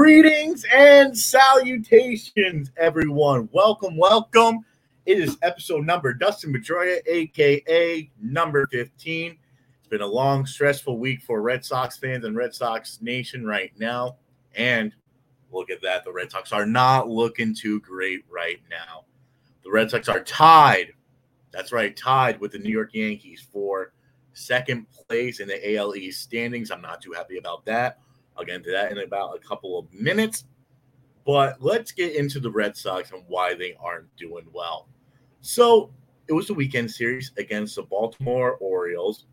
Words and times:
Greetings 0.00 0.64
and 0.72 1.16
salutations, 1.16 2.70
everyone. 2.78 3.50
Welcome, 3.52 3.98
welcome. 3.98 4.64
It 5.04 5.18
is 5.18 5.36
episode 5.42 5.84
number 5.84 6.14
Dustin 6.14 6.54
Pedroia, 6.54 7.00
aka 7.06 8.10
number 8.18 8.66
15. 8.68 9.36
It's 9.78 9.88
been 9.88 10.00
a 10.00 10.06
long, 10.06 10.46
stressful 10.46 10.98
week 10.98 11.20
for 11.20 11.42
Red 11.42 11.66
Sox 11.66 11.98
fans 11.98 12.24
and 12.24 12.34
Red 12.34 12.54
Sox 12.54 13.02
Nation 13.02 13.44
right 13.44 13.72
now. 13.78 14.16
And 14.56 14.94
look 15.52 15.68
at 15.68 15.82
that. 15.82 16.04
The 16.04 16.12
Red 16.12 16.30
Sox 16.30 16.50
are 16.50 16.64
not 16.64 17.10
looking 17.10 17.54
too 17.54 17.80
great 17.80 18.24
right 18.30 18.62
now. 18.70 19.04
The 19.64 19.70
Red 19.70 19.90
Sox 19.90 20.08
are 20.08 20.24
tied. 20.24 20.94
That's 21.52 21.72
right, 21.72 21.94
tied 21.94 22.40
with 22.40 22.52
the 22.52 22.58
New 22.58 22.72
York 22.72 22.94
Yankees 22.94 23.46
for 23.52 23.92
second 24.32 24.86
place 24.90 25.40
in 25.40 25.48
the 25.48 25.76
AL 25.76 25.94
East 25.94 26.22
standings. 26.22 26.70
I'm 26.70 26.80
not 26.80 27.02
too 27.02 27.12
happy 27.12 27.36
about 27.36 27.66
that. 27.66 27.98
I'll 28.40 28.46
get 28.46 28.56
into 28.56 28.70
that 28.70 28.90
in 28.90 28.98
about 28.98 29.36
a 29.36 29.38
couple 29.38 29.78
of 29.78 29.92
minutes. 29.92 30.44
But 31.26 31.60
let's 31.60 31.92
get 31.92 32.16
into 32.16 32.40
the 32.40 32.50
Red 32.50 32.74
Sox 32.74 33.12
and 33.12 33.22
why 33.28 33.52
they 33.54 33.76
aren't 33.78 34.16
doing 34.16 34.46
well. 34.54 34.88
So 35.42 35.92
it 36.26 36.32
was 36.32 36.48
a 36.48 36.54
weekend 36.54 36.90
series 36.90 37.32
against 37.36 37.76
the 37.76 37.82
Baltimore 37.82 38.56
Orioles. 38.58 39.26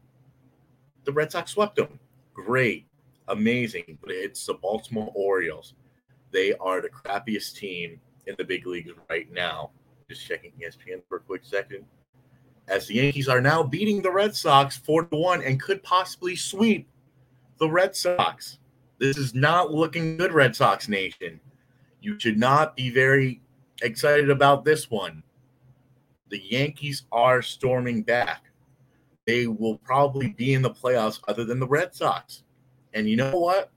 The 1.05 1.13
Red 1.13 1.31
Sox 1.31 1.51
swept 1.51 1.77
them. 1.77 1.99
Great, 2.33 2.85
amazing. 3.29 3.97
But 4.01 4.11
it's 4.11 4.45
the 4.45 4.55
Baltimore 4.55 5.11
Orioles. 5.15 5.73
They 6.31 6.53
are 6.55 6.81
the 6.81 6.89
crappiest 6.89 7.55
team 7.55 8.01
in 8.25 8.35
the 8.37 8.43
big 8.43 8.67
leagues 8.67 8.91
right 9.09 9.31
now. 9.31 9.71
Just 10.09 10.27
checking 10.27 10.51
ESPN 10.61 11.01
for 11.07 11.17
a 11.17 11.21
quick 11.21 11.45
second. 11.45 11.85
As 12.67 12.87
the 12.87 12.95
Yankees 12.95 13.29
are 13.29 13.39
now 13.39 13.63
beating 13.63 14.01
the 14.01 14.11
Red 14.11 14.35
Sox 14.35 14.75
4 14.75 15.05
to 15.05 15.15
1 15.15 15.43
and 15.43 15.61
could 15.61 15.81
possibly 15.81 16.35
sweep 16.35 16.89
the 17.57 17.69
Red 17.69 17.95
Sox. 17.95 18.59
This 18.99 19.17
is 19.17 19.35
not 19.35 19.71
looking 19.71 20.17
good, 20.17 20.33
Red 20.33 20.55
Sox 20.55 20.87
Nation. 20.89 21.39
You 22.01 22.19
should 22.19 22.37
not 22.37 22.75
be 22.75 22.89
very 22.89 23.41
excited 23.81 24.29
about 24.29 24.65
this 24.65 24.89
one. 24.89 25.21
The 26.29 26.39
Yankees 26.39 27.03
are 27.11 27.41
storming 27.41 28.01
back. 28.01 28.45
They 29.25 29.45
will 29.45 29.77
probably 29.77 30.29
be 30.29 30.53
in 30.53 30.61
the 30.61 30.71
playoffs 30.71 31.19
other 31.27 31.45
than 31.45 31.59
the 31.59 31.67
Red 31.67 31.93
Sox. 31.93 32.43
And 32.93 33.07
you 33.07 33.17
know 33.17 33.37
what? 33.37 33.71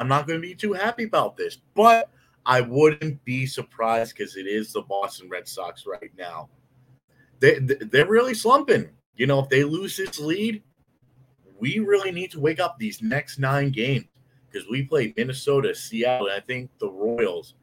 I'm 0.00 0.08
not 0.08 0.26
going 0.26 0.40
to 0.40 0.46
be 0.46 0.54
too 0.54 0.72
happy 0.72 1.04
about 1.04 1.36
this, 1.36 1.58
but 1.74 2.10
I 2.44 2.60
wouldn't 2.60 3.24
be 3.24 3.46
surprised 3.46 4.16
because 4.16 4.36
it 4.36 4.46
is 4.46 4.72
the 4.72 4.82
Boston 4.82 5.28
Red 5.28 5.46
Sox 5.46 5.86
right 5.86 6.10
now. 6.18 6.48
They, 7.38 7.58
they're 7.58 8.08
really 8.08 8.34
slumping. 8.34 8.88
You 9.16 9.26
know, 9.26 9.38
if 9.40 9.48
they 9.48 9.64
lose 9.64 9.96
this 9.96 10.18
lead, 10.18 10.62
we 11.58 11.78
really 11.78 12.10
need 12.10 12.32
to 12.32 12.40
wake 12.40 12.60
up 12.60 12.78
these 12.78 13.00
next 13.00 13.38
nine 13.38 13.70
games 13.70 14.06
because 14.56 14.70
we 14.70 14.82
play 14.84 15.12
Minnesota, 15.18 15.74
Seattle, 15.74 16.30
I 16.34 16.40
think 16.40 16.70
the 16.78 16.88
Royals 16.88 17.54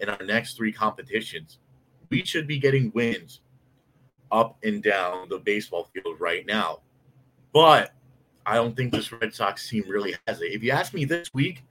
in 0.00 0.10
our 0.10 0.22
next 0.22 0.54
three 0.54 0.72
competitions. 0.72 1.58
We 2.10 2.24
should 2.24 2.46
be 2.46 2.58
getting 2.58 2.92
wins 2.94 3.40
up 4.30 4.58
and 4.62 4.82
down 4.82 5.30
the 5.30 5.38
baseball 5.38 5.88
field 5.94 6.20
right 6.20 6.44
now. 6.44 6.80
But 7.54 7.94
I 8.44 8.56
don't 8.56 8.76
think 8.76 8.92
this 8.92 9.10
Red 9.12 9.34
Sox 9.34 9.66
team 9.66 9.84
really 9.88 10.14
has 10.26 10.42
it. 10.42 10.52
If 10.52 10.62
you 10.62 10.72
ask 10.72 10.92
me 10.92 11.06
this 11.06 11.32
week, 11.32 11.64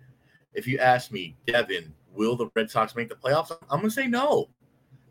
if 0.56 0.66
you 0.66 0.80
ask 0.80 1.12
me, 1.12 1.36
Devin, 1.46 1.94
will 2.16 2.36
the 2.36 2.50
Red 2.56 2.72
Sox 2.72 2.96
make 2.96 3.10
the 3.10 3.16
playoffs? 3.16 3.56
I'm 3.70 3.80
going 3.80 3.90
to 3.90 3.92
say 3.92 4.08
no. 4.08 4.50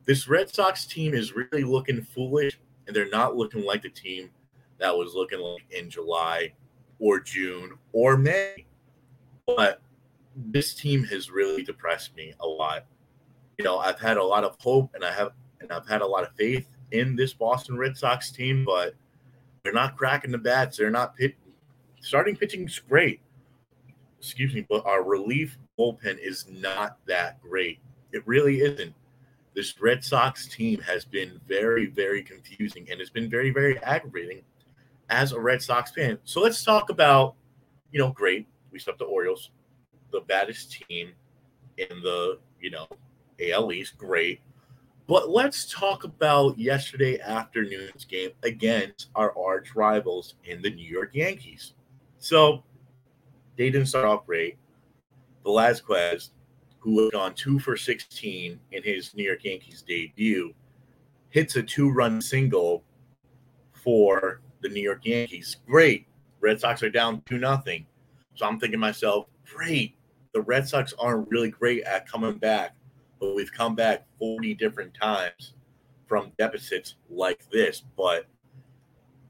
This 0.04 0.26
Red 0.26 0.52
Sox 0.52 0.84
team 0.84 1.14
is 1.14 1.36
really 1.36 1.62
looking 1.62 2.02
foolish, 2.02 2.58
and 2.88 2.96
they're 2.96 3.08
not 3.08 3.36
looking 3.36 3.64
like 3.64 3.82
the 3.82 3.90
team 3.90 4.30
that 4.78 4.96
was 4.96 5.14
looking 5.14 5.38
like 5.38 5.64
in 5.70 5.90
July 5.90 6.54
or 6.98 7.20
June 7.20 7.78
or 7.92 8.16
May. 8.16 8.66
But 9.56 9.80
this 10.36 10.74
team 10.74 11.04
has 11.04 11.30
really 11.30 11.62
depressed 11.62 12.14
me 12.16 12.34
a 12.40 12.46
lot. 12.46 12.86
You 13.58 13.64
know, 13.64 13.78
I've 13.78 14.00
had 14.00 14.16
a 14.16 14.24
lot 14.24 14.44
of 14.44 14.56
hope 14.60 14.94
and 14.94 15.04
I 15.04 15.12
have 15.12 15.32
and 15.60 15.70
I've 15.70 15.86
had 15.86 16.00
a 16.00 16.06
lot 16.06 16.24
of 16.24 16.34
faith 16.34 16.66
in 16.92 17.14
this 17.14 17.32
Boston 17.32 17.76
Red 17.76 17.96
Sox 17.96 18.30
team, 18.30 18.64
but 18.64 18.94
they're 19.62 19.72
not 19.72 19.96
cracking 19.96 20.30
the 20.30 20.38
bats. 20.38 20.78
They're 20.78 20.90
not 20.90 21.16
pit 21.16 21.34
starting 22.00 22.36
pitching 22.36 22.64
is 22.64 22.78
great. 22.78 23.20
Excuse 24.18 24.54
me, 24.54 24.66
but 24.68 24.84
our 24.86 25.02
relief 25.02 25.58
bullpen 25.78 26.18
is 26.18 26.46
not 26.50 26.98
that 27.06 27.40
great. 27.42 27.78
It 28.12 28.26
really 28.26 28.60
isn't. 28.60 28.94
This 29.54 29.78
Red 29.80 30.04
Sox 30.04 30.46
team 30.46 30.80
has 30.80 31.04
been 31.04 31.40
very, 31.46 31.86
very 31.86 32.22
confusing 32.22 32.88
and 32.90 33.00
it's 33.00 33.10
been 33.10 33.28
very, 33.28 33.50
very 33.50 33.78
aggravating 33.82 34.42
as 35.10 35.32
a 35.32 35.40
Red 35.40 35.60
Sox 35.60 35.90
fan. 35.90 36.18
So 36.24 36.40
let's 36.40 36.62
talk 36.64 36.88
about, 36.88 37.34
you 37.90 37.98
know, 37.98 38.12
great 38.12 38.46
we 38.72 38.78
swept 38.78 38.98
the 38.98 39.04
Orioles, 39.04 39.50
the 40.12 40.20
baddest 40.20 40.72
team 40.72 41.12
in 41.76 42.02
the 42.02 42.38
you 42.60 42.70
know 42.70 42.88
AL 43.40 43.72
East. 43.72 43.96
Great, 43.98 44.40
but 45.06 45.30
let's 45.30 45.70
talk 45.70 46.04
about 46.04 46.58
yesterday 46.58 47.18
afternoon's 47.20 48.04
game 48.04 48.30
against 48.42 49.08
our 49.14 49.36
arch 49.36 49.74
rivals 49.74 50.34
in 50.44 50.62
the 50.62 50.70
New 50.70 50.88
York 50.88 51.14
Yankees. 51.14 51.74
So 52.18 52.62
they 53.56 53.70
didn't 53.70 53.88
start 53.88 54.04
off 54.04 54.26
great. 54.26 54.56
Velazquez, 55.42 56.30
who 56.78 57.04
had 57.04 57.12
gone 57.12 57.34
two 57.34 57.58
for 57.58 57.76
16 57.76 58.60
in 58.72 58.82
his 58.82 59.14
New 59.14 59.24
York 59.24 59.44
Yankees 59.44 59.82
debut, 59.82 60.54
hits 61.30 61.56
a 61.56 61.62
two 61.62 61.90
run 61.90 62.20
single 62.20 62.84
for 63.72 64.40
the 64.62 64.68
New 64.68 64.82
York 64.82 65.04
Yankees. 65.04 65.56
Great. 65.66 66.06
Red 66.40 66.60
Sox 66.60 66.82
are 66.82 66.90
down 66.90 67.22
2 67.26 67.38
nothing. 67.38 67.86
So 68.34 68.46
I'm 68.46 68.58
thinking 68.58 68.72
to 68.72 68.78
myself, 68.78 69.26
great. 69.44 69.96
The 70.32 70.42
Red 70.42 70.68
Sox 70.68 70.94
aren't 70.98 71.28
really 71.28 71.50
great 71.50 71.82
at 71.82 72.08
coming 72.08 72.38
back, 72.38 72.74
but 73.18 73.34
we've 73.34 73.52
come 73.52 73.74
back 73.74 74.06
40 74.18 74.54
different 74.54 74.94
times 74.94 75.54
from 76.06 76.32
deficits 76.38 76.96
like 77.08 77.48
this. 77.50 77.82
But 77.96 78.26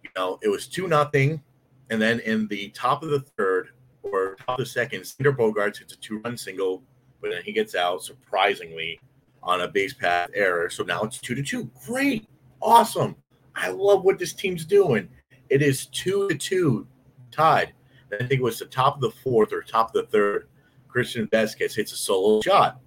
you 0.02 0.10
know, 0.16 0.38
it 0.42 0.48
was 0.48 0.66
two 0.66 0.88
nothing, 0.88 1.42
and 1.90 2.00
then 2.00 2.20
in 2.20 2.46
the 2.48 2.68
top 2.70 3.02
of 3.02 3.10
the 3.10 3.20
third 3.20 3.70
or 4.02 4.36
top 4.36 4.58
of 4.58 4.64
the 4.64 4.66
second, 4.66 5.02
Xander 5.02 5.36
Bogaerts 5.36 5.78
hits 5.78 5.92
a 5.92 5.98
two-run 5.98 6.36
single, 6.36 6.82
but 7.20 7.30
then 7.30 7.42
he 7.44 7.52
gets 7.52 7.74
out 7.74 8.02
surprisingly 8.02 8.98
on 9.42 9.62
a 9.62 9.68
base 9.68 9.94
path 9.94 10.30
error. 10.34 10.70
So 10.70 10.82
now 10.84 11.02
it's 11.02 11.18
two 11.18 11.34
to 11.34 11.42
two. 11.42 11.70
Great, 11.86 12.26
awesome. 12.60 13.16
I 13.54 13.70
love 13.70 14.04
what 14.04 14.18
this 14.18 14.32
team's 14.32 14.64
doing. 14.64 15.08
It 15.48 15.62
is 15.62 15.86
two 15.86 16.28
to 16.28 16.36
two, 16.36 16.86
tied. 17.30 17.72
I 18.12 18.18
think 18.18 18.40
it 18.40 18.42
was 18.42 18.58
the 18.58 18.66
top 18.66 18.96
of 18.96 19.00
the 19.00 19.10
fourth 19.10 19.52
or 19.52 19.62
top 19.62 19.94
of 19.94 20.04
the 20.04 20.10
third. 20.10 20.48
Christian 20.88 21.26
Vázquez 21.28 21.74
hits 21.74 21.92
a 21.92 21.96
solo 21.96 22.40
shot. 22.42 22.80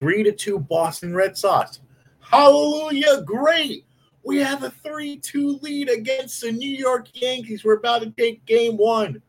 Three 0.00 0.22
to 0.22 0.32
two 0.32 0.58
Boston 0.58 1.14
Red 1.14 1.36
Sox. 1.36 1.80
Hallelujah. 2.20 3.22
Great. 3.22 3.84
We 4.24 4.38
have 4.38 4.62
a 4.62 4.70
3 4.70 5.16
2 5.18 5.58
lead 5.62 5.90
against 5.90 6.40
the 6.40 6.52
New 6.52 6.70
York 6.70 7.08
Yankees. 7.12 7.64
We're 7.64 7.74
about 7.74 8.02
to 8.02 8.10
take 8.10 8.44
game 8.46 8.76
one 8.76 9.20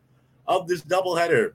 of 0.46 0.68
this 0.68 0.82
doubleheader. 0.82 1.52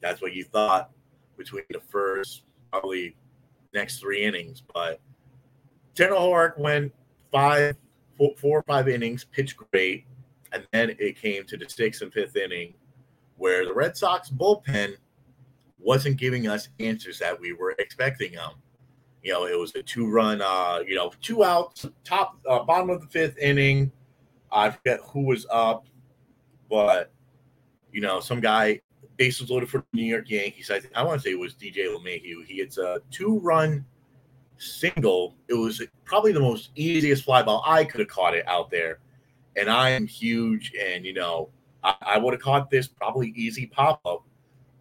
That's 0.00 0.20
what 0.20 0.34
you 0.34 0.44
thought 0.44 0.90
between 1.36 1.64
the 1.70 1.80
first, 1.80 2.42
probably 2.70 3.16
next 3.72 3.98
three 3.98 4.22
innings. 4.22 4.62
But 4.74 5.00
Houck 5.98 6.58
went 6.58 6.92
five, 7.32 7.76
four, 8.16 8.34
four 8.36 8.58
or 8.58 8.62
five 8.62 8.88
innings, 8.88 9.24
pitched 9.24 9.56
great. 9.56 10.04
And 10.52 10.66
then 10.72 10.94
it 10.98 11.20
came 11.20 11.44
to 11.44 11.56
the 11.56 11.68
sixth 11.68 12.02
and 12.02 12.12
fifth 12.12 12.36
inning 12.36 12.74
where 13.36 13.64
the 13.64 13.74
Red 13.74 13.96
Sox 13.96 14.30
bullpen 14.30 14.94
wasn't 15.78 16.16
giving 16.16 16.48
us 16.48 16.68
answers 16.80 17.18
that 17.18 17.38
we 17.38 17.52
were 17.52 17.74
expecting 17.78 18.32
them. 18.32 18.52
You 19.22 19.32
know, 19.32 19.46
it 19.46 19.58
was 19.58 19.74
a 19.74 19.82
two-run, 19.82 20.40
uh, 20.40 20.80
you 20.86 20.94
know, 20.94 21.12
two 21.20 21.44
outs, 21.44 21.86
top, 22.04 22.38
uh, 22.48 22.62
bottom 22.64 22.90
of 22.90 23.00
the 23.00 23.06
fifth 23.08 23.38
inning. 23.38 23.90
I 24.52 24.70
forget 24.70 25.00
who 25.02 25.24
was 25.24 25.46
up, 25.50 25.86
but 26.70 27.12
you 27.92 28.00
know, 28.00 28.20
some 28.20 28.40
guy 28.40 28.80
bases 29.16 29.50
loaded 29.50 29.68
for 29.68 29.78
the 29.78 29.84
New 29.92 30.04
York 30.04 30.28
Yankees. 30.28 30.70
I, 30.70 30.80
I 30.94 31.02
want 31.02 31.20
to 31.20 31.24
say 31.26 31.32
it 31.32 31.38
was 31.38 31.54
DJ 31.54 31.86
LeMahieu. 31.86 32.44
He 32.46 32.58
hits 32.58 32.78
a 32.78 33.00
two-run 33.10 33.84
single. 34.58 35.34
It 35.48 35.54
was 35.54 35.82
probably 36.04 36.32
the 36.32 36.40
most 36.40 36.70
easiest 36.74 37.24
fly 37.24 37.42
ball 37.42 37.62
I 37.66 37.84
could 37.84 38.00
have 38.00 38.08
caught 38.08 38.34
it 38.34 38.46
out 38.46 38.70
there. 38.70 38.98
And 39.56 39.70
I 39.70 39.90
am 39.90 40.06
huge, 40.06 40.72
and 40.78 41.04
you 41.04 41.14
know, 41.14 41.48
I, 41.86 41.94
I 42.02 42.18
would 42.18 42.34
have 42.34 42.42
caught 42.42 42.68
this 42.70 42.88
probably 42.88 43.32
easy 43.36 43.66
pop 43.66 44.00
up. 44.04 44.24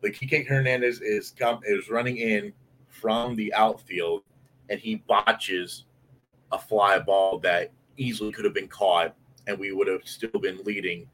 But 0.02 0.12
Kike 0.12 0.46
Hernandez 0.46 1.02
is 1.02 1.32
come 1.38 1.62
is 1.64 1.90
running 1.90 2.18
in 2.18 2.52
from 2.90 3.36
the 3.36 3.54
outfield, 3.54 4.24
and 4.70 4.80
he 4.80 4.96
botches 5.08 5.86
a 6.52 6.60
fly 6.60 7.00
ball 7.00 7.40
that 7.40 7.72
easily 7.98 8.32
could 8.32 8.46
have 8.46 8.54
been 8.54 8.68
caught, 8.68 9.16
and 9.48 9.58
we 9.58 9.72
would 9.72 9.88
have 9.88 10.02
still 10.06 10.40
been 10.40 10.58
leading 10.64 11.08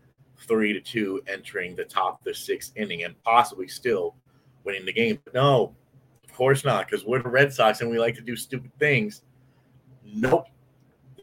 three 0.47 0.73
to 0.73 0.81
two 0.81 1.21
entering 1.27 1.75
the 1.75 1.85
top 1.85 2.19
of 2.19 2.23
the 2.25 2.33
sixth 2.33 2.73
inning, 2.75 3.03
and 3.03 3.21
possibly 3.23 3.67
still 3.67 4.15
winning 4.63 4.85
the 4.85 4.93
game. 4.93 5.19
But 5.23 5.33
no, 5.33 5.75
of 6.23 6.33
course 6.33 6.65
not, 6.65 6.87
because 6.87 7.05
we're 7.05 7.21
the 7.21 7.29
Red 7.29 7.53
Sox 7.53 7.81
and 7.81 7.89
we 7.89 7.99
like 7.99 8.15
to 8.15 8.21
do 8.21 8.35
stupid 8.35 8.71
things. 8.79 9.23
Nope. 10.03 10.47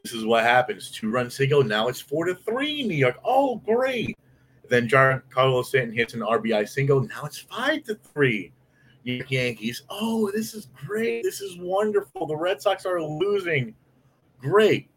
This 0.05 0.13
is 0.13 0.25
what 0.25 0.45
happens. 0.45 0.91
Two 0.91 1.11
run 1.11 1.31
single. 1.31 1.65
Now 1.65 1.89
it's 1.89 2.01
four 2.01 2.25
to 2.25 2.35
three, 2.35 2.87
New 2.87 2.95
York. 2.95 3.17
Oh, 3.25 3.57
great. 3.57 4.17
Then 4.69 4.89
Giancarlo 4.89 5.65
Stanton 5.65 5.97
hits 5.97 6.15
an 6.15 6.21
RBI 6.21 6.69
single. 6.69 7.01
Now 7.01 7.25
it's 7.25 7.39
five 7.39 7.85
to 7.85 7.95
three. 7.95 8.53
Yankees. 9.05 9.85
Oh, 9.89 10.31
this 10.35 10.55
is 10.55 10.69
great. 10.75 11.23
This 11.23 11.41
is 11.41 11.57
wonderful. 11.59 12.27
The 12.27 12.37
Red 12.37 12.61
Sox 12.61 12.85
are 12.85 13.03
losing. 13.03 13.75
Great. 14.39 14.91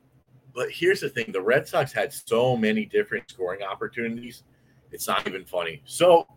But 0.54 0.70
here's 0.70 1.00
the 1.00 1.10
thing 1.10 1.32
the 1.32 1.42
Red 1.42 1.68
Sox 1.68 1.94
had 1.94 2.12
so 2.12 2.58
many 2.58 2.86
different 2.86 3.30
scoring 3.30 3.64
opportunities. 3.64 4.44
It's 4.92 5.08
not 5.08 5.26
even 5.28 5.46
funny. 5.46 5.82
So, 5.86 6.28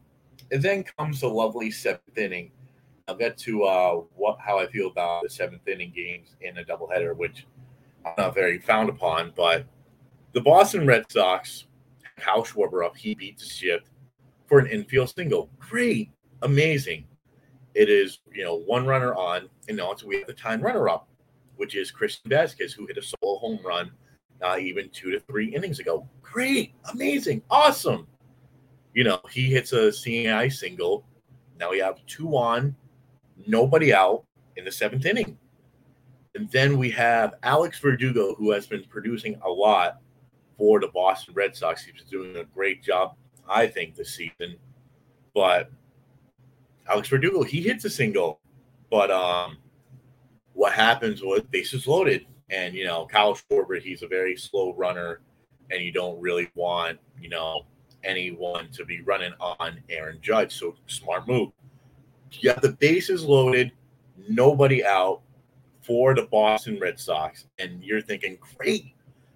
and 0.52 0.62
then 0.62 0.84
comes 0.84 1.20
the 1.20 1.28
lovely 1.28 1.70
seventh 1.70 2.16
inning. 2.16 2.52
I'll 3.08 3.16
get 3.16 3.36
to 3.38 3.64
uh, 3.64 3.94
what 4.14 4.38
how 4.38 4.58
I 4.58 4.66
feel 4.68 4.86
about 4.86 5.24
the 5.24 5.28
seventh 5.28 5.66
inning 5.66 5.92
games 5.94 6.36
in 6.40 6.58
a 6.58 6.64
doubleheader, 6.64 7.16
which 7.16 7.46
I'm 8.06 8.14
not 8.16 8.34
very 8.34 8.58
found 8.58 8.88
upon. 8.88 9.32
But 9.36 9.66
the 10.32 10.40
Boston 10.40 10.86
Red 10.86 11.10
Sox, 11.10 11.66
Kyle 12.16 12.44
Schwarber 12.44 12.84
up, 12.84 12.96
he 12.96 13.14
beat 13.14 13.38
the 13.38 13.44
shift 13.44 13.90
for 14.46 14.58
an 14.58 14.66
infield 14.66 15.14
single. 15.14 15.50
Great, 15.58 16.10
amazing. 16.42 17.06
It 17.74 17.88
is 17.88 18.20
you 18.32 18.44
know 18.44 18.60
one 18.60 18.86
runner 18.86 19.14
on, 19.14 19.48
and 19.68 19.76
now 19.76 19.94
we 20.04 20.18
have 20.18 20.26
the 20.26 20.32
time 20.32 20.60
runner 20.60 20.88
up, 20.88 21.08
which 21.56 21.74
is 21.74 21.90
Christian 21.90 22.30
Vazquez, 22.30 22.72
who 22.72 22.86
hit 22.86 22.98
a 22.98 23.02
solo 23.02 23.38
home 23.38 23.58
run 23.64 23.90
not 24.40 24.60
even 24.60 24.90
two 24.90 25.10
to 25.10 25.20
three 25.20 25.54
innings 25.54 25.78
ago. 25.78 26.08
Great, 26.22 26.74
amazing, 26.92 27.42
awesome. 27.50 28.06
You 28.92 29.04
know, 29.04 29.20
he 29.30 29.50
hits 29.50 29.72
a 29.72 29.92
seeing-eye 29.92 30.48
single. 30.48 31.06
Now 31.58 31.70
we 31.70 31.78
have 31.78 32.04
two 32.06 32.36
on, 32.36 32.76
nobody 33.46 33.92
out 33.92 34.24
in 34.56 34.64
the 34.64 34.72
seventh 34.72 35.06
inning. 35.06 35.38
And 36.34 36.50
then 36.50 36.78
we 36.78 36.90
have 36.90 37.34
Alex 37.42 37.78
Verdugo, 37.78 38.34
who 38.34 38.50
has 38.50 38.66
been 38.66 38.84
producing 38.84 39.40
a 39.44 39.48
lot 39.48 40.00
for 40.56 40.80
the 40.80 40.88
Boston 40.88 41.34
Red 41.34 41.56
Sox. 41.56 41.84
He 41.84 41.92
He's 41.92 42.02
doing 42.02 42.36
a 42.36 42.44
great 42.44 42.82
job, 42.82 43.16
I 43.48 43.66
think, 43.66 43.94
this 43.94 44.14
season. 44.14 44.56
But 45.34 45.70
Alex 46.88 47.08
Verdugo, 47.08 47.42
he 47.42 47.62
hits 47.62 47.84
a 47.84 47.90
single, 47.90 48.40
but 48.90 49.10
um, 49.10 49.58
what 50.52 50.72
happens 50.72 51.22
was 51.22 51.42
bases 51.50 51.86
loaded, 51.86 52.26
and 52.50 52.74
you 52.74 52.84
know 52.84 53.06
Kyle 53.06 53.34
Schwarber, 53.34 53.80
he's 53.80 54.02
a 54.02 54.08
very 54.08 54.36
slow 54.36 54.74
runner, 54.74 55.20
and 55.70 55.82
you 55.82 55.92
don't 55.92 56.20
really 56.20 56.50
want 56.54 56.98
you 57.20 57.28
know 57.28 57.66
anyone 58.04 58.68
to 58.72 58.84
be 58.84 59.00
running 59.00 59.32
on 59.40 59.80
Aaron 59.88 60.18
Judge. 60.20 60.54
So 60.56 60.76
smart 60.86 61.26
move. 61.26 61.50
You 62.32 62.50
have 62.50 62.60
the 62.60 62.72
bases 62.72 63.24
loaded, 63.24 63.72
nobody 64.28 64.84
out 64.84 65.22
for 65.82 66.14
the 66.14 66.22
Boston 66.22 66.78
Red 66.80 66.98
Sox, 66.98 67.46
and 67.58 67.82
you're 67.82 68.00
thinking, 68.00 68.38
great, 68.56 68.93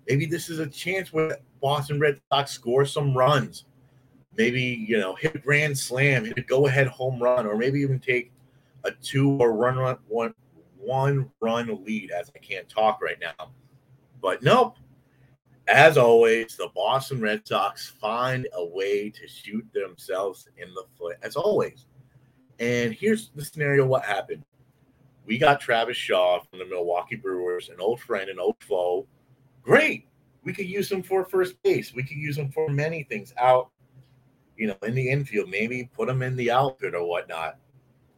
maybe 0.09 0.27
this 0.27 0.49
is 0.49 0.59
a 0.59 0.67
chance 0.67 1.13
where 1.13 1.39
Boston 1.61 2.01
Red 2.01 2.21
Sox 2.33 2.53
score 2.53 2.85
some 2.85 3.17
runs. 3.17 3.65
Maybe 4.37 4.63
you 4.63 4.99
know 4.99 5.15
hit 5.15 5.35
a 5.35 5.39
grand 5.39 5.79
slam, 5.79 6.25
hit 6.25 6.39
a 6.39 6.43
go-ahead 6.43 6.87
home 6.87 7.23
run, 7.23 7.47
or 7.47 7.57
maybe 7.57 7.81
even 7.81 7.99
take 7.99 8.33
a 8.85 8.91
two 8.91 9.31
or 9.33 9.53
run 9.53 9.77
run 9.77 9.99
one 10.07 10.35
one 10.79 11.31
run 11.41 11.85
lead. 11.85 12.11
As 12.11 12.31
I 12.35 12.39
can't 12.39 12.69
talk 12.69 13.03
right 13.03 13.19
now, 13.21 13.51
but 14.23 14.43
nope. 14.43 14.77
As 15.67 15.99
always, 15.99 16.57
the 16.57 16.71
Boston 16.75 17.21
Red 17.21 17.47
Sox 17.47 17.91
find 17.91 18.49
a 18.55 18.65
way 18.65 19.11
to 19.11 19.29
shoot 19.29 19.67
themselves 19.75 20.49
in 20.57 20.73
the 20.73 20.85
foot. 20.97 21.19
As 21.23 21.37
always, 21.37 21.85
and 22.59 22.95
here's 22.95 23.31
the 23.35 23.45
scenario: 23.45 23.85
what 23.85 24.05
happened? 24.05 24.45
We 25.27 25.37
got 25.37 25.61
Travis 25.61 25.97
Shaw 25.97 26.41
from 26.41 26.61
the 26.61 26.65
Milwaukee 26.65 27.17
Brewers, 27.17 27.69
an 27.69 27.81
old 27.81 28.01
friend, 28.01 28.31
an 28.31 28.39
old 28.39 28.57
foe. 28.61 29.07
Great. 29.69 30.09
We 30.45 30.55
could 30.55 30.67
use 30.67 30.91
him 30.91 31.03
for 31.03 31.27
first 31.27 31.63
base. 31.63 31.93
We 31.93 32.03
could 32.03 32.17
use 32.17 32.39
him 32.39 32.51
for 32.51 32.71
many 32.71 33.03
things 33.03 33.35
out, 33.37 33.69
you 34.57 34.67
know, 34.67 34.77
in 34.83 34.95
the 34.95 35.11
infield. 35.11 35.51
Maybe 35.51 35.91
put 35.93 36.09
him 36.09 36.23
in 36.23 36.37
the 36.37 36.51
outfield 36.51 36.95
or 36.95 37.07
whatnot. 37.07 37.59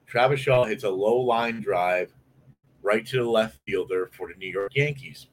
Travis 0.06 0.38
Shaw 0.38 0.62
hits 0.62 0.84
a 0.84 0.88
low 0.88 1.16
line 1.16 1.60
drive 1.60 2.12
right 2.82 3.04
to 3.04 3.16
the 3.16 3.28
left 3.28 3.58
fielder 3.66 4.10
for 4.16 4.28
the 4.28 4.38
New 4.38 4.46
York 4.46 4.70
Yankees. 4.76 5.26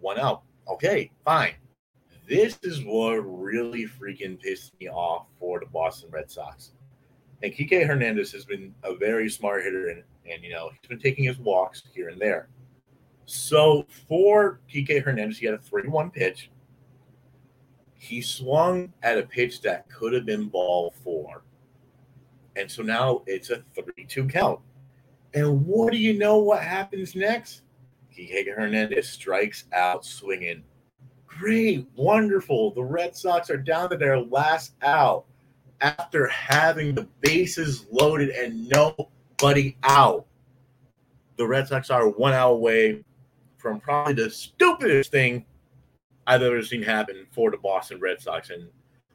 One 0.00 0.18
out. 0.18 0.42
Okay, 0.66 1.12
fine. 1.24 1.54
This 2.28 2.58
is 2.64 2.82
what 2.82 3.18
really 3.20 3.86
freaking 3.86 4.40
pissed 4.40 4.72
me 4.80 4.88
off 4.88 5.26
for 5.38 5.60
the 5.60 5.66
Boston 5.66 6.10
Red 6.10 6.32
Sox. 6.32 6.72
And 7.44 7.52
Kike 7.52 7.86
Hernandez 7.86 8.32
has 8.32 8.44
been 8.44 8.74
a 8.82 8.96
very 8.96 9.30
smart 9.30 9.62
hitter 9.62 9.90
and 9.90 10.02
and 10.28 10.42
you 10.42 10.50
know 10.50 10.70
he's 10.70 10.88
been 10.88 10.98
taking 10.98 11.22
his 11.22 11.38
walks 11.38 11.84
here 11.94 12.08
and 12.08 12.20
there. 12.20 12.48
So 13.30 13.86
for 14.08 14.58
Kike 14.68 15.04
Hernandez, 15.04 15.38
he 15.38 15.46
had 15.46 15.54
a 15.54 15.58
3-1 15.58 16.12
pitch. 16.12 16.50
He 17.94 18.20
swung 18.20 18.92
at 19.04 19.18
a 19.18 19.22
pitch 19.22 19.60
that 19.60 19.88
could 19.88 20.12
have 20.14 20.26
been 20.26 20.48
ball 20.48 20.92
four. 21.04 21.44
And 22.56 22.68
so 22.68 22.82
now 22.82 23.22
it's 23.26 23.50
a 23.50 23.62
3-2 23.78 24.28
count. 24.32 24.58
And 25.32 25.64
what 25.64 25.92
do 25.92 25.98
you 25.98 26.18
know 26.18 26.38
what 26.38 26.64
happens 26.64 27.14
next? 27.14 27.62
Kike 28.12 28.52
Hernandez 28.52 29.08
strikes 29.08 29.66
out 29.72 30.04
swinging. 30.04 30.64
Great, 31.28 31.86
wonderful. 31.94 32.72
The 32.72 32.82
Red 32.82 33.14
Sox 33.14 33.48
are 33.48 33.56
down 33.56 33.90
to 33.90 33.96
their 33.96 34.18
last 34.18 34.74
out 34.82 35.26
after 35.80 36.26
having 36.26 36.96
the 36.96 37.06
bases 37.20 37.86
loaded 37.92 38.30
and 38.30 38.68
nobody 38.68 39.76
out. 39.84 40.26
The 41.36 41.46
Red 41.46 41.68
Sox 41.68 41.90
are 41.90 42.08
one 42.08 42.32
out 42.32 42.54
away 42.54 43.04
from 43.60 43.80
probably 43.80 44.14
the 44.14 44.30
stupidest 44.30 45.10
thing 45.10 45.44
I've 46.26 46.42
ever 46.42 46.62
seen 46.62 46.82
happen 46.82 47.26
for 47.30 47.50
the 47.50 47.56
Boston 47.56 48.00
Red 48.00 48.20
Sox. 48.20 48.50
And 48.50 48.68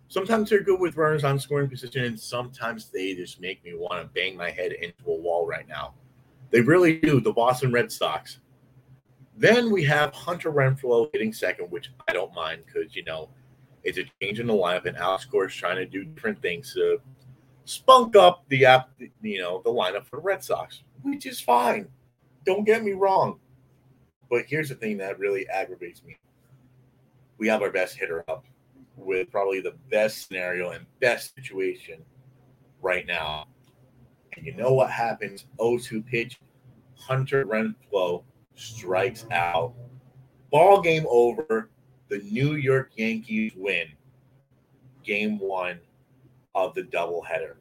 sometimes 0.07 0.49
they're 0.49 0.63
good 0.63 0.79
with 0.79 0.97
runners 0.97 1.23
on 1.23 1.39
scoring 1.39 1.69
position, 1.69 2.03
and 2.03 2.19
sometimes 2.19 2.89
they 2.89 3.15
just 3.15 3.41
make 3.41 3.63
me 3.63 3.73
want 3.73 4.01
to 4.01 4.13
bang 4.13 4.37
my 4.37 4.51
head 4.51 4.73
into 4.73 5.03
a 5.07 5.15
wall 5.15 5.47
right 5.47 5.67
now. 5.67 5.93
They 6.51 6.61
really 6.61 6.99
do, 6.99 7.19
the 7.19 7.33
Boston 7.33 7.71
Red 7.71 7.91
Sox. 7.91 8.39
Then 9.37 9.71
we 9.71 9.83
have 9.83 10.13
Hunter 10.13 10.51
Renfroe 10.51 11.09
hitting 11.11 11.33
second, 11.33 11.69
which 11.69 11.91
I 12.07 12.13
don't 12.13 12.33
mind 12.33 12.63
because, 12.65 12.95
you 12.95 13.03
know, 13.03 13.29
it's 13.83 13.97
a 13.97 14.03
change 14.21 14.39
in 14.39 14.47
the 14.47 14.53
lineup, 14.53 14.85
and 14.85 14.97
Alex 14.97 15.25
Cora 15.25 15.47
is 15.47 15.53
trying 15.53 15.75
to 15.77 15.85
do 15.85 16.05
different 16.05 16.41
things 16.41 16.73
to 16.73 16.99
spunk 17.65 18.15
up 18.15 18.45
the 18.49 18.65
app, 18.65 18.89
you 19.21 19.39
know, 19.39 19.61
the 19.63 19.69
lineup 19.69 20.05
for 20.05 20.17
the 20.17 20.21
Red 20.21 20.43
Sox, 20.43 20.83
which 21.01 21.25
is 21.25 21.39
fine. 21.41 21.87
Don't 22.45 22.63
get 22.63 22.83
me 22.83 22.93
wrong. 22.93 23.39
But 24.29 24.45
here's 24.47 24.69
the 24.69 24.75
thing 24.75 24.97
that 24.97 25.19
really 25.19 25.47
aggravates 25.49 26.03
me. 26.03 26.17
We 27.37 27.47
have 27.47 27.61
our 27.61 27.71
best 27.71 27.97
hitter 27.97 28.23
up 28.27 28.45
with 28.95 29.29
probably 29.29 29.61
the 29.61 29.75
best 29.91 30.27
scenario 30.27 30.71
and 30.71 30.85
best 30.99 31.35
situation 31.35 32.03
right 32.81 33.05
now. 33.05 33.45
And 34.35 34.45
you 34.45 34.55
know 34.55 34.73
what 34.73 34.89
happens? 34.89 35.45
0-2 35.59 36.05
pitch. 36.05 36.39
Hunter 36.97 37.45
Renfroe 37.45 38.23
strikes 38.55 39.25
out. 39.31 39.73
Ball 40.51 40.81
game 40.81 41.05
over. 41.09 41.69
The 42.07 42.19
New 42.19 42.53
York 42.53 42.91
Yankees 42.95 43.53
win 43.55 43.87
game 45.03 45.39
one 45.39 45.79
of 46.53 46.73
the 46.75 46.83
doubleheader. 46.83 47.55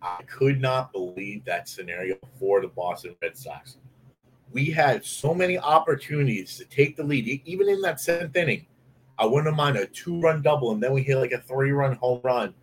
I 0.00 0.22
could 0.24 0.60
not 0.60 0.92
believe 0.92 1.44
that 1.44 1.68
scenario 1.68 2.16
for 2.38 2.60
the 2.60 2.68
Boston 2.68 3.16
Red 3.20 3.36
Sox. 3.36 3.76
We 4.52 4.66
had 4.66 5.04
so 5.04 5.34
many 5.34 5.58
opportunities 5.58 6.56
to 6.56 6.64
take 6.64 6.96
the 6.96 7.04
lead, 7.04 7.42
even 7.44 7.68
in 7.68 7.80
that 7.82 8.00
seventh 8.00 8.36
inning. 8.36 8.66
I 9.18 9.26
wouldn't 9.26 9.56
mind 9.56 9.76
a 9.76 9.86
two 9.86 10.20
run 10.20 10.42
double, 10.42 10.72
and 10.72 10.82
then 10.82 10.92
we 10.92 11.02
hit 11.02 11.16
like 11.16 11.32
a 11.32 11.40
three 11.40 11.72
run 11.72 11.96
home 11.96 12.20
run. 12.22 12.54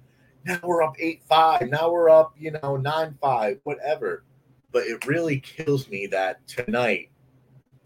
Now 0.45 0.59
we're 0.63 0.83
up 0.83 0.95
8 0.99 1.23
5. 1.23 1.69
Now 1.69 1.89
we're 1.89 2.09
up, 2.09 2.33
you 2.37 2.51
know, 2.51 2.77
9 2.77 3.17
5, 3.19 3.59
whatever. 3.63 4.23
But 4.71 4.83
it 4.83 5.05
really 5.05 5.39
kills 5.39 5.89
me 5.89 6.05
that 6.07 6.47
tonight, 6.47 7.09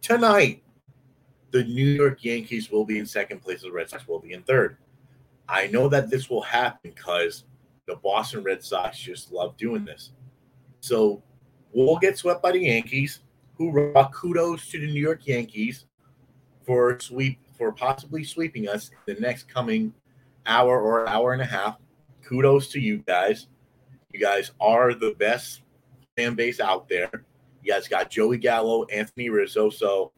tonight, 0.01 0.61
the 1.51 1.63
New 1.63 1.87
York 1.87 2.23
Yankees 2.23 2.69
will 2.69 2.85
be 2.85 2.99
in 2.99 3.05
second 3.05 3.41
place, 3.41 3.61
the 3.61 3.71
Red 3.71 3.89
Sox 3.89 4.07
will 4.07 4.19
be 4.19 4.33
in 4.33 4.43
third. 4.43 4.77
I 5.47 5.67
know 5.67 5.87
that 5.89 6.09
this 6.09 6.29
will 6.29 6.41
happen 6.41 6.91
because 6.91 7.45
the 7.87 7.95
Boston 7.95 8.43
Red 8.43 8.63
Sox 8.63 8.99
just 8.99 9.31
love 9.31 9.57
doing 9.57 9.85
this. 9.85 10.11
So 10.79 11.23
we'll 11.73 11.97
get 11.97 12.17
swept 12.17 12.43
by 12.43 12.51
the 12.51 12.59
Yankees. 12.59 13.19
Hoorah! 13.59 14.09
Kudos 14.13 14.69
to 14.69 14.79
the 14.79 14.87
New 14.87 15.01
York 15.01 15.27
Yankees 15.27 15.85
for 16.65 16.97
sweep 17.01 17.39
for 17.57 17.73
possibly 17.73 18.23
sweeping 18.23 18.69
us 18.69 18.89
in 19.05 19.15
the 19.15 19.19
next 19.19 19.49
coming 19.49 19.93
hour 20.45 20.81
or 20.81 21.09
hour 21.09 21.33
and 21.33 21.41
a 21.41 21.45
half. 21.45 21.77
Kudos 22.23 22.69
to 22.69 22.79
you 22.79 22.99
guys. 22.99 23.47
You 24.13 24.19
guys 24.21 24.51
are 24.61 24.93
the 24.93 25.13
best 25.19 25.63
fan 26.15 26.35
base 26.35 26.61
out 26.61 26.87
there. 26.87 27.25
You 27.61 27.73
guys 27.73 27.89
got 27.89 28.09
Joey 28.09 28.37
Gallo, 28.37 28.85
Anthony 28.85 29.29
Rizzo. 29.29 29.69
So 29.69 30.13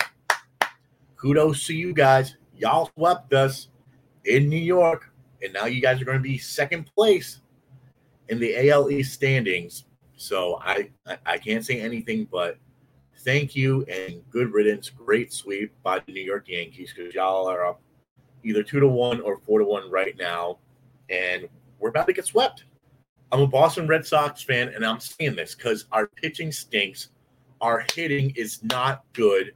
kudos 1.18 1.66
to 1.66 1.74
you 1.74 1.94
guys. 1.94 2.36
Y'all 2.56 2.92
swept 2.96 3.34
us 3.34 3.70
in 4.26 4.50
New 4.50 4.56
York, 4.58 5.12
and 5.42 5.52
now 5.52 5.66
you 5.66 5.82
guys 5.82 6.00
are 6.00 6.06
going 6.06 6.20
to 6.20 6.24
be 6.24 6.38
second 6.38 6.92
place 6.96 7.42
in 8.30 8.40
the 8.40 8.70
AL 8.70 8.92
East 8.92 9.14
standings. 9.14 9.86
So 10.16 10.60
I, 10.62 10.92
I, 11.08 11.18
I 11.26 11.38
can't 11.40 11.66
say 11.66 11.82
anything 11.82 12.28
but 12.32 12.58
thank 13.24 13.56
you 13.56 13.84
and 13.84 14.22
good 14.30 14.52
riddance. 14.54 14.90
Great 14.90 15.34
sweep 15.34 15.72
by 15.84 16.00
the 16.00 16.12
New 16.12 16.24
York 16.24 16.48
Yankees 16.48 16.94
because 16.96 17.14
y'all 17.14 17.48
are 17.48 17.66
up 17.66 17.82
either 18.44 18.64
two 18.64 18.80
to 18.80 18.88
one 18.88 19.22
or 19.22 19.38
four 19.38 19.60
to 19.60 19.66
one 19.66 19.90
right 19.90 20.18
now, 20.18 20.58
and 21.10 21.48
we're 21.80 21.90
about 21.90 22.08
to 22.08 22.14
get 22.14 22.26
swept. 22.26 22.64
I'm 23.32 23.42
a 23.42 23.48
Boston 23.48 23.88
Red 23.88 24.06
Sox 24.06 24.42
fan, 24.42 24.70
and 24.70 24.86
I'm 24.86 25.00
saying 25.00 25.36
this 25.36 25.56
because 25.56 25.86
our 25.92 26.08
pitching 26.08 26.52
stinks, 26.52 27.10
our 27.62 27.86
hitting 27.94 28.32
is 28.32 28.64
not 28.64 29.04
good, 29.14 29.54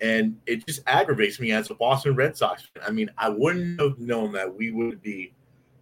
and 0.00 0.36
it 0.46 0.66
just 0.66 0.82
aggravates 0.86 1.40
me 1.40 1.52
as 1.52 1.70
a 1.70 1.74
Boston 1.74 2.14
Red 2.14 2.36
Sox 2.36 2.62
fan. 2.62 2.84
I 2.86 2.90
mean, 2.90 3.10
I 3.18 3.28
wouldn't 3.30 3.80
have 3.80 3.98
known 3.98 4.32
that 4.32 4.54
we 4.54 4.70
would 4.70 5.02
be 5.02 5.32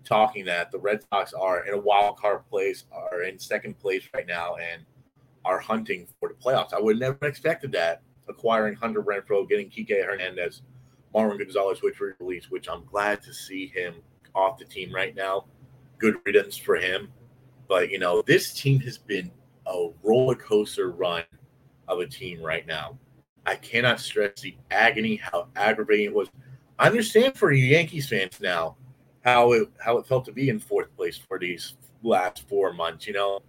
talking 0.04 0.44
that 0.44 0.70
the 0.70 0.78
Red 0.78 1.00
Sox 1.12 1.32
are 1.32 1.66
in 1.66 1.74
a 1.74 1.78
wild 1.78 2.16
card 2.18 2.48
place, 2.48 2.84
are 2.92 3.22
in 3.22 3.38
second 3.38 3.78
place 3.78 4.08
right 4.14 4.26
now, 4.26 4.56
and 4.56 4.82
are 5.44 5.58
hunting 5.58 6.06
for 6.18 6.28
the 6.28 6.34
playoffs. 6.34 6.72
I 6.72 6.80
would 6.80 6.98
never 6.98 7.18
expected 7.26 7.72
that. 7.72 8.02
Acquiring 8.28 8.74
Hunter 8.76 9.02
Renfroe, 9.02 9.48
getting 9.48 9.68
Kike 9.68 10.04
Hernandez, 10.04 10.62
Marwin 11.14 11.38
Gonzalez, 11.38 11.82
which 11.82 12.00
we 12.00 12.08
released, 12.20 12.50
which 12.50 12.68
I'm 12.68 12.84
glad 12.86 13.22
to 13.22 13.34
see 13.34 13.66
him 13.66 13.94
off 14.34 14.58
the 14.58 14.64
team 14.64 14.92
right 14.94 15.14
now. 15.14 15.44
Good 15.98 16.16
riddance 16.24 16.56
for 16.56 16.76
him. 16.76 17.12
But 17.68 17.90
you 17.90 17.98
know, 17.98 18.22
this 18.22 18.54
team 18.54 18.80
has 18.80 18.98
been 18.98 19.30
a 19.66 19.88
roller 20.02 20.34
coaster 20.34 20.90
run 20.90 21.24
of 21.88 21.98
a 22.00 22.06
team 22.06 22.42
right 22.42 22.66
now. 22.66 22.98
I 23.46 23.56
cannot 23.56 24.00
stress 24.00 24.40
the 24.40 24.56
agony, 24.70 25.16
how 25.16 25.48
aggravating 25.56 26.06
it 26.06 26.14
was. 26.14 26.28
I 26.78 26.86
understand 26.86 27.36
for 27.36 27.52
you 27.52 27.64
Yankees 27.64 28.08
fans 28.08 28.40
now 28.40 28.76
how 29.24 29.52
it 29.52 29.68
how 29.78 29.98
it 29.98 30.06
felt 30.06 30.24
to 30.26 30.32
be 30.32 30.48
in 30.48 30.58
fourth 30.58 30.94
place 30.96 31.16
for 31.16 31.38
these 31.38 31.74
last 32.02 32.48
four 32.48 32.72
months. 32.72 33.06
You 33.06 33.14
know, 33.14 33.40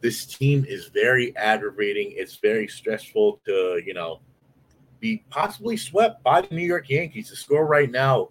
this 0.00 0.26
team 0.26 0.64
is 0.68 0.86
very 0.88 1.36
aggravating. 1.36 2.12
It's 2.16 2.36
very 2.36 2.68
stressful 2.68 3.40
to 3.46 3.82
you 3.84 3.94
know 3.94 4.20
be 5.00 5.24
possibly 5.30 5.76
swept 5.76 6.22
by 6.22 6.40
the 6.40 6.54
New 6.54 6.66
York 6.66 6.88
Yankees. 6.88 7.30
The 7.30 7.36
score 7.36 7.66
right 7.66 7.90
now, 7.90 8.30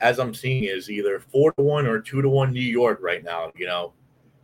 as 0.00 0.18
I'm 0.18 0.34
seeing, 0.34 0.64
is 0.64 0.90
either 0.90 1.20
four 1.20 1.52
to 1.52 1.62
one 1.62 1.86
or 1.86 2.00
two 2.00 2.22
to 2.22 2.28
one 2.28 2.52
New 2.52 2.60
York 2.60 2.98
right 3.02 3.24
now. 3.24 3.52
You 3.56 3.66
know, 3.66 3.92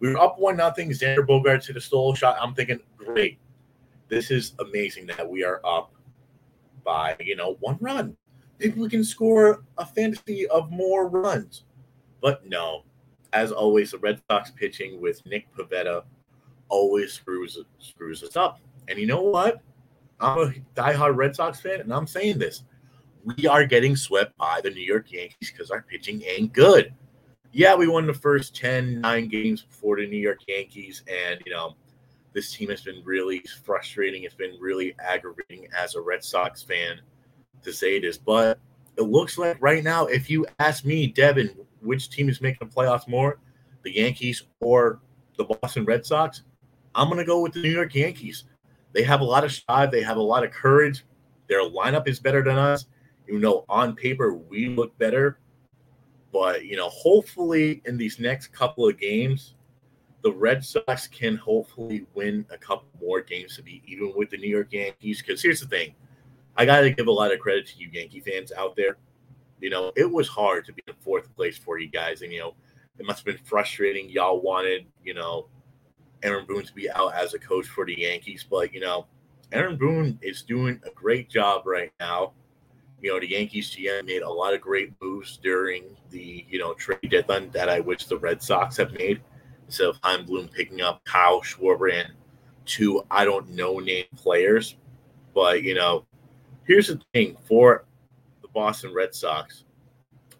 we 0.00 0.08
were 0.08 0.18
up 0.18 0.38
one 0.38 0.56
nothing. 0.56 0.90
Xander 0.90 1.26
Bogaerts 1.26 1.66
hit 1.66 1.76
a 1.76 1.80
solo 1.80 2.14
shot. 2.14 2.36
I'm 2.40 2.54
thinking, 2.54 2.80
great, 2.96 3.38
this 4.08 4.30
is 4.30 4.54
amazing 4.58 5.06
that 5.06 5.28
we 5.28 5.44
are 5.44 5.60
up 5.64 5.92
by 6.84 7.16
you 7.20 7.36
know 7.36 7.56
one 7.60 7.78
run. 7.80 8.16
Maybe 8.58 8.78
we 8.78 8.90
can 8.90 9.04
score 9.04 9.64
a 9.78 9.86
fantasy 9.86 10.46
of 10.48 10.70
more 10.70 11.08
runs, 11.08 11.64
but 12.20 12.46
no. 12.46 12.84
As 13.32 13.52
always, 13.52 13.92
the 13.92 13.98
Red 13.98 14.20
Sox 14.28 14.50
pitching 14.50 15.00
with 15.00 15.24
Nick 15.24 15.46
Pivetta 15.54 16.02
always 16.70 17.12
screws 17.12 17.58
screws 17.78 18.22
us 18.22 18.36
up. 18.36 18.60
And 18.88 18.98
you 18.98 19.06
know 19.06 19.22
what? 19.22 19.60
I'm 20.20 20.38
a 20.38 20.52
diehard 20.74 21.16
Red 21.16 21.36
Sox 21.36 21.60
fan, 21.60 21.80
and 21.80 21.92
I'm 21.92 22.06
saying 22.06 22.38
this. 22.38 22.64
We 23.24 23.46
are 23.46 23.66
getting 23.66 23.96
swept 23.96 24.36
by 24.38 24.60
the 24.62 24.70
New 24.70 24.82
York 24.82 25.12
Yankees 25.12 25.52
because 25.52 25.70
our 25.70 25.82
pitching 25.82 26.22
ain't 26.26 26.52
good. 26.52 26.94
Yeah, 27.52 27.74
we 27.74 27.86
won 27.86 28.06
the 28.06 28.14
first 28.14 28.56
10, 28.56 29.00
9 29.00 29.28
games 29.28 29.62
before 29.62 29.96
the 29.96 30.06
New 30.06 30.16
York 30.16 30.38
Yankees, 30.46 31.02
and 31.06 31.40
you 31.44 31.52
know, 31.52 31.74
this 32.32 32.52
team 32.54 32.70
has 32.70 32.82
been 32.82 33.02
really 33.04 33.42
frustrating. 33.64 34.22
It's 34.24 34.34
been 34.34 34.56
really 34.60 34.94
aggravating 35.00 35.68
as 35.76 35.94
a 35.94 36.00
Red 36.00 36.24
Sox 36.24 36.62
fan 36.62 37.00
to 37.62 37.72
say 37.72 38.00
this, 38.00 38.16
but 38.16 38.58
it 38.96 39.02
looks 39.02 39.36
like 39.36 39.56
right 39.60 39.82
now, 39.82 40.06
if 40.06 40.30
you 40.30 40.46
ask 40.58 40.84
me, 40.84 41.06
Devin, 41.06 41.50
which 41.80 42.10
team 42.10 42.28
is 42.28 42.40
making 42.40 42.68
the 42.68 42.74
playoffs 42.74 43.08
more, 43.08 43.38
the 43.82 43.94
Yankees 43.94 44.44
or 44.60 45.00
the 45.36 45.44
Boston 45.44 45.84
Red 45.84 46.04
Sox, 46.06 46.42
I'm 46.94 47.08
going 47.08 47.18
to 47.18 47.24
go 47.24 47.40
with 47.40 47.52
the 47.52 47.62
New 47.62 47.70
York 47.70 47.94
Yankees. 47.94 48.44
They 48.92 49.02
have 49.02 49.20
a 49.20 49.24
lot 49.24 49.44
of 49.44 49.52
shot. 49.52 49.90
They 49.90 50.02
have 50.02 50.16
a 50.16 50.22
lot 50.22 50.44
of 50.44 50.50
courage. 50.50 51.04
Their 51.48 51.62
lineup 51.62 52.08
is 52.08 52.18
better 52.18 52.42
than 52.42 52.58
us. 52.58 52.86
You 53.26 53.38
know, 53.38 53.64
on 53.68 53.94
paper, 53.94 54.34
we 54.34 54.68
look 54.68 54.96
better. 54.98 55.38
But, 56.32 56.64
you 56.64 56.76
know, 56.76 56.88
hopefully 56.88 57.82
in 57.86 57.96
these 57.96 58.18
next 58.18 58.48
couple 58.48 58.88
of 58.88 58.98
games, 58.98 59.54
the 60.22 60.32
Red 60.32 60.64
Sox 60.64 61.06
can 61.06 61.36
hopefully 61.36 62.06
win 62.14 62.44
a 62.50 62.58
couple 62.58 62.88
more 63.00 63.20
games 63.20 63.56
to 63.56 63.62
be 63.62 63.82
even 63.86 64.12
with 64.16 64.30
the 64.30 64.36
New 64.36 64.48
York 64.48 64.72
Yankees. 64.72 65.22
Because 65.22 65.42
here's 65.42 65.60
the 65.60 65.66
thing 65.66 65.94
I 66.56 66.64
got 66.64 66.80
to 66.80 66.90
give 66.90 67.06
a 67.06 67.12
lot 67.12 67.32
of 67.32 67.38
credit 67.38 67.66
to 67.68 67.78
you 67.78 67.88
Yankee 67.92 68.20
fans 68.20 68.52
out 68.52 68.76
there. 68.76 68.96
You 69.60 69.70
know, 69.70 69.92
it 69.96 70.10
was 70.10 70.28
hard 70.28 70.64
to 70.66 70.72
be 70.72 70.82
in 70.86 70.94
fourth 71.00 71.34
place 71.36 71.56
for 71.56 71.78
you 71.78 71.88
guys. 71.88 72.22
And, 72.22 72.32
you 72.32 72.40
know, 72.40 72.54
it 72.98 73.06
must 73.06 73.20
have 73.20 73.36
been 73.36 73.44
frustrating. 73.44 74.08
Y'all 74.10 74.40
wanted, 74.40 74.86
you 75.04 75.14
know, 75.14 75.48
Aaron 76.22 76.46
Boone 76.46 76.64
to 76.64 76.74
be 76.74 76.90
out 76.90 77.14
as 77.14 77.34
a 77.34 77.38
coach 77.38 77.66
for 77.66 77.86
the 77.86 77.98
Yankees, 77.98 78.44
but 78.48 78.72
you 78.74 78.80
know, 78.80 79.06
Aaron 79.52 79.76
Boone 79.76 80.18
is 80.22 80.42
doing 80.42 80.80
a 80.86 80.90
great 80.90 81.28
job 81.28 81.66
right 81.66 81.92
now. 81.98 82.32
You 83.00 83.12
know, 83.12 83.20
the 83.20 83.30
Yankees 83.30 83.74
GM 83.74 84.06
made 84.06 84.22
a 84.22 84.28
lot 84.28 84.54
of 84.54 84.60
great 84.60 84.92
moves 85.00 85.38
during 85.42 85.96
the 86.10 86.44
you 86.48 86.58
know 86.58 86.74
trade 86.74 87.10
deadline 87.10 87.50
that 87.50 87.68
I 87.68 87.80
wish 87.80 88.04
the 88.04 88.18
Red 88.18 88.42
Sox 88.42 88.76
have 88.76 88.92
made 88.92 89.20
instead 89.66 89.88
of 89.88 89.98
Chaim 90.02 90.26
Bloom 90.26 90.48
picking 90.48 90.82
up 90.82 91.04
Kyle 91.04 91.40
Schwarber 91.40 91.92
and 91.92 92.12
two 92.66 93.04
I 93.10 93.24
don't 93.24 93.50
know 93.50 93.78
name 93.78 94.04
players. 94.16 94.76
But 95.34 95.62
you 95.62 95.74
know, 95.74 96.06
here's 96.64 96.88
the 96.88 97.00
thing 97.14 97.36
for 97.46 97.84
the 98.42 98.48
Boston 98.48 98.92
Red 98.92 99.14
Sox. 99.14 99.64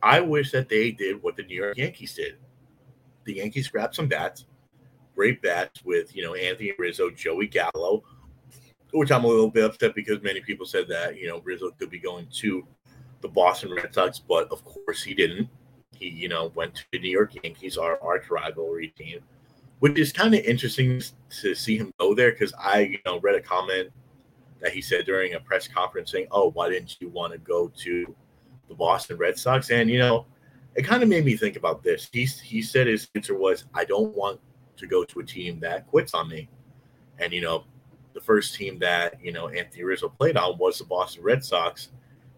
I 0.03 0.21
wish 0.21 0.51
that 0.53 0.69
they 0.69 0.93
did 0.93 1.23
what 1.23 1.37
the 1.37 1.43
New 1.43 1.57
York 1.57 1.77
Yankees 1.77 2.15
did. 2.15 2.37
The 3.25 3.35
Yankees 3.35 3.69
grabbed 3.69 3.95
some 3.95 4.09
bats, 4.09 4.47
great 5.21 5.43
bats 5.43 5.85
with 5.85 6.17
you 6.17 6.23
know 6.23 6.33
Anthony 6.33 6.73
Rizzo, 6.79 7.11
Joey 7.11 7.47
Gallo, 7.47 8.03
which 8.95 9.13
I'm 9.13 9.25
a 9.25 9.29
little 9.29 9.51
bit 9.51 9.65
upset 9.65 9.95
because 9.95 10.23
many 10.23 10.41
people 10.41 10.65
said 10.65 10.89
that 10.89 11.19
you 11.19 11.29
know 11.29 11.41
Rizzo 11.41 11.73
could 11.73 11.91
be 11.91 11.99
going 11.99 12.27
to 12.37 12.67
the 13.21 13.29
Boston 13.29 13.75
Red 13.75 13.93
Sox, 13.93 14.19
but 14.19 14.51
of 14.51 14.65
course 14.65 15.03
he 15.03 15.13
didn't. 15.13 15.51
He 15.95 16.09
you 16.09 16.31
know 16.31 16.51
went 16.55 16.75
to 16.77 16.85
the 16.91 16.99
New 16.99 17.11
York 17.11 17.35
Yankees, 17.45 17.77
our 17.77 18.03
arch 18.03 18.31
rivalry 18.31 18.95
team, 18.97 19.21
which 19.81 19.99
is 19.99 20.11
kind 20.11 20.35
of 20.35 20.41
interesting 20.41 21.03
to 21.43 21.55
see 21.55 21.77
him 21.77 21.93
go 21.99 22.15
there 22.15 22.33
because 22.33 22.55
I 22.59 22.79
you 22.81 22.99
know 23.05 23.21
read 23.21 23.35
a 23.35 23.43
comment 23.43 23.91
that 24.63 24.73
he 24.73 24.81
said 24.81 25.05
during 25.05 25.35
a 25.35 25.41
press 25.41 25.69
conference 25.69 26.13
saying, 26.13 26.29
"Oh, 26.31 26.51
why 26.53 26.71
didn't 26.71 26.97
you 26.99 27.11
want 27.11 27.35
to 27.35 27.39
go 27.41 27.69
to 27.69 28.17
the 28.71 28.75
Boston 28.75 29.19
Red 29.19 29.39
Sox?" 29.39 29.71
And 29.71 29.91
you 29.91 29.99
know, 29.99 30.25
it 30.77 30.85
kind 30.85 31.03
of 31.03 31.11
made 31.11 31.27
me 31.27 31.37
think 31.37 31.57
about 31.57 31.83
this. 31.83 32.09
He 32.11 32.25
he 32.25 32.63
said 32.63 32.87
his 32.87 33.07
answer 33.15 33.35
was, 33.35 33.67
"I 33.75 33.85
don't 33.85 34.17
want 34.17 34.41
to 34.81 34.87
go 34.87 35.05
to 35.05 35.21
a 35.21 35.25
team 35.25 35.61
that 35.61 35.87
quits 35.87 36.15
on 36.15 36.29
me. 36.29 36.49
And, 37.19 37.33
you 37.33 37.41
know, 37.41 37.65
the 38.15 38.21
first 38.21 38.55
team 38.55 38.79
that, 38.81 39.23
you 39.23 39.33
know, 39.33 39.49
Anthony 39.49 39.85
Rizzo 39.85 40.09
played 40.09 40.37
on 40.37 40.59
was 40.59 40.79
the 40.79 40.85
Boston 40.85 41.23
Red 41.23 41.45
Sox. 41.45 41.91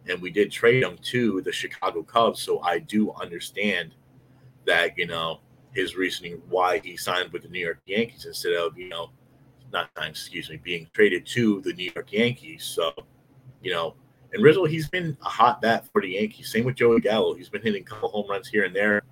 And 0.09 0.21
we 0.21 0.31
did 0.31 0.51
trade 0.51 0.83
him 0.83 0.99
to 1.05 1.41
the 1.43 1.53
Chicago 1.53 2.03
Cubs. 2.03 2.43
So 2.43 2.61
I 2.61 2.81
do 2.81 3.13
understand 3.13 3.95
that, 4.67 4.99
you 4.99 5.07
know, 5.07 5.41
his 5.73 5.97
reasoning 5.97 6.43
why 6.49 6.79
he 6.79 6.97
signed 6.97 7.33
with 7.33 7.43
the 7.43 7.49
New 7.49 7.61
York 7.61 7.81
Yankees 7.87 8.27
instead 8.27 8.53
of, 8.55 8.77
you 8.77 8.89
know, 8.89 9.11
not 9.73 9.89
excuse 9.97 10.51
me, 10.51 10.59
being 10.63 10.87
traded 10.93 11.25
to 11.27 11.63
the 11.63 11.73
New 11.73 11.91
York 11.95 12.13
Yankees. 12.13 12.65
So, 12.65 12.93
you 13.63 13.73
know, 13.73 13.95
and 14.33 14.43
Rizzo, 14.43 14.65
he's 14.65 14.89
been 14.89 15.17
a 15.25 15.29
hot 15.29 15.63
bat 15.63 15.87
for 15.93 16.03
the 16.03 16.11
Yankees. 16.11 16.51
Same 16.51 16.65
with 16.65 16.77
Joey 16.77 17.01
Gallo. 17.01 17.35
He's 17.35 17.49
been 17.49 17.63
hitting 17.63 17.83
a 17.83 17.85
couple 17.85 18.11
home 18.11 18.29
runs 18.29 18.49
here 18.49 18.65
and 18.65 18.75
there 18.75 19.03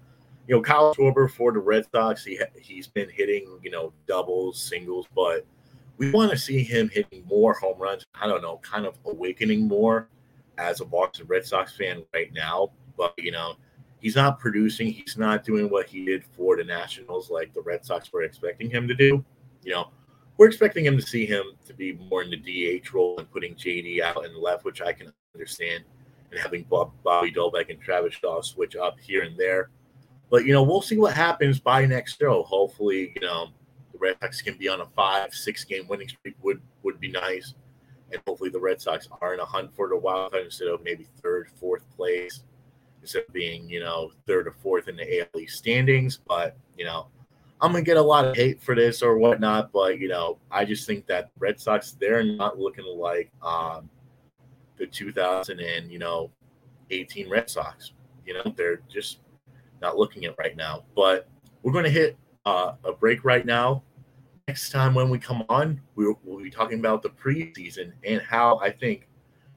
you 0.51 0.57
know, 0.57 0.63
Kyle 0.63 0.93
Schwarber 0.93 1.31
for 1.31 1.53
the 1.53 1.61
Red 1.61 1.87
Sox, 1.95 2.25
he 2.25 2.37
he's 2.61 2.89
been 2.89 3.09
hitting, 3.09 3.61
you 3.63 3.71
know, 3.71 3.93
doubles, 4.09 4.61
singles, 4.61 5.07
but 5.15 5.47
we 5.97 6.11
want 6.11 6.33
to 6.33 6.37
see 6.37 6.65
him 6.65 6.89
hitting 6.89 7.23
more 7.25 7.55
home 7.55 7.79
runs. 7.79 8.05
I 8.21 8.27
don't 8.27 8.43
know, 8.43 8.59
kind 8.61 8.85
of 8.85 8.99
awakening 9.05 9.69
more 9.69 10.09
as 10.59 10.81
a 10.81 10.85
Boston 10.85 11.29
Red 11.29 11.47
Sox 11.47 11.77
fan 11.77 12.03
right 12.13 12.33
now. 12.33 12.73
But 12.99 13.15
you 13.17 13.31
know, 13.31 13.59
he's 14.01 14.17
not 14.17 14.41
producing. 14.41 14.91
He's 14.91 15.17
not 15.17 15.45
doing 15.45 15.71
what 15.71 15.87
he 15.87 16.05
did 16.05 16.25
for 16.25 16.57
the 16.57 16.65
Nationals, 16.65 17.31
like 17.31 17.55
the 17.55 17.63
Red 17.63 17.85
Sox 17.85 18.13
were 18.13 18.23
expecting 18.23 18.69
him 18.69 18.89
to 18.89 18.95
do. 18.95 19.25
You 19.63 19.71
know, 19.71 19.91
we're 20.37 20.49
expecting 20.49 20.85
him 20.85 20.97
to 20.97 21.07
see 21.07 21.27
him 21.27 21.45
to 21.65 21.75
be 21.75 21.93
more 21.93 22.25
in 22.25 22.31
the 22.31 22.81
DH 22.81 22.93
role 22.93 23.17
and 23.19 23.31
putting 23.31 23.55
JD 23.55 24.01
out 24.01 24.25
in 24.25 24.43
left, 24.43 24.65
which 24.65 24.83
I 24.83 24.95
can 24.95 25.13
understand, 25.33 25.85
and 26.33 26.41
having 26.41 26.65
Bobby 26.65 27.31
Dalbec 27.31 27.71
and 27.71 27.81
Travis 27.81 28.15
Shaw 28.15 28.43
switch 28.43 28.75
up 28.75 28.99
here 28.99 29.23
and 29.23 29.39
there. 29.39 29.71
But 30.31 30.45
you 30.45 30.53
know, 30.53 30.63
we'll 30.63 30.83
see 30.83 30.97
what 30.97 31.15
happens 31.15 31.59
by 31.59 31.85
next 31.87 32.19
show. 32.19 32.43
Hopefully, 32.45 33.13
you 33.17 33.23
know, 33.23 33.49
the 33.93 33.99
Red 33.99 34.17
Sox 34.23 34.41
can 34.41 34.57
be 34.57 34.69
on 34.69 34.81
a 34.81 34.87
five, 34.87 35.35
six 35.35 35.65
game 35.65 35.87
winning 35.89 36.09
streak 36.09 36.37
would 36.43 36.63
would 36.83 37.01
be 37.01 37.11
nice. 37.11 37.55
And 38.13 38.21
hopefully 38.27 38.51
the 38.51 38.61
Red 38.61 38.81
Sox 38.81 39.09
are 39.21 39.35
in 39.35 39.41
a 39.41 39.45
hunt 39.45 39.75
for 39.75 39.89
the 39.89 39.97
wild 39.97 40.33
card 40.33 40.45
instead 40.45 40.69
of 40.69 40.83
maybe 40.83 41.07
third, 41.23 41.49
fourth 41.61 41.85
place, 41.97 42.43
instead 43.03 43.23
of 43.29 43.33
being, 43.33 43.69
you 43.69 43.79
know, 43.79 44.11
third 44.27 44.49
or 44.49 44.55
fourth 44.63 44.89
in 44.89 44.97
the 44.97 45.21
AL 45.21 45.43
standings. 45.47 46.19
But, 46.27 46.57
you 46.77 46.85
know, 46.85 47.07
I'm 47.61 47.73
gonna 47.73 47.85
get 47.85 47.99
a 47.99 48.03
lot 48.03 48.25
of 48.25 48.37
hate 48.37 48.63
for 48.63 48.75
this 48.75 49.03
or 49.03 49.19
whatnot, 49.19 49.71
but 49.71 49.99
you 49.99 50.09
know, 50.09 50.39
I 50.51 50.65
just 50.65 50.87
think 50.87 51.07
that 51.07 51.31
Red 51.39 51.61
Sox 51.61 51.93
they're 51.93 52.25
not 52.25 52.59
looking 52.59 52.87
like 52.87 53.31
um, 53.43 53.91
the 54.77 54.87
2000 54.87 55.61
and 55.61 55.91
you 55.91 55.99
know 55.99 56.31
18 56.91 57.29
Red 57.29 57.51
Sox. 57.51 57.93
You 58.25 58.35
know, 58.35 58.55
they're 58.57 58.81
just 58.89 59.19
not 59.81 59.97
looking 59.97 60.25
at 60.25 60.35
right 60.39 60.57
now. 60.57 60.85
But 60.95 61.29
we're 61.63 61.73
going 61.73 61.85
to 61.85 61.91
hit 61.91 62.17
uh, 62.45 62.73
a 62.85 62.93
break 62.93 63.25
right 63.25 63.45
now. 63.45 63.83
Next 64.49 64.71
time 64.71 64.95
when 64.95 65.11
we 65.11 65.19
come 65.19 65.45
on, 65.49 65.81
we'll, 65.95 66.19
we'll 66.25 66.43
be 66.43 66.51
talking 66.51 66.81
about 66.81 67.03
the 67.03 67.11
preseason 67.11 67.93
and 68.05 68.21
how 68.23 68.59
I 68.59 68.71
think 68.71 69.09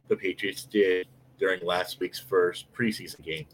the 0.07 0.15
Patriots 0.15 0.65
did 0.65 1.07
during 1.39 1.65
last 1.65 1.99
week's 1.99 2.19
first 2.19 2.71
preseason 2.73 3.23
game. 3.23 3.45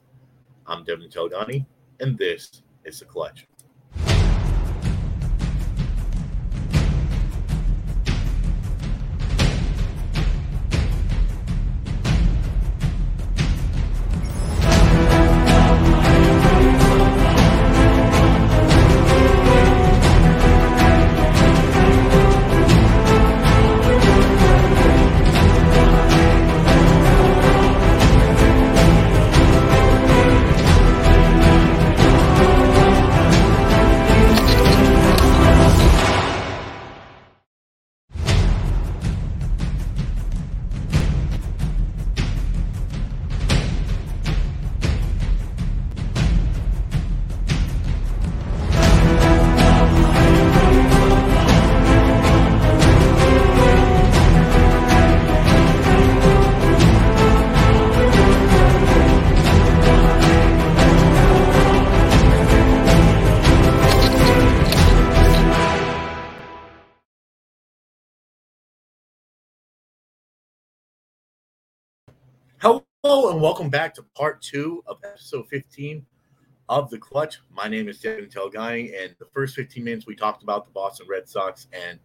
I'm 0.68 0.84
Devin 0.84 1.10
Telgani, 1.10 1.66
and 2.00 2.18
this 2.18 2.62
is 2.84 3.00
The 3.00 3.06
Clutch. 3.06 3.48
Hello 73.02 73.32
and 73.32 73.42
welcome 73.42 73.70
back 73.70 73.94
to 73.94 74.04
part 74.14 74.42
two 74.42 74.84
of 74.86 74.98
episode 75.06 75.48
15 75.48 76.06
of 76.68 76.90
The 76.90 76.98
Clutch. 76.98 77.40
My 77.50 77.70
name 77.70 77.88
is 77.88 78.02
Devin 78.02 78.26
Telgani, 78.26 78.92
and 79.02 79.16
the 79.20 79.26
first 79.34 79.56
15 79.56 79.82
minutes 79.82 80.06
we 80.06 80.18
talked 80.18 80.44
about 80.44 80.66
the 80.66 80.72
Boston 80.72 81.08
Red 81.10 81.30
Sox, 81.30 81.68
and 81.72 81.98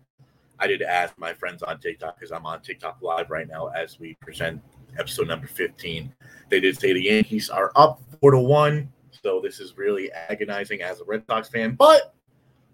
I 0.60 0.68
did 0.68 0.82
ask 0.82 1.12
my 1.18 1.34
friends 1.34 1.64
on 1.64 1.80
TikTok 1.80 2.14
because 2.16 2.30
I'm 2.30 2.46
on 2.46 2.62
TikTok 2.62 2.98
live 3.02 3.28
right 3.28 3.48
now 3.48 3.70
as 3.76 3.98
we 3.98 4.14
present 4.20 4.62
episode 4.96 5.26
number 5.26 5.48
15. 5.48 6.14
They 6.48 6.60
did 6.60 6.78
say 6.78 6.92
the 6.92 7.02
Yankees 7.02 7.50
are 7.50 7.72
up 7.74 8.00
four 8.20 8.30
to 8.30 8.38
one, 8.38 8.88
so 9.10 9.40
this 9.40 9.58
is 9.58 9.76
really 9.76 10.12
agonizing 10.12 10.82
as 10.82 11.00
a 11.00 11.04
Red 11.04 11.24
Sox 11.26 11.48
fan. 11.48 11.74
But 11.74 12.14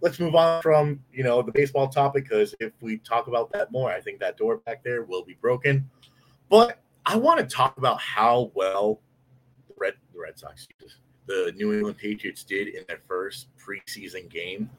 let's 0.02 0.20
move 0.20 0.34
on 0.34 0.60
from 0.60 1.00
you 1.10 1.24
know 1.24 1.40
the 1.40 1.52
baseball 1.52 1.88
topic 1.88 2.24
because 2.24 2.54
if 2.60 2.74
we 2.82 2.98
talk 2.98 3.28
about 3.28 3.50
that 3.52 3.72
more, 3.72 3.90
I 3.90 4.02
think 4.02 4.20
that 4.20 4.36
door 4.36 4.58
back 4.58 4.84
there 4.84 5.04
will 5.04 5.24
be 5.24 5.38
broken. 5.40 5.88
But 6.50 6.82
I 7.06 7.16
want 7.16 7.40
to 7.40 7.46
talk 7.46 7.76
about 7.78 8.00
how 8.00 8.50
well 8.54 9.00
the 9.68 9.74
Red 9.78 9.94
the 10.12 10.20
Red 10.20 10.38
Sox, 10.38 10.68
the 11.26 11.52
New 11.56 11.72
England 11.72 11.98
Patriots 11.98 12.44
did 12.44 12.68
in 12.68 12.84
their 12.88 13.00
first 13.08 13.48
preseason 13.58 14.28
game. 14.28 14.70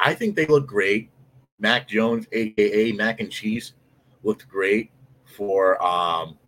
I 0.00 0.14
think 0.14 0.36
they 0.36 0.46
look 0.46 0.66
great. 0.66 1.10
Mac 1.58 1.88
Jones, 1.88 2.26
aka 2.32 2.92
Mac 2.92 3.20
and 3.20 3.30
Cheese, 3.30 3.74
looked 4.22 4.48
great 4.48 4.90
for 5.24 5.82
um, 5.84 6.38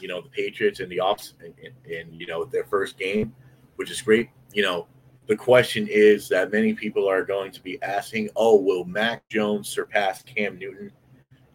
you 0.00 0.08
know 0.08 0.20
the 0.20 0.30
Patriots 0.30 0.80
in 0.80 0.88
the 0.88 1.00
offs 1.00 1.34
in, 1.42 1.72
in 1.90 2.12
you 2.12 2.26
know 2.26 2.44
their 2.44 2.64
first 2.64 2.98
game, 2.98 3.34
which 3.76 3.90
is 3.90 4.02
great. 4.02 4.30
You 4.52 4.62
know 4.62 4.86
the 5.26 5.36
question 5.36 5.88
is 5.88 6.28
that 6.28 6.52
many 6.52 6.74
people 6.74 7.08
are 7.08 7.24
going 7.24 7.50
to 7.52 7.62
be 7.62 7.82
asking, 7.82 8.28
oh, 8.36 8.60
will 8.60 8.84
Mac 8.84 9.26
Jones 9.28 9.68
surpass 9.68 10.22
Cam 10.22 10.58
Newton 10.58 10.92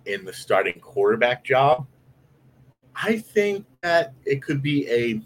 in 0.06 0.26
the 0.26 0.34
starting 0.34 0.80
quarterback 0.80 1.44
job? 1.44 1.86
I 2.95 3.17
think 3.17 3.65
that 3.82 4.13
it 4.25 4.41
could 4.41 4.62
be 4.62 4.88
a 4.89 5.21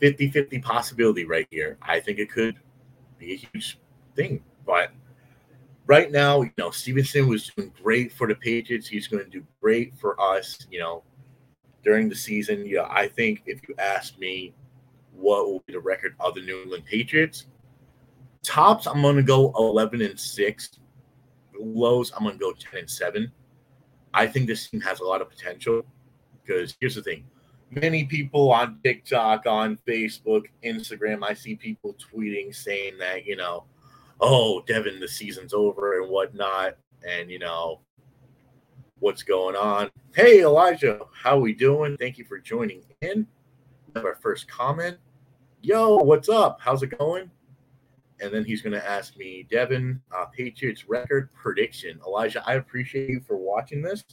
50 0.00 0.30
50 0.30 0.58
possibility 0.60 1.24
right 1.24 1.46
here. 1.50 1.78
I 1.82 2.00
think 2.00 2.18
it 2.18 2.30
could 2.30 2.56
be 3.18 3.32
a 3.32 3.36
huge 3.36 3.78
thing. 4.16 4.42
But 4.66 4.92
right 5.86 6.10
now, 6.10 6.42
you 6.42 6.52
know, 6.58 6.70
Stevenson 6.70 7.28
was 7.28 7.50
doing 7.50 7.72
great 7.82 8.12
for 8.12 8.26
the 8.26 8.34
Patriots. 8.34 8.88
He's 8.88 9.06
going 9.06 9.24
to 9.24 9.30
do 9.30 9.44
great 9.60 9.96
for 9.98 10.20
us, 10.20 10.66
you 10.70 10.80
know, 10.80 11.02
during 11.84 12.08
the 12.08 12.14
season. 12.14 12.66
Yeah, 12.66 12.86
I 12.90 13.08
think 13.08 13.42
if 13.46 13.60
you 13.68 13.74
ask 13.78 14.18
me, 14.18 14.54
what 15.20 15.46
will 15.46 15.62
be 15.66 15.74
the 15.74 15.80
record 15.80 16.14
of 16.18 16.34
the 16.34 16.40
New 16.40 16.62
England 16.62 16.84
Patriots. 16.86 17.46
Tops, 18.42 18.86
I'm 18.86 19.02
going 19.02 19.16
to 19.16 19.22
go 19.22 19.52
11 19.56 20.00
and 20.00 20.18
6. 20.18 20.70
Lows, 21.58 22.10
I'm 22.16 22.24
going 22.24 22.38
to 22.38 22.40
go 22.40 22.52
10 22.52 22.80
and 22.80 22.90
7. 22.90 23.30
I 24.14 24.26
think 24.26 24.46
this 24.46 24.68
team 24.68 24.80
has 24.80 25.00
a 25.00 25.04
lot 25.04 25.20
of 25.20 25.28
potential 25.28 25.82
because 26.50 26.76
here's 26.80 26.94
the 26.94 27.02
thing 27.02 27.24
many 27.70 28.04
people 28.04 28.52
on 28.52 28.78
TikTok, 28.82 29.46
on 29.46 29.78
Facebook, 29.86 30.46
Instagram, 30.64 31.22
I 31.22 31.34
see 31.34 31.54
people 31.54 31.94
tweeting 31.94 32.54
saying 32.54 32.98
that, 32.98 33.24
you 33.24 33.36
know, 33.36 33.64
oh, 34.20 34.62
Devin, 34.66 34.98
the 34.98 35.06
season's 35.06 35.54
over 35.54 36.02
and 36.02 36.10
whatnot. 36.10 36.76
And, 37.08 37.30
you 37.30 37.38
know, 37.38 37.80
what's 38.98 39.22
going 39.22 39.54
on? 39.54 39.88
Hey, 40.16 40.42
Elijah, 40.42 41.02
how 41.14 41.38
we 41.38 41.54
doing? 41.54 41.96
Thank 41.96 42.18
you 42.18 42.24
for 42.24 42.38
joining 42.38 42.82
in. 43.02 43.26
Our 43.94 44.16
first 44.16 44.48
comment 44.48 44.98
yo, 45.62 45.96
what's 45.96 46.28
up? 46.28 46.58
How's 46.60 46.82
it 46.82 46.96
going? 46.98 47.30
And 48.20 48.32
then 48.32 48.44
he's 48.44 48.62
going 48.62 48.72
to 48.72 48.88
ask 48.88 49.16
me, 49.16 49.46
Devin, 49.50 50.00
uh, 50.14 50.26
Patriots 50.26 50.88
record 50.88 51.32
prediction. 51.32 52.00
Elijah, 52.06 52.42
I 52.46 52.54
appreciate 52.54 53.08
you 53.08 53.20
for 53.20 53.36
watching 53.36 53.82
this. 53.82 54.04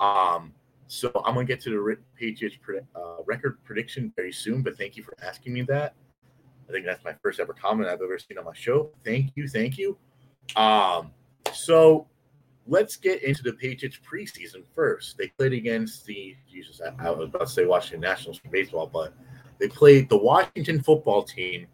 Um, 0.00 0.52
so 0.92 1.10
I'm 1.24 1.34
going 1.34 1.46
to 1.46 1.52
get 1.52 1.62
to 1.62 1.70
the 1.70 1.96
Patriots 2.16 2.56
uh, 2.94 3.22
record 3.24 3.58
prediction 3.64 4.12
very 4.16 4.32
soon, 4.32 4.62
but 4.62 4.76
thank 4.76 4.96
you 4.96 5.02
for 5.02 5.14
asking 5.22 5.52
me 5.52 5.62
that. 5.62 5.94
I 6.68 6.72
think 6.72 6.84
that's 6.86 7.04
my 7.04 7.14
first 7.22 7.40
ever 7.40 7.52
comment 7.52 7.88
I've 7.88 8.02
ever 8.02 8.18
seen 8.18 8.38
on 8.38 8.44
my 8.44 8.54
show. 8.54 8.90
Thank 9.04 9.32
you. 9.34 9.48
Thank 9.48 9.78
you. 9.78 9.96
Um, 10.56 11.10
so 11.52 12.06
let's 12.66 12.96
get 12.96 13.22
into 13.22 13.42
the 13.42 13.52
Patriots 13.52 13.98
preseason 13.98 14.64
first. 14.74 15.18
They 15.18 15.28
played 15.28 15.52
against 15.52 16.06
the, 16.06 16.36
Jesus, 16.50 16.80
I, 16.80 17.06
I 17.06 17.10
was 17.10 17.28
about 17.28 17.46
to 17.46 17.46
say 17.46 17.64
Washington 17.64 18.00
Nationals 18.00 18.38
for 18.38 18.48
baseball, 18.48 18.90
but– 18.92 19.12
they 19.62 19.68
played 19.68 20.08
the 20.08 20.16
Washington 20.16 20.82
football 20.82 21.22
team 21.22 21.68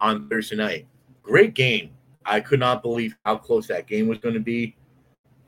on 0.00 0.28
Thursday 0.28 0.54
night. 0.54 0.86
Great 1.24 1.54
game. 1.54 1.90
I 2.24 2.38
could 2.38 2.60
not 2.60 2.80
believe 2.80 3.16
how 3.24 3.38
close 3.38 3.66
that 3.66 3.88
game 3.88 4.06
was 4.06 4.18
going 4.18 4.34
to 4.34 4.40
be. 4.40 4.76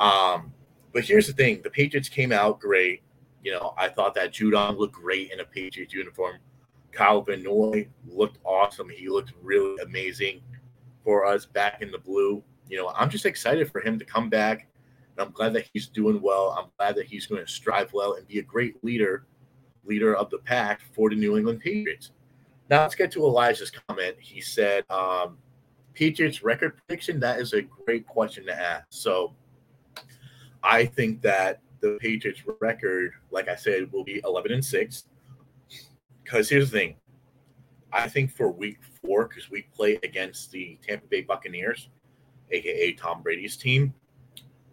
Um, 0.01 0.53
but 0.93 1.05
here's 1.05 1.29
the 1.29 1.33
thing: 1.33 1.61
the 1.63 1.71
Patriots 1.71 2.09
came 2.09 2.33
out 2.33 2.59
great. 2.59 3.03
You 3.47 3.53
know, 3.53 3.75
I 3.79 3.89
thought 3.89 4.13
that 4.17 4.33
Judon 4.33 4.77
looked 4.77 4.95
great 4.95 5.31
in 5.31 5.39
a 5.39 5.45
Patriots 5.45 5.95
uniform. 5.95 6.39
Kyle 6.91 7.23
Van 7.23 7.45
Noy 7.45 7.87
looked 8.05 8.39
awesome. 8.43 8.89
He 8.89 9.09
looked 9.09 9.35
really 9.41 9.81
amazing 9.85 10.41
for 11.05 11.25
us 11.25 11.47
back 11.47 11.81
in 11.81 11.93
the 11.93 11.99
blue. 11.99 12.43
You 12.69 12.79
know, 12.79 12.93
I'm 12.97 13.09
just 13.09 13.25
excited 13.25 13.71
for 13.71 13.81
him 13.81 14.01
to 14.01 14.05
come 14.05 14.29
back. 14.29 14.67
And 15.17 15.25
I'm 15.25 15.33
glad 15.33 15.53
that 15.53 15.71
he's 15.73 15.87
doing 15.87 16.21
well. 16.21 16.57
I'm 16.59 16.71
glad 16.77 16.97
that 16.97 17.07
he's 17.07 17.27
going 17.27 17.41
to 17.41 17.49
strive 17.49 17.93
well 17.93 18.15
and 18.15 18.27
be 18.27 18.41
a 18.41 18.43
great 18.43 18.83
leader 18.83 19.27
leader 19.85 20.17
of 20.17 20.29
the 20.31 20.39
pack 20.39 20.81
for 20.93 21.09
the 21.09 21.15
New 21.15 21.37
England 21.37 21.61
Patriots. 21.61 22.11
Now 22.69 22.83
let's 22.83 22.97
get 22.97 23.13
to 23.13 23.25
Elijah's 23.25 23.71
comment. 23.71 24.17
He 24.19 24.41
said, 24.41 24.83
um, 24.91 25.39
Patriots 25.95 26.43
record 26.43 26.77
prediction. 26.77 27.21
That 27.21 27.39
is 27.39 27.53
a 27.53 27.63
great 27.63 28.09
question 28.09 28.45
to 28.47 28.61
ask. 28.61 28.87
So 28.89 29.37
I 30.65 30.85
think 30.85 31.23
that 31.23 31.61
the 31.92 31.99
Patriots 31.99 32.42
record, 32.61 33.12
like 33.31 33.49
I 33.49 33.57
said, 33.57 33.90
will 33.92 34.05
be 34.05 34.20
11 34.25 34.53
and 34.53 34.64
6. 34.64 35.05
Because 36.22 36.49
here's 36.49 36.70
the 36.70 36.79
thing 36.79 36.96
I 37.92 38.09
think 38.09 38.33
for 38.33 38.51
week 38.51 38.79
four, 39.03 39.29
because 39.29 39.51
we 39.51 39.62
play 39.75 39.99
against 40.03 40.51
the 40.51 40.79
Tampa 40.87 41.07
Bay 41.07 41.22
Buccaneers, 41.22 41.88
aka 42.51 42.92
Tom 42.92 43.22
Brady's 43.22 43.57
team, 43.57 43.94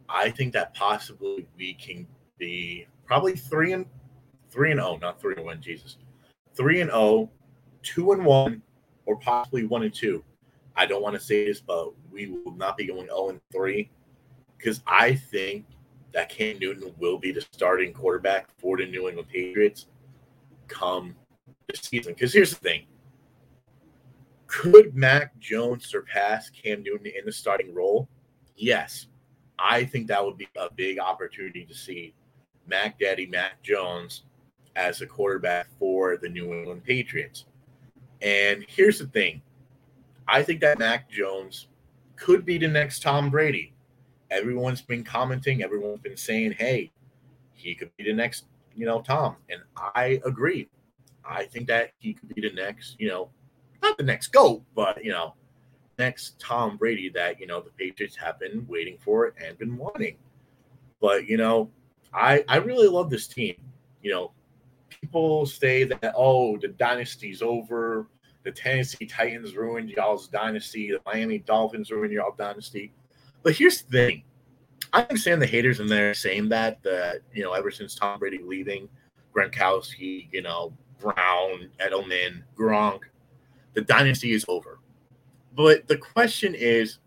I 0.10 0.30
think 0.30 0.54
that 0.54 0.74
possibly 0.74 1.48
we 1.58 1.74
can 1.76 2.08
be 2.38 2.88
probably 3.06 3.36
three 3.36 3.74
and 3.74 3.86
three 4.50 4.72
and 4.72 4.80
oh, 4.80 4.98
not 4.98 5.22
three 5.22 5.36
and 5.36 5.46
one. 5.46 5.62
Jesus, 5.62 5.98
three 6.56 6.82
and 6.82 6.92
oh, 6.92 7.30
two 7.82 8.12
and 8.12 8.26
one, 8.26 8.62
or 9.06 9.16
possibly 9.18 9.66
one 9.66 9.84
and 9.84 9.94
two. 9.94 10.24
I 10.76 10.86
don't 10.86 11.04
want 11.04 11.16
to 11.16 11.22
say 11.22 11.46
this, 11.46 11.62
but 11.62 11.94
we 12.12 12.28
will 12.28 12.56
not 12.56 12.78
be 12.78 12.88
going 12.88 13.06
zero 13.06 13.30
and 13.30 13.42
three 13.52 13.92
because 14.58 14.82
I 14.88 15.14
think 15.14 15.66
that 16.14 16.30
Cam 16.30 16.60
Newton 16.60 16.94
will 16.98 17.18
be 17.18 17.32
the 17.32 17.42
starting 17.52 17.94
quarterback 17.94 18.48
for 18.58 18.78
the 18.78 18.86
New 18.86 19.08
England 19.08 19.30
Patriots 19.30 19.88
come 20.68 21.16
this 21.68 21.82
season. 21.82 22.14
Because 22.14 22.34
here's 22.34 22.52
the 22.52 22.58
thing: 22.58 22.86
could 24.48 24.96
Mac 24.96 25.38
Jones 25.40 25.88
surpass 25.88 26.50
Cam 26.50 26.84
Newton 26.84 27.08
in 27.08 27.26
the 27.26 27.32
starting 27.32 27.74
role? 27.74 28.08
Yes, 28.56 29.08
I 29.58 29.84
think 29.84 30.08
that 30.08 30.24
would 30.24 30.38
be 30.38 30.48
a 30.58 30.72
big 30.74 31.00
opportunity 31.00 31.66
to 31.66 31.74
see 31.74 32.14
Mac 32.68 33.00
Daddy 33.00 33.26
Mac 33.26 33.62
Jones 33.64 34.24
as 34.76 35.02
a 35.02 35.08
quarterback 35.08 35.68
for 35.78 36.18
the 36.18 36.30
New 36.30 36.54
England 36.54 36.84
Patriots. 36.84 37.46
And 38.22 38.66
here's 38.68 39.00
the 39.00 39.08
thing 39.08 39.42
I 40.28 40.44
think 40.44 40.62
that 40.62 40.80
Mac 40.80 41.10
Jones 41.10 41.68
could 42.16 42.46
be 42.46 42.58
the 42.58 42.68
next 42.68 43.02
Tom 43.02 43.30
Brady. 43.30 43.73
Everyone's 44.34 44.82
been 44.82 45.04
commenting, 45.04 45.64
everyone's 45.64 46.02
been 46.02 46.18
saying, 46.18 46.54
hey, 46.54 46.92
he 47.54 47.76
could 47.76 47.96
be 47.98 48.04
the 48.04 48.14
next, 48.14 48.46
you 48.76 48.86
know, 48.86 49.02
Tom. 49.02 49.36
And 49.50 49.62
I 49.78 50.20
agree. 50.26 50.70
I 51.24 51.46
think 51.46 51.68
that 51.68 51.92
he 52.00 52.14
could 52.14 52.34
be 52.34 52.42
the 52.42 52.54
next, 52.54 52.96
you 53.00 53.08
know, 53.08 53.30
not 53.82 53.98
the 53.98 54.04
next 54.04 54.28
GOAT, 54.28 54.64
but, 54.76 55.04
you 55.04 55.12
know, 55.12 55.36
next 56.00 56.40
Tom 56.40 56.78
Brady 56.78 57.10
that, 57.10 57.40
you 57.40 57.48
know, 57.48 57.62
the 57.62 57.70
Patriots 57.72 58.16
have 58.18 58.40
been 58.40 58.66
waiting 58.68 58.98
for 59.00 59.34
and 59.42 59.58
been 59.58 59.78
wanting. 59.78 60.18
But, 61.00 61.28
you 61.28 61.38
know, 61.38 61.70
I, 62.14 62.44
I 62.48 62.58
really 62.58 62.88
love 62.88 63.10
this 63.10 63.28
team. 63.28 63.56
You 64.02 64.12
know, 64.12 64.32
people 65.04 65.46
say 65.46 65.84
that 65.84 66.14
oh 66.16 66.58
the 66.58 66.70
dynasty's 66.70 67.42
over 67.42 68.08
the 68.44 68.52
tennessee 68.52 69.06
titans 69.06 69.56
ruined 69.56 69.90
y'all's 69.90 70.28
dynasty 70.28 70.92
the 70.92 71.02
miami 71.06 71.40
dolphins 71.40 71.92
ruined 71.92 72.14
y'all 72.14 72.34
dynasty 72.38 72.94
but 73.44 73.56
here's 73.56 73.82
the 73.82 73.92
thing. 73.92 74.24
I 74.92 75.02
understand 75.04 75.42
the 75.42 75.48
haters 75.48 75.80
in 75.80 75.88
there 75.88 76.14
saying 76.14 76.50
that 76.50 76.82
that 76.84 77.22
you 77.34 77.44
know 77.44 77.54
ever 77.54 77.72
since 77.72 77.96
tom 77.96 78.20
brady 78.20 78.40
leaving 78.44 78.88
gronkowski 79.36 80.28
you 80.32 80.42
know 80.42 80.74
brown 81.00 81.70
edelman 81.80 82.44
gronk 82.56 83.02
the 83.74 83.82
dynasty 83.82 84.32
is 84.32 84.46
over. 84.48 84.80
But 85.56 85.88
the 85.88 85.98
question 85.98 86.56
is 86.56 87.00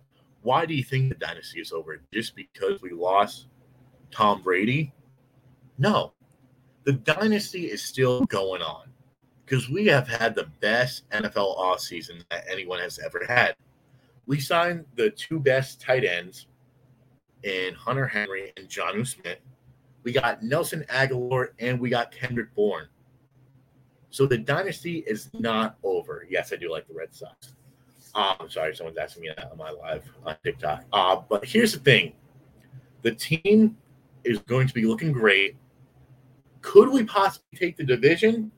why 0.43 0.67
do 0.67 0.75
you 0.75 0.85
think 0.85 1.09
the 1.09 1.15
dynasty 1.17 1.61
is 1.61 1.73
over? 1.73 2.01
Just 2.13 2.37
because 2.37 2.83
we 2.83 2.91
lost 2.91 3.47
tom 4.11 4.43
brady? 4.43 4.93
No. 5.79 6.13
The 6.85 6.93
dynasty 6.93 7.67
is 7.67 7.83
still 7.83 8.25
going 8.27 8.63
on 8.63 8.89
because 9.45 9.69
we 9.69 9.87
have 9.87 10.07
had 10.09 10.35
the 10.35 10.49
best 10.61 11.09
NFL 11.11 11.59
offseason 11.59 12.23
that 12.31 12.45
anyone 12.49 12.79
has 12.79 12.99
ever 13.05 13.25
had. 13.27 13.57
We 14.27 14.41
signed 14.41 14.85
the 14.97 15.11
two 15.11 15.39
best 15.39 15.81
tight 15.81 16.05
ends 16.05 16.47
in 17.43 17.75
Hunter 17.75 18.07
Henry 18.07 18.53
and 18.57 18.69
Jonnu 18.69 19.07
Smith. 19.07 19.39
We 20.03 20.13
got 20.13 20.43
Nelson 20.43 20.85
Agholor 20.89 21.49
and 21.59 21.81
we 21.81 21.91
got 21.91 22.13
Kendrick 22.13 22.55
Bourne. 22.55 22.89
So 24.11 24.27
the 24.27 24.39
dynasty 24.39 25.05
is 25.07 25.31
not 25.35 25.77
over. 25.83 26.27
Yes, 26.29 26.53
I 26.53 26.57
do 26.57 26.71
like 26.71 26.89
the 26.89 26.95
Red 26.95 27.15
Sox. 27.15 27.55
Um, 28.15 28.37
I'm 28.41 28.51
sorry, 28.51 28.75
someone's 28.75 28.97
asking 28.97 29.23
me 29.23 29.31
that 29.37 29.51
on 29.51 29.59
my 29.59 29.71
live 29.71 30.11
on 30.25 30.37
TikTok. 30.43 30.85
Uh, 30.93 31.17
but 31.29 31.45
here's 31.45 31.73
the 31.73 31.81
thing 31.81 32.15
the 33.03 33.15
team 33.15 33.77
is 34.25 34.39
going 34.41 34.67
to 34.67 34.75
be 34.75 34.85
looking 34.87 35.13
great. 35.13 35.57
Could 36.63 36.89
we 36.89 37.05
possibly 37.05 37.57
take 37.59 37.77
the 37.77 37.85
division? 37.85 38.51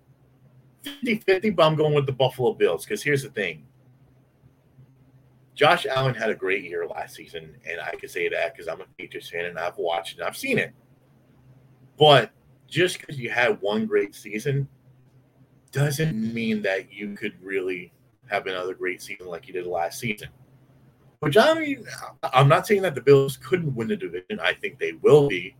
50 0.85 1.17
50, 1.17 1.51
but 1.51 1.67
I'm 1.67 1.75
going 1.75 1.93
with 1.93 2.07
the 2.07 2.13
Buffalo 2.13 2.55
Bills 2.55 2.85
because 2.85 3.03
here's 3.03 3.23
the 3.23 3.31
thing 3.31 3.67
Josh 5.59 5.87
Allen 5.87 6.15
had 6.15 6.31
a 6.31 6.37
great 6.37 6.63
year 6.63 6.87
last 6.87 7.17
season, 7.17 7.57
and 7.69 7.81
I 7.81 7.91
can 7.97 8.09
say 8.09 8.29
that 8.29 8.55
because 8.55 8.69
I'm 8.69 8.81
a 8.81 8.85
Patriots 8.97 9.29
fan 9.29 9.47
and 9.47 9.59
I've 9.59 9.77
watched 9.77 10.17
and 10.17 10.25
I've 10.25 10.37
seen 10.37 10.57
it. 10.57 10.73
But 11.99 12.31
just 12.69 13.01
because 13.01 13.19
you 13.19 13.29
had 13.29 13.61
one 13.61 13.85
great 13.85 14.15
season 14.15 14.69
doesn't 15.73 16.15
mean 16.33 16.63
that 16.63 16.93
you 16.93 17.17
could 17.17 17.35
really 17.43 17.93
have 18.31 18.47
another 18.47 18.73
great 18.73 19.03
season 19.03 19.27
like 19.27 19.49
you 19.49 19.53
did 19.53 19.67
last 19.67 19.99
season. 19.99 20.29
Which 21.19 21.37
I 21.37 21.55
mean, 21.55 21.85
I'm 22.23 22.47
not 22.47 22.65
saying 22.65 22.83
that 22.83 22.95
the 22.95 23.01
Bills 23.01 23.37
couldn't 23.39 23.75
win 23.75 23.89
the 23.89 23.97
division. 23.97 24.39
I 24.41 24.53
think 24.53 24.79
they 24.79 24.93
will 25.03 25.29
be. 25.29 25.57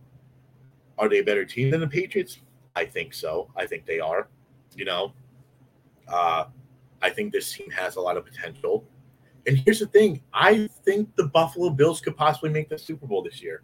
Are 0.97 1.09
they 1.09 1.19
a 1.19 1.23
better 1.25 1.43
team 1.43 1.71
than 1.71 1.81
the 1.81 1.87
Patriots? 1.87 2.39
I 2.73 2.85
think 2.85 3.13
so. 3.13 3.51
I 3.57 3.65
think 3.67 3.85
they 3.85 3.99
are. 3.99 4.29
You 4.77 4.85
know, 4.85 5.13
uh, 6.07 6.45
I 7.01 7.09
think 7.09 7.33
this 7.33 7.51
team 7.51 7.69
has 7.71 7.97
a 7.97 8.01
lot 8.01 8.15
of 8.15 8.23
potential. 8.23 8.85
And 9.49 9.57
here's 9.65 9.79
the 9.79 9.87
thing 9.87 10.21
I 10.31 10.69
think 10.85 11.15
the 11.15 11.25
Buffalo 11.25 11.71
Bills 11.71 12.01
could 12.01 12.15
possibly 12.15 12.51
make 12.51 12.69
the 12.69 12.77
Super 12.77 13.07
Bowl 13.07 13.23
this 13.23 13.41
year. 13.41 13.63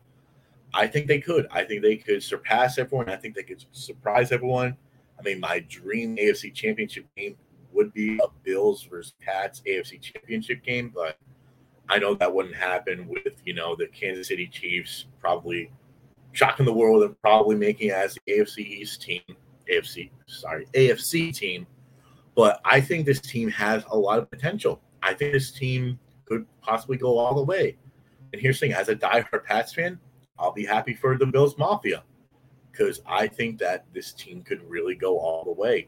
I 0.73 0.87
think 0.87 1.05
they 1.05 1.19
could. 1.21 1.45
I 1.51 1.63
think 1.63 1.83
they 1.83 1.95
could 1.95 2.23
surpass 2.23 2.79
everyone. 2.79 3.07
I 3.07 3.17
think 3.17 3.35
they 3.35 3.43
could 3.43 3.63
surprise 3.71 4.31
everyone. 4.31 4.75
I 5.19 5.21
mean, 5.21 5.39
my 5.39 5.59
dream 5.69 6.17
AFC 6.17 6.51
championship 6.55 7.05
game 7.15 7.37
would 7.71 7.93
be 7.93 8.17
a 8.17 8.27
Bills 8.41 8.81
versus 8.81 9.13
Pats 9.21 9.61
AFC 9.67 10.01
championship 10.01 10.63
game, 10.63 10.91
but 10.93 11.19
I 11.87 11.99
know 11.99 12.15
that 12.15 12.33
wouldn't 12.33 12.55
happen 12.55 13.07
with, 13.07 13.35
you 13.45 13.53
know, 13.53 13.75
the 13.75 13.85
Kansas 13.85 14.29
City 14.29 14.47
Chiefs 14.47 15.05
probably 15.19 15.71
shocking 16.31 16.65
the 16.65 16.73
world 16.73 17.03
and 17.03 17.21
probably 17.21 17.57
making 17.57 17.91
as 17.91 18.17
the 18.25 18.33
AFC 18.33 18.57
East 18.57 19.03
team, 19.03 19.21
AFC, 19.71 20.09
sorry, 20.25 20.65
AFC 20.73 21.31
team. 21.31 21.67
But 22.33 22.59
I 22.65 22.81
think 22.81 23.05
this 23.05 23.21
team 23.21 23.51
has 23.51 23.83
a 23.91 23.95
lot 23.95 24.17
of 24.17 24.31
potential. 24.31 24.81
I 25.05 25.13
think 25.13 25.33
this 25.33 25.51
team 25.51 25.99
could 26.25 26.45
possibly 26.61 26.97
go 26.97 27.17
all 27.17 27.35
the 27.35 27.43
way. 27.43 27.77
And 28.33 28.41
here's 28.41 28.59
the 28.59 28.67
thing 28.67 28.75
as 28.75 28.89
a 28.89 28.95
diehard 28.95 29.43
Pats 29.45 29.73
fan, 29.73 29.99
I'll 30.37 30.51
be 30.51 30.65
happy 30.65 30.93
for 30.93 31.17
the 31.17 31.25
Bills 31.25 31.57
Mafia 31.57 32.03
because 32.71 33.01
I 33.05 33.27
think 33.27 33.59
that 33.59 33.85
this 33.93 34.11
team 34.11 34.41
could 34.41 34.61
really 34.69 34.95
go 34.95 35.17
all 35.17 35.45
the 35.45 35.51
way. 35.51 35.87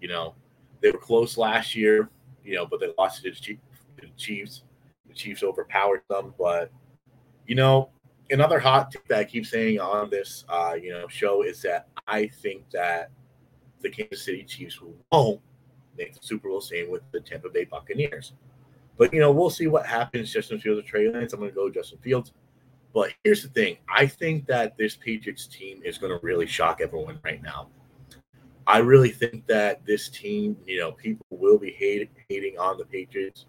You 0.00 0.08
know, 0.08 0.34
they 0.80 0.90
were 0.90 0.98
close 0.98 1.36
last 1.36 1.74
year, 1.74 2.10
you 2.44 2.54
know, 2.54 2.66
but 2.66 2.80
they 2.80 2.92
lost 2.98 3.22
to 3.22 3.30
the 3.30 4.06
Chiefs. 4.16 4.62
The 5.08 5.14
Chiefs 5.14 5.42
overpowered 5.42 6.02
them. 6.08 6.34
But, 6.38 6.70
you 7.46 7.54
know, 7.54 7.90
another 8.30 8.60
hot 8.60 8.90
tip 8.90 9.06
that 9.08 9.18
I 9.18 9.24
keep 9.24 9.46
saying 9.46 9.80
on 9.80 10.10
this, 10.10 10.44
uh, 10.48 10.76
you 10.80 10.92
know, 10.92 11.08
show 11.08 11.42
is 11.42 11.62
that 11.62 11.88
I 12.06 12.28
think 12.28 12.70
that 12.70 13.10
the 13.80 13.90
Kansas 13.90 14.24
City 14.24 14.44
Chiefs 14.44 14.80
won't 15.10 15.40
make 15.98 16.14
the 16.14 16.20
Super 16.22 16.48
Bowl, 16.48 16.60
same 16.60 16.90
with 16.90 17.02
the 17.12 17.20
Tampa 17.20 17.48
Bay 17.48 17.64
Buccaneers. 17.64 18.34
But 19.00 19.14
you 19.14 19.20
know, 19.20 19.32
we'll 19.32 19.48
see 19.48 19.66
what 19.66 19.86
happens. 19.86 20.30
Justin 20.30 20.60
Fields 20.60 20.78
or 20.78 20.86
Trey 20.86 21.10
Lance. 21.10 21.32
I'm 21.32 21.40
going 21.40 21.50
to 21.50 21.54
go 21.54 21.70
Justin 21.70 21.98
Fields. 22.00 22.34
But 22.92 23.14
here's 23.24 23.42
the 23.42 23.48
thing: 23.48 23.78
I 23.88 24.06
think 24.06 24.46
that 24.48 24.76
this 24.76 24.94
Patriots 24.94 25.46
team 25.46 25.80
is 25.82 25.96
going 25.96 26.12
to 26.12 26.18
really 26.22 26.46
shock 26.46 26.82
everyone 26.82 27.18
right 27.24 27.42
now. 27.42 27.70
I 28.66 28.76
really 28.78 29.08
think 29.08 29.46
that 29.46 29.86
this 29.86 30.10
team, 30.10 30.54
you 30.66 30.78
know, 30.78 30.92
people 30.92 31.24
will 31.30 31.56
be 31.56 31.70
hating 31.70 32.10
hating 32.28 32.58
on 32.58 32.76
the 32.76 32.84
Patriots 32.84 33.46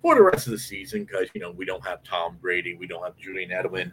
for 0.00 0.14
the 0.14 0.22
rest 0.22 0.46
of 0.46 0.52
the 0.52 0.58
season 0.58 1.04
because 1.04 1.28
you 1.34 1.40
know 1.42 1.50
we 1.50 1.66
don't 1.66 1.86
have 1.86 2.02
Tom 2.02 2.38
Brady, 2.40 2.74
we 2.74 2.86
don't 2.86 3.04
have 3.04 3.18
Julian 3.18 3.50
Edelman, 3.50 3.92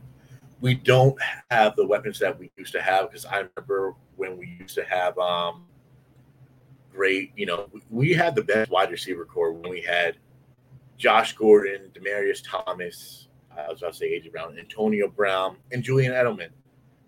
we 0.62 0.76
don't 0.76 1.18
have 1.50 1.76
the 1.76 1.86
weapons 1.86 2.20
that 2.20 2.40
we 2.40 2.50
used 2.56 2.72
to 2.72 2.82
have. 2.82 3.10
Because 3.10 3.26
I 3.26 3.48
remember 3.58 3.96
when 4.16 4.38
we 4.38 4.56
used 4.62 4.76
to 4.76 4.86
have 4.86 5.18
um 5.18 5.66
great, 6.90 7.34
you 7.36 7.48
know, 7.48 7.70
we 7.90 8.14
had 8.14 8.34
the 8.34 8.44
best 8.44 8.72
wide 8.72 8.92
receiver 8.92 9.26
core 9.26 9.52
when 9.52 9.70
we 9.70 9.82
had 9.82 10.16
Josh 11.02 11.34
Gordon, 11.34 11.90
Demaryius 11.96 12.44
Thomas, 12.46 13.28
I 13.58 13.68
was 13.68 13.82
about 13.82 13.94
to 13.94 13.98
say 13.98 14.12
AJ 14.12 14.32
Brown, 14.32 14.56
Antonio 14.60 15.08
Brown, 15.08 15.58
and 15.72 15.82
Julian 15.82 16.14
Edelman. 16.14 16.50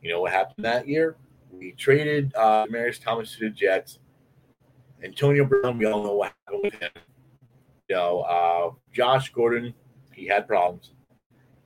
You 0.02 0.10
know 0.10 0.22
what 0.22 0.32
happened 0.32 0.66
that 0.66 0.88
year? 0.88 1.16
We 1.52 1.74
traded 1.74 2.34
uh, 2.36 2.66
Demaryius 2.66 3.00
Thomas 3.00 3.36
to 3.36 3.42
the 3.42 3.50
Jets. 3.52 4.00
Antonio 5.04 5.46
Brown, 5.46 5.78
we 5.78 5.86
all 5.86 6.04
know 6.04 6.16
what 6.16 6.34
happened 6.48 6.64
with 6.64 6.82
him. 6.82 6.90
You 7.88 7.96
know, 7.96 8.22
uh, 8.22 8.72
Josh 8.92 9.32
Gordon, 9.32 9.76
he 10.12 10.26
had 10.26 10.48
problems 10.48 10.94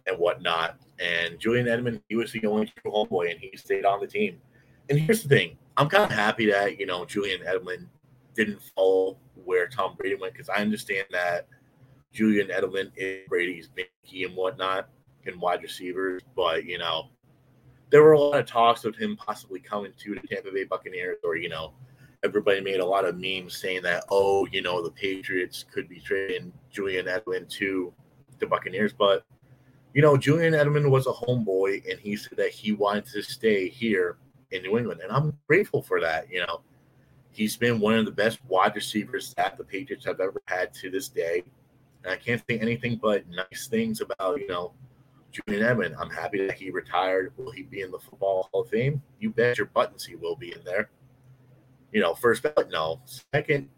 and 0.05 0.19
whatnot. 0.19 0.77
And 0.99 1.39
Julian 1.39 1.67
Edelman, 1.67 2.01
he 2.09 2.17
was 2.17 2.33
the 2.33 2.45
only 2.45 2.65
true 2.65 2.91
homeboy, 2.91 3.31
and 3.31 3.39
he 3.39 3.55
stayed 3.55 3.85
on 3.85 4.01
the 4.01 4.07
team. 4.07 4.41
And 4.89 4.99
here's 4.99 5.23
the 5.23 5.29
thing: 5.29 5.57
I'm 5.77 5.87
kind 5.87 6.03
of 6.03 6.11
happy 6.11 6.51
that 6.51 6.77
you 6.77 6.87
know 6.87 7.05
Julian 7.05 7.39
Edelman 7.43 7.85
didn't 8.35 8.61
fall 8.75 9.17
where 9.45 9.67
Tom 9.67 9.95
Brady 9.97 10.15
went 10.15 10.33
because 10.33 10.49
I 10.49 10.57
understand 10.57 11.05
that 11.11 11.47
Julian 12.13 12.47
Edelman 12.47 12.91
Brady's 13.27 13.69
Mickey 13.75 14.23
and 14.23 14.35
whatnot 14.35 14.89
and 15.25 15.39
wide 15.39 15.61
receivers, 15.61 16.21
but 16.35 16.65
you 16.65 16.77
know, 16.77 17.09
there 17.89 18.03
were 18.03 18.13
a 18.13 18.19
lot 18.19 18.39
of 18.39 18.45
talks 18.45 18.85
of 18.85 18.95
him 18.95 19.15
possibly 19.15 19.59
coming 19.59 19.93
to 19.99 20.15
the 20.15 20.27
Tampa 20.27 20.51
Bay 20.51 20.63
Buccaneers, 20.63 21.17
or 21.23 21.35
you 21.35 21.49
know, 21.49 21.73
everybody 22.23 22.61
made 22.61 22.79
a 22.79 22.85
lot 22.85 23.05
of 23.05 23.17
memes 23.17 23.55
saying 23.55 23.83
that, 23.83 24.03
oh, 24.09 24.47
you 24.51 24.61
know, 24.61 24.83
the 24.83 24.91
Patriots 24.91 25.65
could 25.71 25.87
be 25.87 25.99
trading 25.99 26.51
Julian 26.71 27.05
Edelman 27.05 27.49
to 27.51 27.93
the 28.39 28.47
Buccaneers, 28.47 28.93
but 28.93 29.25
you 29.93 30.01
know, 30.01 30.17
Julian 30.17 30.53
Edelman 30.53 30.89
was 30.89 31.07
a 31.07 31.11
homeboy, 31.11 31.89
and 31.89 31.99
he 31.99 32.15
said 32.15 32.37
that 32.37 32.51
he 32.51 32.71
wanted 32.71 33.05
to 33.07 33.21
stay 33.21 33.67
here 33.67 34.17
in 34.51 34.61
New 34.61 34.77
England, 34.77 35.01
and 35.01 35.11
I'm 35.11 35.37
grateful 35.47 35.81
for 35.81 35.99
that. 36.01 36.31
You 36.31 36.41
know, 36.45 36.61
he's 37.31 37.57
been 37.57 37.79
one 37.79 37.95
of 37.95 38.05
the 38.05 38.11
best 38.11 38.39
wide 38.47 38.75
receivers 38.75 39.33
that 39.37 39.57
the 39.57 39.63
Patriots 39.63 40.05
have 40.05 40.19
ever 40.19 40.41
had 40.45 40.73
to 40.75 40.89
this 40.89 41.09
day. 41.09 41.43
And 42.03 42.13
I 42.13 42.15
can't 42.15 42.41
say 42.49 42.59
anything 42.59 42.99
but 43.01 43.25
nice 43.29 43.67
things 43.67 44.01
about, 44.01 44.39
you 44.39 44.47
know, 44.47 44.73
Julian 45.31 45.63
Edelman. 45.63 45.95
I'm 45.99 46.09
happy 46.09 46.45
that 46.47 46.57
he 46.57 46.71
retired. 46.71 47.33
Will 47.37 47.51
he 47.51 47.63
be 47.63 47.81
in 47.81 47.91
the 47.91 47.99
Football 47.99 48.49
Hall 48.51 48.61
of 48.61 48.69
Fame? 48.69 49.01
You 49.19 49.29
bet 49.31 49.57
your 49.57 49.67
buttons 49.67 50.05
he 50.05 50.15
will 50.15 50.35
be 50.35 50.53
in 50.53 50.63
there. 50.63 50.89
You 51.91 52.01
know, 52.01 52.15
first 52.15 52.43
ballot, 52.43 52.69
no. 52.71 53.01
Second, 53.33 53.69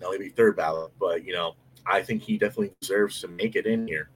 no, 0.00 0.10
maybe 0.10 0.28
third 0.28 0.56
ballot. 0.56 0.92
But, 0.98 1.24
you 1.24 1.32
know, 1.32 1.54
I 1.86 2.02
think 2.02 2.22
he 2.22 2.38
definitely 2.38 2.74
deserves 2.80 3.20
to 3.20 3.28
make 3.28 3.56
it 3.56 3.66
in 3.66 3.86
here. 3.86 4.10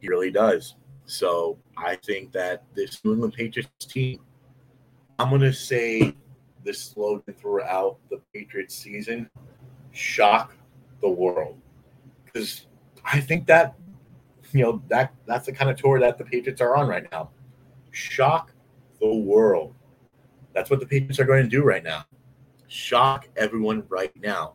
He 0.00 0.08
really 0.08 0.30
does. 0.30 0.76
So 1.06 1.58
I 1.76 1.96
think 1.96 2.32
that 2.32 2.64
this 2.74 3.04
New 3.04 3.12
England 3.12 3.34
Patriots 3.34 3.86
team, 3.86 4.20
I'm 5.18 5.30
going 5.30 5.40
to 5.40 5.52
say 5.52 6.14
this 6.64 6.82
slogan 6.82 7.34
throughout 7.34 7.98
the 8.10 8.20
Patriots 8.34 8.74
season 8.74 9.30
shock 9.92 10.54
the 11.00 11.08
world 11.08 11.58
because 12.36 12.66
I 13.04 13.20
think 13.20 13.46
that 13.46 13.74
you 14.52 14.62
know 14.62 14.82
that 14.88 15.14
that's 15.26 15.46
the 15.46 15.52
kind 15.52 15.70
of 15.70 15.76
tour 15.76 15.98
that 16.00 16.18
the 16.18 16.24
Patriots 16.24 16.60
are 16.60 16.76
on 16.76 16.86
right 16.86 17.10
now. 17.10 17.30
Shock 17.90 18.52
the 19.00 19.14
world. 19.14 19.74
That's 20.52 20.70
what 20.70 20.80
the 20.80 20.86
Patriots 20.86 21.18
are 21.18 21.24
going 21.24 21.42
to 21.42 21.48
do 21.48 21.62
right 21.62 21.82
now. 21.82 22.04
Shock 22.68 23.28
everyone 23.36 23.84
right 23.88 24.12
now. 24.16 24.54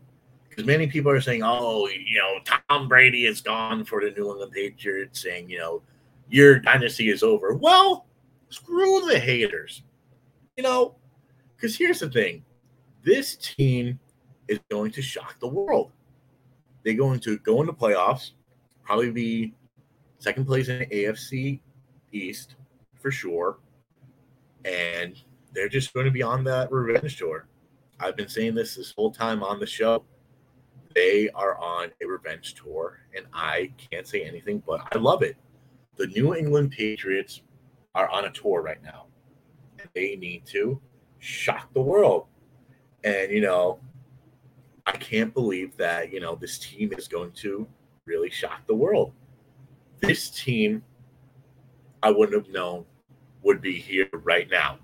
Because 0.50 0.66
many 0.66 0.86
people 0.86 1.12
are 1.12 1.22
saying, 1.22 1.44
oh, 1.44 1.88
you 1.88 2.20
know, 2.20 2.58
Tom 2.70 2.88
Brady 2.88 3.26
is 3.26 3.42
gone 3.42 3.86
for 3.86 4.02
the 4.02 4.12
New 4.12 4.32
England 4.32 4.52
Patriots, 4.52 5.22
saying, 5.22 5.50
you 5.50 5.60
know, 5.60 5.82
your 6.30 6.60
dynasty 6.60 7.10
is 7.10 7.24
over. 7.24 7.54
Well, 7.54 8.08
screw 8.50 9.08
the 9.08 9.18
haters. 9.18 9.84
You 10.58 10.64
know, 10.64 10.96
because 11.56 11.78
here's 11.78 12.00
the 12.00 12.10
thing 12.10 12.44
this 13.04 13.38
team 13.38 14.00
is 14.48 14.60
going 14.70 14.92
to 14.92 15.02
shock 15.02 15.40
the 15.40 15.48
world. 15.48 15.92
They're 16.84 16.94
going 16.94 17.20
to 17.22 17.38
go 17.40 17.62
into 17.62 17.74
playoffs, 17.74 18.32
probably 18.84 19.12
be 19.12 19.54
second 20.18 20.46
place 20.46 20.70
in 20.70 20.80
the 20.80 20.86
AFC 20.88 21.62
East 22.12 22.56
for 23.00 23.12
sure. 23.12 23.60
And 24.66 25.16
they're 25.54 25.70
just 25.70 25.94
going 25.94 26.06
to 26.06 26.12
be 26.12 26.24
on 26.24 26.44
that 26.46 26.72
revenge 26.72 27.18
tour. 27.18 27.48
I've 28.00 28.16
been 28.16 28.30
saying 28.30 28.56
this 28.56 28.76
this 28.76 28.94
whole 28.96 29.12
time 29.12 29.44
on 29.44 29.60
the 29.60 29.66
show. 29.66 30.04
They 30.94 31.30
are 31.30 31.58
on 31.58 31.90
a 32.02 32.06
revenge 32.06 32.56
tour, 32.56 33.00
and 33.16 33.26
I 33.34 33.72
can't 33.78 34.08
say 34.08 34.24
anything 34.24 34.62
but 34.66 34.82
I 34.94 34.98
love 34.98 35.24
it. 35.24 35.38
The 35.96 36.08
New 36.08 36.36
England 36.36 36.72
Patriots 36.72 37.42
are 37.96 38.10
on 38.10 38.26
a 38.26 38.32
tour 38.32 38.62
right 38.62 38.82
now, 38.84 39.06
they 39.94 40.16
need 40.16 40.46
to 40.48 40.80
shock 41.20 41.74
the 41.74 41.82
world. 41.82 42.28
And, 43.04 43.32
you 43.32 43.42
know, 43.42 43.80
I 44.86 44.94
can't 44.94 45.34
believe 45.34 45.78
that, 45.78 46.12
you 46.12 46.20
know, 46.20 46.36
this 46.36 46.58
team 46.58 46.94
is 46.94 47.08
going 47.08 47.32
to 47.34 47.68
really 48.06 48.30
shock 48.30 48.66
the 48.68 48.76
world. 48.76 49.14
This 50.00 50.30
team, 50.30 50.84
I 52.02 52.12
wouldn't 52.12 52.46
have 52.46 52.54
known 52.54 52.86
would 53.44 53.62
be 53.62 53.80
here 53.80 54.10
right 54.12 54.50
now. 54.50 54.80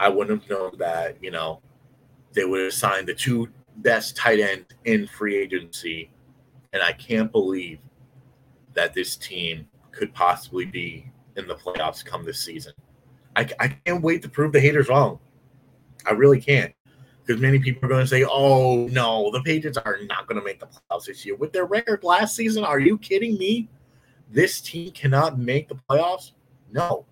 I 0.00 0.08
wouldn't 0.08 0.42
have 0.42 0.50
known 0.50 0.78
that, 0.78 1.16
you 1.22 1.30
know, 1.30 1.60
they 2.32 2.44
would 2.44 2.60
have 2.60 2.72
signed 2.72 3.08
the 3.08 3.14
two 3.14 3.48
best 3.76 4.16
tight 4.16 4.40
end 4.40 4.66
in 4.84 5.06
free 5.06 5.36
agency. 5.36 6.10
And 6.72 6.82
I 6.82 6.92
can't 6.92 7.30
believe 7.30 7.78
that 8.74 8.94
this 8.94 9.16
team 9.16 9.68
could 9.92 10.12
possibly 10.12 10.64
be 10.64 11.10
in 11.36 11.46
the 11.46 11.54
playoffs 11.54 12.04
come 12.04 12.24
this 12.24 12.40
season. 12.40 12.72
I, 13.36 13.48
I 13.60 13.68
can't 13.68 14.02
wait 14.02 14.22
to 14.22 14.28
prove 14.28 14.52
the 14.52 14.60
haters 14.60 14.88
wrong. 14.88 15.18
I 16.06 16.12
really 16.12 16.40
can't. 16.40 16.74
Because 17.24 17.40
many 17.40 17.58
people 17.58 17.86
are 17.86 17.88
going 17.88 18.04
to 18.04 18.06
say, 18.06 18.24
oh, 18.28 18.86
no, 18.88 19.30
the 19.30 19.40
Patriots 19.42 19.78
are 19.78 19.98
not 20.08 20.26
going 20.26 20.38
to 20.38 20.44
make 20.44 20.60
the 20.60 20.66
playoffs 20.66 21.06
this 21.06 21.24
year. 21.24 21.36
With 21.36 21.52
their 21.52 21.64
record 21.64 22.04
last 22.04 22.36
season, 22.36 22.64
are 22.64 22.78
you 22.78 22.98
kidding 22.98 23.38
me? 23.38 23.68
This 24.30 24.60
team 24.60 24.90
cannot 24.90 25.38
make 25.38 25.68
the 25.68 25.76
playoffs? 25.88 26.32
No. 26.70 27.06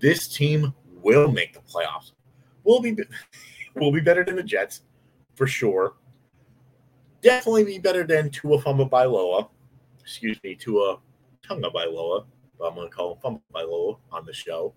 This 0.00 0.26
team 0.26 0.74
will 1.02 1.30
make 1.30 1.52
the 1.52 1.60
playoffs. 1.60 2.12
We'll 2.64 2.80
be, 2.80 2.96
we'll 3.76 3.92
be 3.92 4.00
better 4.00 4.24
than 4.24 4.36
the 4.36 4.42
Jets, 4.42 4.82
for 5.36 5.46
sure. 5.46 5.94
Definitely 7.22 7.64
be 7.64 7.78
better 7.78 8.04
than 8.04 8.30
Tua 8.30 8.60
Fumba 8.60 9.48
Excuse 10.00 10.38
me, 10.42 10.56
Tua 10.56 10.98
Tagovailoa. 11.48 12.26
But 12.58 12.66
I'm 12.66 12.74
going 12.74 12.88
to 12.88 12.94
call 12.94 13.14
him 13.22 13.40
Fumba 13.54 13.98
on 14.10 14.26
the 14.26 14.32
show. 14.32 14.74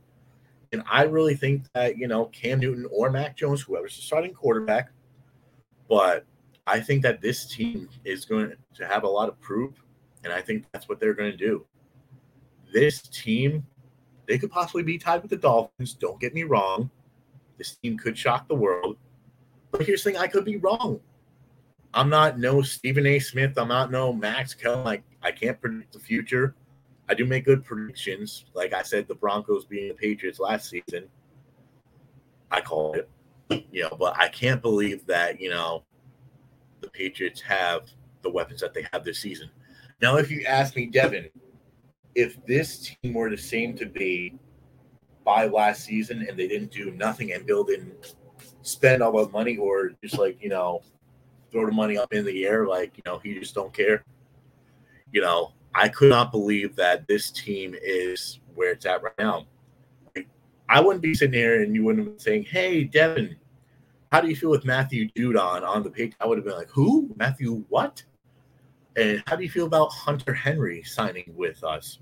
And 0.71 0.84
I 0.89 1.03
really 1.03 1.36
think 1.36 1.63
that, 1.73 1.97
you 1.97 2.08
know, 2.08 2.25
Cam 2.25 2.60
Newton 2.60 2.88
or 2.91 3.10
Mac 3.10 3.38
Jones, 3.38 3.62
whoever's 3.62 3.95
the 3.95 4.01
starting 4.01 4.34
quarterback, 4.34 4.91
but 5.88 6.25
I 6.65 6.82
think 6.82 7.01
that 7.03 7.21
this 7.21 7.45
team 7.45 7.89
is 8.03 8.25
going 8.25 8.53
to 8.75 8.86
have 8.86 9.03
a 9.03 9.08
lot 9.08 9.30
of 9.30 9.39
proof. 9.39 9.73
And 10.23 10.34
I 10.34 10.41
think 10.41 10.65
that's 10.73 10.89
what 10.89 10.99
they're 10.99 11.13
going 11.13 11.32
to 11.32 11.38
do. 11.38 11.65
This 12.73 13.01
team, 13.01 13.65
they 14.27 14.38
could 14.38 14.51
possibly 14.51 14.84
be 14.84 14.97
tied 14.97 15.21
with 15.21 15.30
the 15.30 15.38
Dolphins. 15.38 15.93
Don't 15.93 16.19
get 16.19 16.34
me 16.34 16.43
wrong. 16.43 16.89
This 17.58 17.75
team 17.77 17.97
could 17.97 18.17
shock 18.17 18.47
the 18.49 18.56
world. 18.56 18.97
But 19.71 19.84
here's 19.84 20.03
the 20.03 20.12
thing 20.12 20.19
I 20.19 20.27
could 20.27 20.43
be 20.43 20.58
wrong. 20.58 20.99
I'm 21.93 22.10
not 22.10 22.38
no 22.38 22.62
Stephen 22.62 23.08
A. 23.08 23.19
Smith. 23.19 23.58
I'm 23.58 23.69
not 23.69 23.89
no 23.89 24.12
Max 24.12 24.53
Kell. 24.53 24.84
Like, 24.84 25.03
I 25.23 25.32
can't 25.32 25.60
predict 25.62 25.93
the 25.93 25.99
future. 25.99 26.56
I 27.09 27.13
do 27.13 27.25
make 27.25 27.45
good 27.45 27.63
predictions. 27.63 28.45
Like 28.53 28.73
I 28.73 28.83
said, 28.83 29.07
the 29.07 29.15
Broncos 29.15 29.65
being 29.65 29.89
the 29.89 29.93
Patriots 29.93 30.39
last 30.39 30.69
season, 30.69 31.07
I 32.51 32.61
call 32.61 32.93
it. 32.93 33.09
You 33.71 33.83
know, 33.83 33.95
but 33.97 34.17
I 34.19 34.27
can't 34.27 34.61
believe 34.61 35.05
that, 35.07 35.39
you 35.39 35.49
know, 35.49 35.83
the 36.81 36.89
Patriots 36.89 37.39
have 37.41 37.89
the 38.21 38.29
weapons 38.29 38.59
that 38.59 38.73
they 38.73 38.85
have 38.91 39.05
this 39.05 39.19
season. 39.19 39.49
Now, 40.01 40.17
if 40.17 40.29
you 40.29 40.43
ask 40.45 40.75
me, 40.75 40.85
Devin, 40.87 41.29
if 42.13 42.45
this 42.45 42.95
team 43.01 43.13
were 43.13 43.29
the 43.29 43.37
same 43.37 43.75
to 43.77 43.85
be 43.85 44.37
by 45.23 45.47
last 45.47 45.85
season 45.85 46.25
and 46.27 46.37
they 46.37 46.47
didn't 46.47 46.71
do 46.71 46.91
nothing 46.91 47.31
and 47.31 47.45
build 47.45 47.69
and 47.69 47.93
spend 48.63 49.01
all 49.01 49.25
the 49.25 49.31
money 49.31 49.55
or 49.55 49.91
just 50.03 50.17
like, 50.17 50.41
you 50.41 50.49
know, 50.49 50.81
throw 51.51 51.65
the 51.65 51.71
money 51.71 51.97
up 51.97 52.13
in 52.13 52.25
the 52.25 52.45
air, 52.45 52.67
like, 52.67 52.97
you 52.97 53.03
know, 53.05 53.19
he 53.19 53.33
just 53.39 53.55
don't 53.55 53.73
care, 53.73 54.03
you 55.11 55.21
know, 55.21 55.53
I 55.73 55.89
could 55.89 56.10
not 56.10 56.32
believe 56.32 56.75
that 56.75 57.08
this 57.08 57.32
team 57.32 57.75
is 57.82 58.39
where 58.56 58.71
it's 58.71 58.86
at 58.86 59.03
right 59.03 59.17
now. 59.17 59.45
I 60.69 60.82
wouldn't 60.82 61.01
be 61.01 61.13
sitting 61.13 61.34
here 61.34 61.62
and 61.62 61.73
you 61.73 61.84
wouldn't 61.84 62.17
be 62.17 62.21
saying, 62.21 62.43
Hey, 62.43 62.84
Devin, 62.84 63.38
how 64.12 64.21
do 64.21 64.27
you 64.27 64.36
feel 64.36 64.49
with 64.49 64.65
Matthew 64.65 65.10
Judon 65.10 65.63
on 65.63 65.84
the 65.84 65.89
page? 65.89 66.13
I 66.19 66.25
would 66.25 66.38
have 66.38 66.45
been 66.45 66.56
like, 66.56 66.69
Who? 66.71 67.13
Matthew 67.15 67.63
what? 67.69 68.03
And 68.95 69.23
how 69.27 69.36
do 69.36 69.43
you 69.43 69.49
feel 69.49 69.67
about 69.67 69.93
Hunter 69.93 70.34
Henry 70.34 70.84
signing 70.84 71.32
with 71.36 71.63
us? 71.63 71.99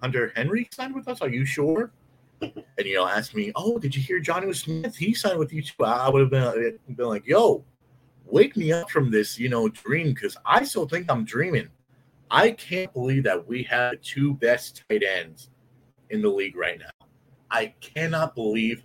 Hunter 0.00 0.32
Henry 0.34 0.68
signed 0.72 0.94
with 0.94 1.06
us? 1.08 1.20
Are 1.20 1.28
you 1.28 1.44
sure? 1.44 1.92
And 2.42 2.86
you 2.86 2.94
know, 2.94 3.06
ask 3.06 3.34
me, 3.34 3.52
Oh, 3.54 3.78
did 3.78 3.94
you 3.94 4.00
hear 4.00 4.18
Johnny 4.18 4.50
Smith? 4.54 4.96
He 4.96 5.12
signed 5.12 5.38
with 5.38 5.52
you 5.52 5.60
too. 5.62 5.84
I 5.84 6.08
would 6.08 6.22
have 6.22 6.30
been, 6.30 6.42
uh, 6.42 6.94
been 6.94 7.06
like, 7.06 7.26
Yo, 7.26 7.62
wake 8.24 8.56
me 8.56 8.72
up 8.72 8.90
from 8.90 9.10
this, 9.10 9.38
you 9.38 9.50
know, 9.50 9.68
dream 9.68 10.14
because 10.14 10.38
I 10.46 10.64
still 10.64 10.88
think 10.88 11.10
I'm 11.10 11.24
dreaming. 11.24 11.68
I 12.30 12.52
can't 12.52 12.92
believe 12.92 13.24
that 13.24 13.46
we 13.46 13.64
have 13.64 14.00
two 14.02 14.34
best 14.34 14.84
tight 14.88 15.02
ends 15.02 15.50
in 16.10 16.22
the 16.22 16.28
league 16.28 16.56
right 16.56 16.78
now. 16.78 17.06
I 17.50 17.74
cannot 17.80 18.34
believe, 18.34 18.84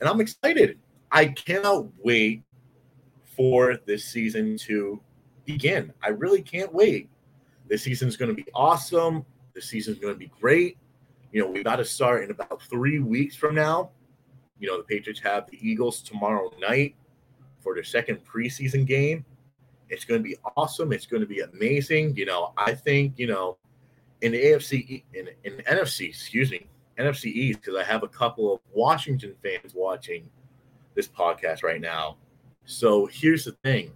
and 0.00 0.08
I'm 0.08 0.20
excited. 0.20 0.78
I 1.10 1.26
cannot 1.26 1.86
wait 1.98 2.44
for 3.24 3.76
this 3.86 4.04
season 4.04 4.56
to 4.58 5.00
begin. 5.44 5.92
I 6.02 6.10
really 6.10 6.42
can't 6.42 6.72
wait. 6.72 7.08
This 7.68 7.82
season 7.82 8.06
is 8.06 8.16
going 8.16 8.34
to 8.34 8.34
be 8.34 8.46
awesome. 8.54 9.24
The 9.54 9.62
season 9.62 9.94
is 9.94 10.00
going 10.00 10.14
to 10.14 10.18
be 10.18 10.30
great. 10.40 10.78
You 11.32 11.40
know, 11.40 11.50
we 11.50 11.62
got 11.64 11.76
to 11.76 11.84
start 11.84 12.22
in 12.22 12.30
about 12.30 12.62
three 12.62 13.00
weeks 13.00 13.34
from 13.34 13.54
now. 13.54 13.90
You 14.60 14.68
know, 14.68 14.76
the 14.76 14.84
Patriots 14.84 15.20
have 15.20 15.50
the 15.50 15.58
Eagles 15.60 16.02
tomorrow 16.02 16.52
night 16.60 16.94
for 17.60 17.74
their 17.74 17.84
second 17.84 18.20
preseason 18.24 18.86
game. 18.86 19.24
It's 19.90 20.04
going 20.04 20.22
to 20.22 20.28
be 20.28 20.36
awesome. 20.56 20.92
It's 20.92 21.06
going 21.06 21.20
to 21.20 21.26
be 21.26 21.40
amazing. 21.40 22.16
You 22.16 22.26
know, 22.26 22.52
I 22.56 22.74
think, 22.74 23.18
you 23.18 23.26
know, 23.26 23.58
in 24.22 24.32
the 24.32 24.42
AFC, 24.42 25.02
in, 25.14 25.28
in 25.44 25.62
NFC, 25.64 26.08
excuse 26.08 26.50
me, 26.50 26.66
NFC 26.98 27.26
East, 27.26 27.60
because 27.60 27.76
I 27.76 27.82
have 27.82 28.04
a 28.04 28.08
couple 28.08 28.54
of 28.54 28.60
Washington 28.72 29.34
fans 29.42 29.74
watching 29.74 30.28
this 30.94 31.08
podcast 31.08 31.64
right 31.64 31.80
now. 31.80 32.16
So 32.64 33.06
here's 33.06 33.44
the 33.44 33.52
thing 33.64 33.90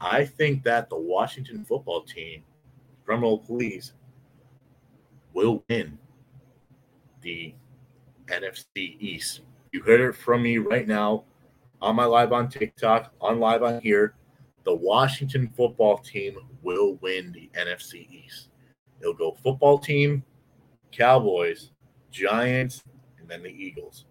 I 0.00 0.24
think 0.24 0.62
that 0.64 0.88
the 0.88 0.98
Washington 0.98 1.64
football 1.64 2.02
team, 2.02 2.44
drumroll 3.06 3.44
please, 3.44 3.94
will 5.32 5.64
win 5.68 5.98
the 7.22 7.54
NFC 8.26 9.00
East. 9.00 9.40
You 9.72 9.82
heard 9.82 10.00
it 10.00 10.14
from 10.14 10.42
me 10.42 10.58
right 10.58 10.86
now 10.86 11.24
on 11.82 11.96
my 11.96 12.04
live 12.04 12.32
on 12.32 12.48
TikTok, 12.48 13.12
on 13.20 13.40
live 13.40 13.62
on 13.62 13.80
here 13.80 14.14
the 14.66 14.74
Washington 14.74 15.48
football 15.56 15.96
team 15.98 16.36
will 16.60 16.96
win 16.96 17.32
the 17.32 17.48
NFC 17.58 18.10
East. 18.10 18.48
It'll 19.00 19.14
go 19.14 19.38
football 19.42 19.78
team, 19.78 20.24
Cowboys, 20.90 21.70
Giants, 22.10 22.82
and 23.18 23.28
then 23.28 23.44
the 23.44 23.50
Eagles. 23.50 24.06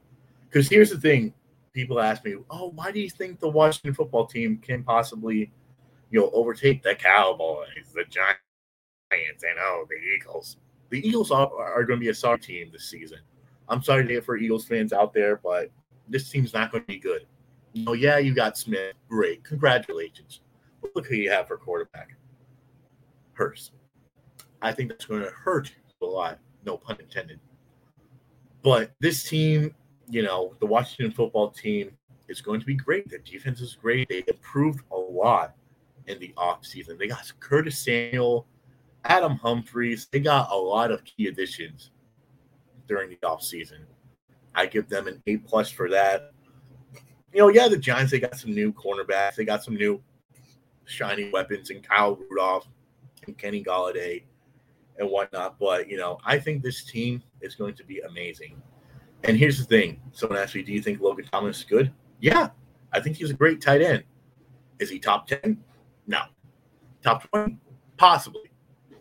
Because 0.47 0.69
here's 0.69 0.89
the 0.89 0.97
thing 0.97 1.33
people 1.73 1.99
ask 1.99 2.23
me, 2.23 2.35
oh, 2.49 2.71
why 2.73 2.89
do 2.89 3.01
you 3.01 3.09
think 3.09 3.41
the 3.41 3.49
Washington 3.49 3.93
football 3.93 4.25
team 4.25 4.57
can 4.57 4.81
possibly, 4.81 5.51
you 6.09 6.21
know, 6.21 6.31
overtake 6.33 6.81
the 6.81 6.95
Cowboys, 6.95 7.91
the 7.93 8.05
Giants, 8.05 8.39
and 9.11 9.59
oh, 9.59 9.85
the 9.89 9.97
Eagles? 10.15 10.55
The 10.89 11.05
Eagles 11.05 11.31
are, 11.31 11.51
are 11.59 11.83
going 11.83 11.99
to 11.99 12.03
be 12.03 12.09
a 12.09 12.15
sorry 12.15 12.39
team 12.39 12.69
this 12.71 12.89
season. 12.89 13.19
I'm 13.67 13.83
sorry 13.83 14.21
for 14.21 14.37
Eagles 14.37 14.65
fans 14.65 14.93
out 14.93 15.13
there, 15.13 15.35
but 15.35 15.69
this 16.07 16.29
team's 16.29 16.53
not 16.53 16.71
going 16.71 16.83
to 16.83 16.87
be 16.87 16.99
good. 16.99 17.25
You 17.73 17.83
know, 17.83 17.93
yeah, 17.93 18.19
you 18.19 18.33
got 18.33 18.57
Smith. 18.57 18.93
Great. 19.09 19.43
Congratulations. 19.43 20.39
Look 20.93 21.07
who 21.07 21.15
you 21.15 21.31
have 21.31 21.47
for 21.47 21.57
quarterback. 21.57 22.15
Hurts. 23.33 23.71
I 24.61 24.71
think 24.71 24.89
that's 24.89 25.05
going 25.05 25.21
to 25.21 25.31
hurt 25.31 25.71
a 26.01 26.05
lot. 26.05 26.39
No 26.65 26.77
pun 26.77 26.97
intended. 26.99 27.39
But 28.61 28.91
this 28.99 29.23
team, 29.23 29.73
you 30.09 30.23
know, 30.23 30.55
the 30.59 30.65
Washington 30.65 31.11
football 31.11 31.51
team 31.51 31.91
is 32.27 32.41
going 32.41 32.59
to 32.59 32.65
be 32.65 32.75
great. 32.75 33.09
Their 33.09 33.19
defense 33.19 33.61
is 33.61 33.75
great. 33.79 34.09
They 34.09 34.23
improved 34.27 34.81
a 34.91 34.97
lot 34.97 35.55
in 36.07 36.19
the 36.19 36.33
offseason. 36.37 36.97
They 36.97 37.07
got 37.07 37.31
Curtis 37.39 37.77
Samuel, 37.77 38.47
Adam 39.03 39.35
Humphries. 39.35 40.07
They 40.11 40.19
got 40.19 40.51
a 40.51 40.55
lot 40.55 40.91
of 40.91 41.03
key 41.03 41.27
additions 41.27 41.91
during 42.87 43.09
the 43.09 43.17
offseason. 43.17 43.79
I 44.55 44.65
give 44.65 44.89
them 44.89 45.07
an 45.07 45.21
A 45.27 45.37
plus 45.37 45.69
for 45.69 45.89
that. 45.89 46.31
You 47.33 47.41
know, 47.41 47.49
yeah, 47.49 47.67
the 47.67 47.77
Giants, 47.77 48.11
they 48.11 48.19
got 48.19 48.37
some 48.37 48.55
new 48.55 48.71
cornerbacks. 48.71 49.35
They 49.35 49.45
got 49.45 49.63
some 49.63 49.75
new 49.75 50.01
shiny 50.85 51.29
weapons 51.31 51.69
and 51.69 51.87
Kyle 51.87 52.15
Rudolph 52.15 52.67
and 53.27 53.37
Kenny 53.37 53.63
Golladay 53.63 54.23
and 54.97 55.09
whatnot. 55.09 55.59
But 55.59 55.89
you 55.89 55.97
know, 55.97 56.17
I 56.25 56.39
think 56.39 56.63
this 56.63 56.83
team 56.83 57.21
is 57.41 57.55
going 57.55 57.75
to 57.75 57.83
be 57.83 57.99
amazing. 58.01 58.61
And 59.23 59.37
here's 59.37 59.57
the 59.57 59.65
thing: 59.65 60.01
someone 60.11 60.39
asked 60.39 60.55
me, 60.55 60.61
"Do 60.61 60.71
you 60.71 60.81
think 60.81 61.01
Logan 61.01 61.25
Thomas 61.31 61.59
is 61.59 61.63
good?" 61.63 61.91
Yeah, 62.19 62.49
I 62.93 62.99
think 62.99 63.17
he's 63.17 63.29
a 63.29 63.33
great 63.33 63.61
tight 63.61 63.81
end. 63.81 64.03
Is 64.79 64.89
he 64.89 64.99
top 64.99 65.27
ten? 65.27 65.63
No. 66.07 66.21
Top 67.01 67.29
twenty? 67.29 67.57
Possibly. 67.97 68.51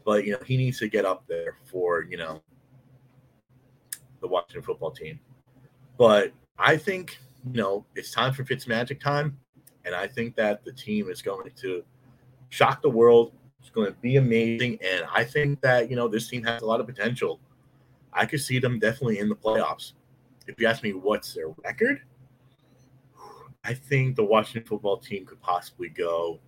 But 0.04 0.24
you 0.24 0.32
know, 0.32 0.38
he 0.44 0.56
needs 0.56 0.78
to 0.78 0.88
get 0.88 1.04
up 1.04 1.24
there 1.28 1.56
for 1.64 2.06
you 2.08 2.16
know 2.16 2.42
the 4.20 4.28
Washington 4.28 4.62
football 4.62 4.90
team. 4.90 5.20
But 5.96 6.32
I 6.58 6.76
think 6.76 7.18
you 7.52 7.60
know 7.60 7.86
it's 7.94 8.10
time 8.10 8.32
for 8.32 8.44
Fitzmagic 8.44 9.00
time. 9.00 9.38
And 9.84 9.94
I 9.94 10.06
think 10.06 10.34
that 10.36 10.64
the 10.64 10.72
team 10.72 11.10
is 11.10 11.22
going 11.22 11.50
to 11.56 11.84
shock 12.48 12.82
the 12.82 12.90
world. 12.90 13.32
It's 13.60 13.70
going 13.70 13.86
to 13.86 13.98
be 14.00 14.16
amazing. 14.16 14.78
And 14.84 15.04
I 15.12 15.24
think 15.24 15.60
that, 15.62 15.90
you 15.90 15.96
know, 15.96 16.08
this 16.08 16.28
team 16.28 16.44
has 16.44 16.62
a 16.62 16.66
lot 16.66 16.80
of 16.80 16.86
potential. 16.86 17.40
I 18.12 18.26
could 18.26 18.40
see 18.40 18.58
them 18.58 18.78
definitely 18.78 19.18
in 19.18 19.28
the 19.28 19.34
playoffs. 19.34 19.92
If 20.46 20.60
you 20.60 20.66
ask 20.66 20.82
me 20.82 20.92
what's 20.92 21.34
their 21.34 21.48
record, 21.64 22.02
I 23.64 23.74
think 23.74 24.16
the 24.16 24.24
Washington 24.24 24.68
football 24.68 24.98
team 24.98 25.24
could 25.24 25.40
possibly 25.40 25.88
go 25.88 26.38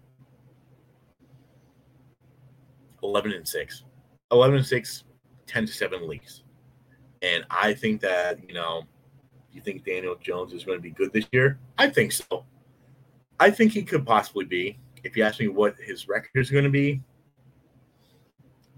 11 3.02 3.32
and 3.32 3.48
6. 3.48 3.84
11 4.32 4.56
and 4.56 4.66
6, 4.66 5.04
10 5.46 5.66
to 5.66 5.72
7 5.72 6.08
leagues. 6.08 6.42
And 7.22 7.44
I 7.50 7.72
think 7.72 8.00
that, 8.02 8.46
you 8.46 8.54
know, 8.54 8.82
you 9.52 9.60
think 9.62 9.84
Daniel 9.84 10.16
Jones 10.16 10.52
is 10.52 10.64
going 10.64 10.78
to 10.78 10.82
be 10.82 10.90
good 10.90 11.12
this 11.12 11.26
year? 11.32 11.58
I 11.78 11.88
think 11.88 12.12
so. 12.12 12.44
I 13.38 13.50
think 13.50 13.72
he 13.72 13.82
could 13.82 14.06
possibly 14.06 14.44
be. 14.44 14.78
If 15.04 15.16
you 15.16 15.22
ask 15.22 15.38
me 15.38 15.48
what 15.48 15.76
his 15.78 16.08
record 16.08 16.30
is 16.34 16.50
going 16.50 16.64
to 16.64 16.70
be, 16.70 17.02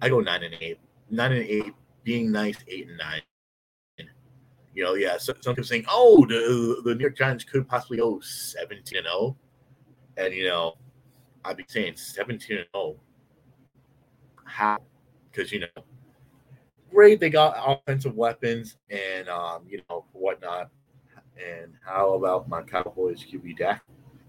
I 0.02 0.08
go 0.08 0.20
nine 0.20 0.42
and 0.42 0.54
eight. 0.60 0.78
Nine 1.10 1.32
and 1.32 1.44
eight, 1.44 1.72
being 2.04 2.30
nice, 2.30 2.56
eight 2.68 2.88
and 2.88 2.98
nine. 2.98 3.22
You 4.74 4.84
know, 4.84 4.94
yeah. 4.94 5.16
So, 5.16 5.32
some 5.40 5.54
people 5.54 5.66
saying, 5.66 5.86
"Oh, 5.88 6.24
the 6.28 6.82
the 6.84 6.94
New 6.94 7.00
York 7.00 7.16
Giants 7.16 7.44
could 7.44 7.66
possibly 7.66 7.96
go 7.96 8.20
seventeen 8.20 8.98
and 8.98 9.06
zero," 9.06 9.14
oh. 9.16 9.36
and 10.16 10.32
you 10.32 10.46
know, 10.46 10.74
I'd 11.44 11.56
be 11.56 11.64
saying 11.66 11.96
seventeen 11.96 12.58
and 12.58 12.66
zero. 12.72 12.94
Oh. 12.94 12.96
How? 14.44 14.78
Because 15.30 15.50
you 15.50 15.60
know, 15.60 15.82
great, 16.90 17.18
they 17.18 17.30
got 17.30 17.56
offensive 17.66 18.14
weapons 18.14 18.76
and 18.90 19.28
um, 19.28 19.62
you 19.68 19.82
know 19.88 20.04
whatnot. 20.12 20.70
And 21.36 21.72
how 21.84 22.14
about 22.14 22.48
my 22.48 22.62
Cowboys 22.62 23.24
QB 23.24 23.58
Dak? 23.58 23.82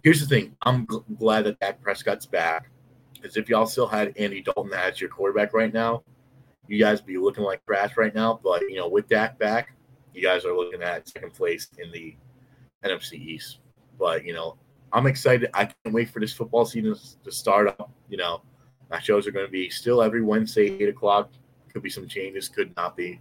Here's 0.04 0.20
the 0.20 0.28
thing: 0.28 0.56
I'm 0.64 0.88
g- 0.88 1.00
glad 1.18 1.46
that 1.46 1.60
Dak 1.60 1.82
Prescott's 1.82 2.26
back. 2.26 2.70
Because 3.14 3.36
if 3.36 3.50
y'all 3.50 3.66
still 3.66 3.88
had 3.88 4.14
Andy 4.18 4.42
Dalton 4.42 4.74
as 4.74 5.02
your 5.02 5.10
quarterback 5.10 5.54
right 5.54 5.74
now, 5.74 6.04
you 6.68 6.80
guys 6.80 7.02
be 7.02 7.18
looking 7.18 7.44
like 7.44 7.66
trash 7.66 7.98
right 7.98 8.16
now. 8.16 8.40
But 8.42 8.62
you 8.62 8.78
know, 8.78 8.88
with 8.88 9.10
Dak 9.10 9.38
back, 9.38 9.74
you 10.14 10.22
guys 10.22 10.46
are 10.46 10.56
looking 10.56 10.82
at 10.82 11.08
second 11.08 11.34
place 11.34 11.68
in 11.78 11.92
the 11.92 12.16
NFC 12.86 13.14
East. 13.14 13.60
But 13.98 14.24
you 14.24 14.34
know, 14.34 14.58
I'm 14.94 15.08
excited. 15.08 15.50
I 15.54 15.66
can't 15.66 15.94
wait 15.94 16.10
for 16.10 16.20
this 16.20 16.34
football 16.34 16.66
season 16.66 16.96
to 17.24 17.32
start 17.32 17.68
up. 17.68 17.92
You 18.08 18.18
know, 18.18 18.42
my 18.90 19.00
shows 19.00 19.28
are 19.28 19.32
going 19.32 19.46
to 19.46 19.52
be 19.52 19.70
still 19.70 20.02
every 20.02 20.22
Wednesday, 20.22 20.68
eight 20.82 20.90
o'clock. 20.90 21.32
Could 21.74 21.84
be 21.84 21.90
some 21.90 22.08
changes, 22.08 22.48
could 22.50 22.76
not 22.76 22.96
be. 22.96 23.20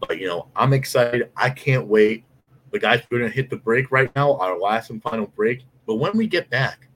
But 0.00 0.18
you 0.18 0.26
know, 0.26 0.48
I'm 0.54 0.72
excited. 0.72 1.30
I 1.36 1.50
can't 1.50 1.86
wait. 1.86 2.24
The 2.70 2.78
guys, 2.78 3.02
we're 3.10 3.20
going 3.20 3.30
to 3.30 3.34
hit 3.34 3.48
the 3.48 3.56
break 3.56 3.90
right 3.90 4.14
now, 4.14 4.36
our 4.36 4.58
last 4.58 4.90
and 4.90 5.02
final 5.02 5.26
break. 5.26 5.64
But 5.88 5.94
when 5.94 6.18
we 6.18 6.26
get 6.26 6.50
back, 6.50 6.86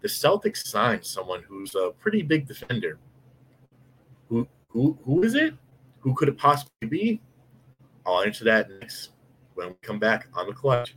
the 0.00 0.06
Celtics 0.06 0.58
signed 0.58 1.04
someone 1.04 1.42
who's 1.42 1.74
a 1.74 1.90
pretty 1.98 2.22
big 2.22 2.46
defender. 2.46 3.00
Who 4.28 4.46
who 4.68 4.96
who 5.04 5.24
is 5.24 5.34
it? 5.34 5.54
Who 5.98 6.14
could 6.14 6.28
it 6.28 6.38
possibly 6.38 6.86
be? 6.88 7.20
I'll 8.06 8.22
answer 8.22 8.44
that 8.44 8.70
next 8.70 9.10
when 9.54 9.70
we 9.70 9.74
come 9.82 9.98
back 9.98 10.28
on 10.34 10.46
the 10.46 10.52
clutch. 10.52 10.94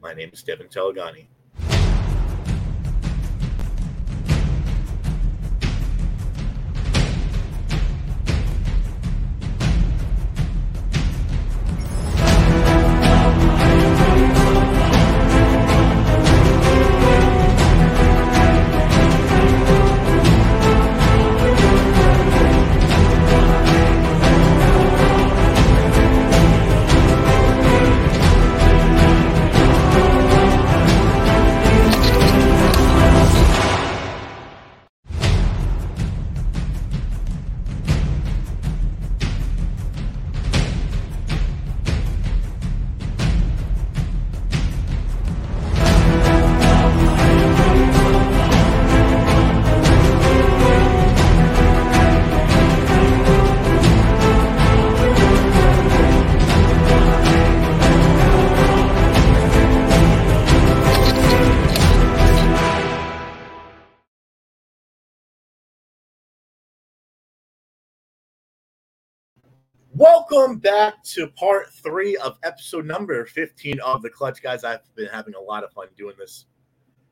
My 0.00 0.14
name 0.14 0.30
is 0.32 0.44
Devin 0.44 0.68
Telegani. 0.68 1.26
Welcome 70.28 70.58
back 70.58 71.04
to 71.04 71.28
part 71.28 71.72
three 71.72 72.16
of 72.16 72.36
episode 72.42 72.84
number 72.84 73.24
15 73.26 73.78
of 73.80 74.02
the 74.02 74.10
Clutch 74.10 74.42
Guys. 74.42 74.64
I've 74.64 74.80
been 74.96 75.06
having 75.06 75.34
a 75.34 75.40
lot 75.40 75.62
of 75.62 75.72
fun 75.72 75.86
doing 75.96 76.14
this, 76.18 76.46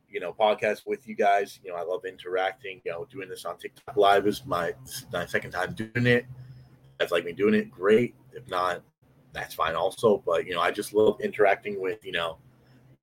you 0.09 0.19
know, 0.19 0.33
podcast 0.33 0.85
with 0.85 1.07
you 1.07 1.15
guys. 1.15 1.61
You 1.63 1.71
know, 1.71 1.77
I 1.77 1.85
love 1.85 2.05
interacting, 2.07 2.81
you 2.85 2.91
know, 2.91 3.05
doing 3.05 3.29
this 3.29 3.45
on 3.45 3.57
TikTok 3.57 3.97
Live 3.97 4.27
is 4.27 4.45
my, 4.47 4.75
my 5.13 5.27
second 5.27 5.53
time 5.53 5.75
doing 5.75 6.07
it. 6.09 6.27
That's 6.99 7.13
like 7.13 7.25
me 7.25 7.33
doing 7.33 7.55
it, 7.55 7.71
great. 7.71 8.17
If 8.33 8.49
not, 8.49 8.83
that's 9.33 9.55
fine 9.55 9.77
also. 9.77 10.21
But, 10.27 10.47
you 10.47 10.55
know, 10.55 10.61
I 10.61 10.73
just 10.73 10.93
love 10.93 11.21
interacting 11.21 11.81
with, 11.81 12.05
you 12.05 12.13
know, 12.13 12.39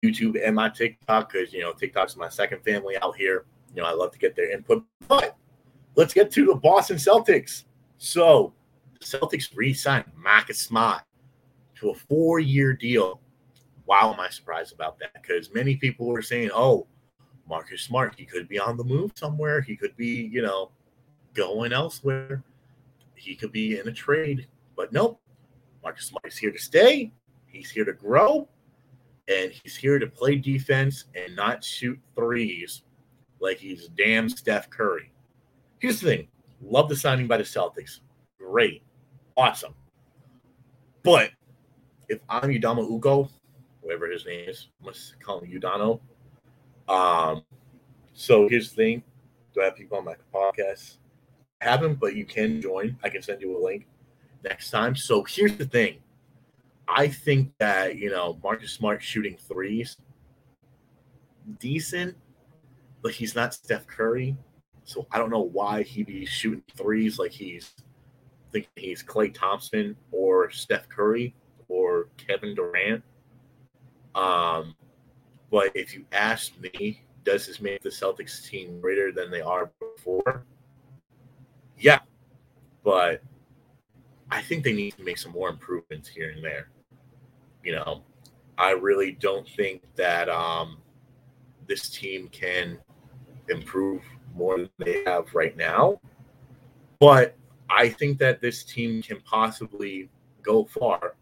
YouTube 0.03 0.45
and 0.45 0.55
my 0.55 0.68
TikTok 0.68 1.32
because, 1.32 1.53
you 1.53 1.62
know, 1.62 1.72
TikTok's 1.72 2.18
my 2.18 2.28
second 2.28 2.64
family 2.66 2.97
out 3.01 3.16
here. 3.16 3.45
You 3.74 3.82
know, 3.82 3.88
I 3.88 3.93
love 3.93 4.12
to 4.12 4.20
get 4.20 4.36
their 4.36 4.51
input. 4.51 4.84
But 5.07 5.38
let's 5.95 6.14
get 6.14 6.32
to 6.32 6.45
the 6.45 6.55
Boston 6.55 6.97
Celtics. 6.97 7.64
So, 7.97 8.53
Celtics 9.02 9.56
re-signed 9.56 10.06
Marcus 10.16 10.60
Smart 10.60 11.02
to 11.76 11.89
a 11.89 11.95
four-year 11.95 12.74
deal. 12.74 13.20
Wow, 13.86 14.14
am 14.14 14.20
I 14.20 14.30
surprised 14.30 14.74
about 14.74 14.99
that? 14.99 15.22
Because 15.22 15.54
many 15.54 15.76
people 15.76 16.06
were 16.06 16.22
saying, 16.22 16.52
"Oh, 16.54 16.88
Marcus 17.47 17.82
Smart, 17.82 18.16
he 18.18 18.26
could 18.26 18.47
be 18.47 18.60
on 18.60 18.78
the 18.78 18.84
move 18.84 19.12
somewhere. 19.16 19.62
He 19.62 19.76
could 19.76 19.97
be, 19.97 20.30
you 20.32 20.41
know, 20.41 20.72
going 21.34 21.74
elsewhere. 21.74 22.43
He 23.16 23.36
could 23.36 23.52
be 23.52 23.80
in 23.80 23.88
a 23.88 23.91
trade." 23.91 24.47
But 24.76 24.93
nope, 24.93 25.20
Marcus 25.84 26.06
Smart 26.06 26.28
is 26.28 26.38
here 26.38 26.52
to 26.52 26.60
stay. 26.60 27.12
He's 27.47 27.72
here 27.72 27.86
to 27.86 27.93
grow, 27.93 28.47
and 29.28 29.52
he's 29.52 29.76
here 29.76 29.99
to 29.99 30.08
play 30.08 30.38
defense 30.38 31.06
and 31.16 31.36
not 31.36 31.64
shoot 31.64 31.99
threes 32.16 32.84
like 33.39 33.58
he's 33.58 33.88
damn 33.89 34.30
Steph 34.30 34.70
Curry. 34.70 35.12
Here's 35.80 35.99
the 35.99 36.08
thing: 36.08 36.28
love 36.62 36.88
the 36.88 36.95
signing 36.95 37.28
by 37.28 37.38
the 37.38 37.43
Celtics. 37.43 37.99
Great 38.38 38.84
awesome. 39.38 39.73
But 41.03 41.32
if 42.09 42.19
I'm 42.29 42.49
Udama 42.49 42.89
Ugo, 42.89 43.29
whatever 43.82 44.09
his 44.09 44.25
name 44.25 44.49
is, 44.49 44.67
must 44.84 45.19
call 45.19 45.39
him 45.39 45.51
Udano. 45.51 45.99
Um, 46.88 47.43
so 48.13 48.47
here's 48.47 48.69
the 48.69 48.75
thing: 48.75 49.03
Do 49.53 49.61
I 49.61 49.65
have 49.65 49.75
people 49.75 49.97
on 49.97 50.05
my 50.05 50.15
podcast? 50.34 50.97
I 51.61 51.65
haven't, 51.65 51.99
but 51.99 52.15
you 52.15 52.25
can 52.25 52.61
join. 52.61 52.97
I 53.03 53.09
can 53.09 53.21
send 53.21 53.41
you 53.41 53.57
a 53.57 53.59
link 53.63 53.88
next 54.43 54.71
time. 54.71 54.95
So 54.95 55.23
here's 55.23 55.55
the 55.55 55.65
thing: 55.65 55.97
I 56.88 57.07
think 57.07 57.53
that 57.59 57.97
you 57.97 58.09
know 58.09 58.39
Marcus 58.43 58.71
Smart 58.71 59.01
shooting 59.01 59.38
threes, 59.38 59.97
decent, 61.59 62.15
but 63.01 63.13
he's 63.13 63.36
not 63.36 63.53
Steph 63.53 63.88
Curry. 63.88 64.36
So 64.84 65.07
I 65.11 65.17
don't 65.17 65.29
know 65.29 65.41
why 65.41 65.84
he'd 65.84 66.07
be 66.07 66.25
shooting 66.25 66.63
threes 66.75 67.17
like 67.17 67.32
he's 67.32 67.71
thinking 68.52 68.72
he's 68.76 69.04
Klay 69.04 69.34
Thompson 69.34 69.95
or 70.12 70.52
Steph 70.52 70.89
Curry 70.89 71.34
or 71.68 72.08
Kevin 72.18 72.56
Durant. 72.56 73.04
Um, 74.16 74.76
but 75.49 75.72
if 75.76 75.93
you 75.93 76.06
ask 76.12 76.54
me, 76.60 77.02
does 77.24 77.47
this 77.47 77.62
make 77.62 77.82
the 77.82 77.89
Celtics 77.89 78.47
team 78.47 78.80
greater 78.82 79.12
than 79.12 79.32
they 79.32 79.41
are 79.41 79.72
before? 79.80 80.45
Yeah, 81.78 81.99
but 82.84 83.22
I 84.30 84.41
think 84.41 84.64
they 84.64 84.74
need 84.74 84.95
to 84.97 85.04
make 85.04 85.18
some 85.18 85.32
more 85.32 85.49
improvements 85.49 86.08
here 86.08 86.32
and 86.32 86.43
there. 86.43 86.70
You 87.64 87.74
know, 87.74 88.02
I 88.58 88.72
really 88.72 89.14
don't 89.14 89.47
think 89.47 89.84
that 89.95 90.30
um, 90.30 90.78
this 91.68 91.89
team 91.89 92.28
can 92.30 92.80
improve 93.49 94.02
more 94.36 94.58
than 94.58 94.70
they 94.80 95.04
have 95.06 95.34
right 95.34 95.56
now. 95.58 95.99
But 96.99 97.36
I 97.76 97.89
think 97.89 98.17
that 98.19 98.41
this 98.41 98.63
team 98.63 99.01
can 99.01 99.22
possibly 99.22 100.09
go 100.41 100.65
far, 100.65 101.15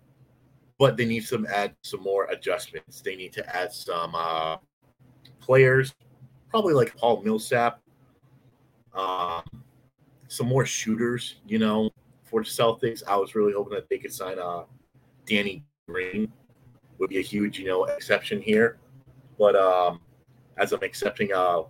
but 0.78 0.98
they 0.98 1.06
need 1.06 1.26
some 1.26 1.46
add 1.48 1.76
some 1.84 2.02
more 2.02 2.26
adjustments. 2.26 3.02
They 3.02 3.16
need 3.16 3.34
to 3.34 3.56
add 3.56 3.72
some 3.72 4.16
uh, 4.16 4.58
players, 5.40 5.94
probably 6.50 6.74
like 6.74 6.96
Paul 6.96 7.22
Millsap, 7.22 7.82
um, 8.94 9.44
some 10.28 10.48
more 10.48 10.66
shooters. 10.66 11.36
You 11.48 11.60
know, 11.60 11.90
for 12.24 12.42
the 12.42 12.50
Celtics, 12.50 13.04
I 13.08 13.16
was 13.18 13.36
really 13.36 13.54
hoping 13.54 13.76
that 13.76 13.90
they 13.90 13.98
could 13.98 14.14
sign 14.14 14.40
uh, 14.40 14.64
Danny 15.26 15.64
Green. 15.88 16.32
Would 16.98 17.10
be 17.10 17.20
a 17.20 17.22
huge, 17.22 17.60
you 17.60 17.66
know, 17.66 17.86
exception 17.86 18.42
here. 18.42 18.78
But 19.38 19.56
um, 19.56 20.02
as 20.58 20.74
I'm 20.74 20.84
accepting 20.84 21.34
uh, 21.34 21.62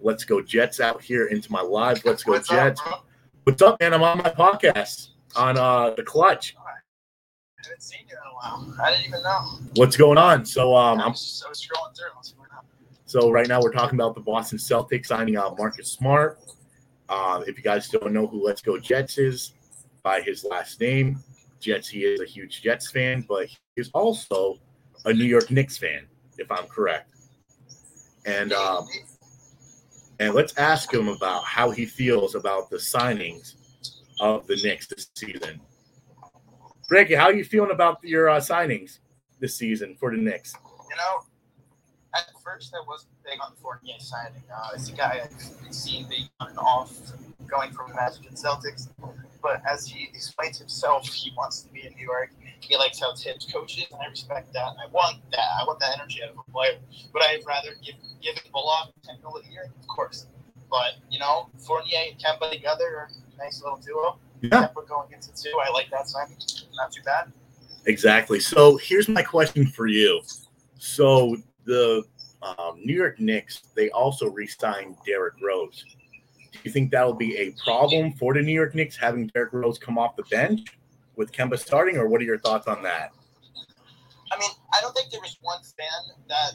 Let's 0.00 0.24
Go 0.24 0.40
Jets 0.40 0.80
out 0.80 1.02
here 1.02 1.26
into 1.26 1.52
my 1.52 1.60
live 1.60 2.04
Let's 2.04 2.24
Go 2.24 2.38
Jets. 2.38 2.80
Up, 2.86 3.04
What's 3.48 3.62
up, 3.62 3.80
man? 3.80 3.94
I'm 3.94 4.02
on 4.02 4.18
my 4.18 4.28
podcast 4.28 5.12
on 5.34 5.56
uh 5.56 5.94
the 5.96 6.02
clutch. 6.02 6.54
I 6.58 7.62
haven't 7.62 7.82
seen 7.82 8.00
you 8.06 8.14
in 8.14 8.30
a 8.30 8.34
while. 8.34 8.74
I 8.78 8.90
didn't 8.90 9.06
even 9.06 9.22
know. 9.22 9.40
What's 9.76 9.96
going 9.96 10.18
on? 10.18 10.44
So 10.44 10.76
um, 10.76 11.00
I 11.00 11.08
was, 11.08 11.42
I 11.46 11.48
was 11.48 11.58
scrolling 11.58 11.96
through. 11.96 12.42
So 13.06 13.30
right 13.30 13.48
now 13.48 13.62
we're 13.62 13.72
talking 13.72 13.98
about 13.98 14.14
the 14.14 14.20
Boston 14.20 14.58
Celtics 14.58 15.06
signing 15.06 15.36
out 15.36 15.56
Marcus 15.56 15.90
Smart. 15.90 16.40
Uh, 17.08 17.42
if 17.46 17.56
you 17.56 17.64
guys 17.64 17.88
don't 17.88 18.12
know 18.12 18.26
who 18.26 18.44
Let's 18.44 18.60
Go 18.60 18.78
Jets 18.78 19.16
is, 19.16 19.54
by 20.02 20.20
his 20.20 20.44
last 20.44 20.78
name, 20.78 21.24
Jets, 21.58 21.88
he 21.88 22.00
is 22.00 22.20
a 22.20 22.26
huge 22.26 22.60
Jets 22.60 22.90
fan, 22.90 23.24
but 23.26 23.48
he's 23.76 23.88
also 23.94 24.58
a 25.06 25.12
New 25.14 25.24
York 25.24 25.50
Knicks 25.50 25.78
fan, 25.78 26.06
if 26.36 26.52
I'm 26.52 26.66
correct. 26.66 27.14
And 28.26 28.52
um, 28.52 28.86
and 30.18 30.34
let's 30.34 30.56
ask 30.58 30.92
him 30.92 31.08
about 31.08 31.44
how 31.44 31.70
he 31.70 31.86
feels 31.86 32.34
about 32.34 32.70
the 32.70 32.76
signings 32.76 33.54
of 34.20 34.46
the 34.46 34.56
Knicks 34.56 34.86
this 34.86 35.08
season. 35.14 35.60
Frankie, 36.88 37.14
how 37.14 37.26
are 37.26 37.34
you 37.34 37.44
feeling 37.44 37.70
about 37.70 37.98
your 38.02 38.28
uh, 38.30 38.40
signings 38.40 38.98
this 39.40 39.56
season 39.56 39.96
for 40.00 40.10
the 40.10 40.16
Knicks? 40.16 40.54
You 40.90 40.96
know, 40.96 41.26
at 42.14 42.26
first 42.42 42.74
I 42.74 42.84
wasn't 42.86 43.12
big 43.24 43.38
on 43.44 43.52
the 43.54 43.60
Fournier 43.60 43.94
signing. 43.98 44.42
Uh, 44.52 44.70
it's 44.74 44.88
a 44.88 44.92
guy 44.92 45.20
I've 45.22 45.74
seen 45.74 46.08
being 46.08 46.28
on 46.40 46.48
and 46.48 46.58
off, 46.58 46.96
going 47.46 47.70
from 47.72 47.94
Magic 47.94 48.26
and 48.26 48.36
Celtics. 48.36 48.88
But 49.42 49.62
as 49.70 49.86
he 49.86 50.08
explains 50.12 50.58
himself, 50.58 51.06
he 51.08 51.32
wants 51.36 51.62
to 51.62 51.72
be 51.72 51.86
in 51.86 51.94
New 51.94 52.04
York. 52.04 52.30
He 52.60 52.76
likes 52.76 53.00
how 53.00 53.14
Thibs 53.14 53.46
coaches, 53.52 53.86
and 53.92 54.00
I 54.02 54.06
respect 54.06 54.52
that. 54.52 54.72
I 54.84 54.90
want 54.90 55.18
that. 55.30 55.48
I 55.60 55.64
want 55.64 55.78
that 55.80 55.98
energy 55.98 56.22
out 56.22 56.30
of 56.30 56.38
a 56.38 56.50
player. 56.50 56.78
But 57.12 57.22
I'd 57.22 57.46
rather 57.46 57.70
give 57.84 57.94
give 58.20 58.34
Bullock 58.52 58.92
ten 59.04 59.16
mil 59.22 59.36
a 59.36 59.50
year, 59.50 59.70
of 59.80 59.86
course. 59.86 60.26
But 60.68 60.94
you 61.10 61.18
know, 61.18 61.48
Fournier 61.58 62.10
and 62.10 62.18
Kemba 62.20 62.50
together 62.50 62.84
are 62.84 63.10
a 63.34 63.44
nice 63.44 63.62
little 63.62 63.78
duo. 63.78 64.18
Yeah. 64.42 64.68
Kemba 64.68 64.88
going 64.88 65.12
into 65.12 65.30
two, 65.34 65.56
I 65.64 65.70
like 65.70 65.90
that 65.90 66.08
signing. 66.08 66.36
Not 66.74 66.92
too 66.92 67.02
bad. 67.04 67.32
Exactly. 67.86 68.40
So 68.40 68.76
here's 68.76 69.08
my 69.08 69.22
question 69.22 69.66
for 69.66 69.86
you. 69.86 70.20
So 70.78 71.36
the 71.64 72.04
um, 72.42 72.80
New 72.84 72.94
York 72.94 73.18
Knicks, 73.18 73.62
they 73.74 73.90
also 73.90 74.30
re-signed 74.30 74.96
Derrick 75.06 75.34
Rose. 75.42 75.84
You 76.68 76.74
think 76.74 76.90
that'll 76.90 77.14
be 77.14 77.34
a 77.38 77.52
problem 77.64 78.12
for 78.12 78.34
the 78.34 78.42
New 78.42 78.52
York 78.52 78.74
Knicks 78.74 78.94
having 78.94 79.28
Derrick 79.28 79.54
Rose 79.54 79.78
come 79.78 79.96
off 79.96 80.16
the 80.16 80.22
bench 80.24 80.66
with 81.16 81.32
Kemba 81.32 81.58
starting, 81.58 81.96
or 81.96 82.06
what 82.08 82.20
are 82.20 82.24
your 82.24 82.38
thoughts 82.38 82.68
on 82.68 82.82
that? 82.82 83.10
I 84.30 84.38
mean, 84.38 84.50
I 84.74 84.82
don't 84.82 84.94
think 84.94 85.10
there 85.10 85.22
was 85.22 85.38
one 85.40 85.62
fan 85.62 86.14
that 86.28 86.52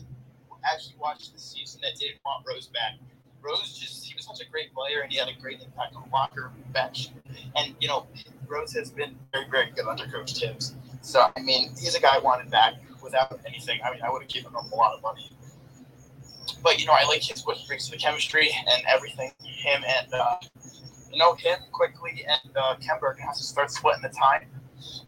actually 0.72 0.98
watched 1.00 1.34
the 1.34 1.40
season 1.40 1.82
that 1.82 2.00
didn't 2.00 2.20
want 2.24 2.46
Rose 2.48 2.68
back. 2.68 3.00
Rose 3.42 3.76
just 3.76 4.06
he 4.06 4.14
was 4.14 4.26
such 4.26 4.40
a 4.40 4.52
great 4.52 4.72
player 4.72 5.02
and 5.02 5.12
he 5.12 5.18
had 5.18 5.30
a 5.30 5.42
great 5.42 5.62
impact 5.62 5.96
on 5.96 6.08
locker 6.14 6.52
bench. 6.74 7.10
And 7.56 7.74
you 7.80 7.88
know, 7.88 8.06
Rose 8.48 8.72
has 8.74 8.92
been 8.92 9.16
very, 9.34 9.46
very 9.50 9.72
good 9.72 9.88
under 9.88 10.06
Coach 10.06 10.38
Thibs. 10.40 10.76
So 11.02 11.32
I 11.36 11.42
mean, 11.42 11.70
he's 11.72 11.96
a 11.96 12.00
guy 12.00 12.20
wanted 12.20 12.52
back 12.52 12.76
without 13.02 13.40
anything. 13.48 13.80
I 13.84 13.90
mean, 13.90 14.04
I 14.04 14.12
would 14.12 14.22
have 14.22 14.30
given 14.30 14.52
him 14.52 14.72
a 14.72 14.76
lot 14.76 14.94
of 14.94 15.02
money. 15.02 15.32
But 16.62 16.80
you 16.80 16.86
know, 16.86 16.94
I 16.94 17.06
like 17.06 17.22
his 17.22 17.46
what 17.46 17.58
he 17.58 17.68
brings 17.68 17.86
to 17.86 17.92
the 17.92 17.98
chemistry 17.98 18.50
and 18.72 18.84
everything. 18.88 19.32
Him 19.44 19.84
and 19.86 20.14
uh, 20.14 20.36
you 21.12 21.18
know 21.18 21.36
him 21.36 21.58
Quickley 21.72 22.26
and 22.28 22.58
uh, 22.58 22.76
Kemba 22.76 23.04
are 23.04 23.14
gonna 23.14 23.28
have 23.28 23.38
to 23.38 23.44
start 23.44 23.72
splitting 23.72 24.02
the 24.02 24.10
time. 24.10 24.48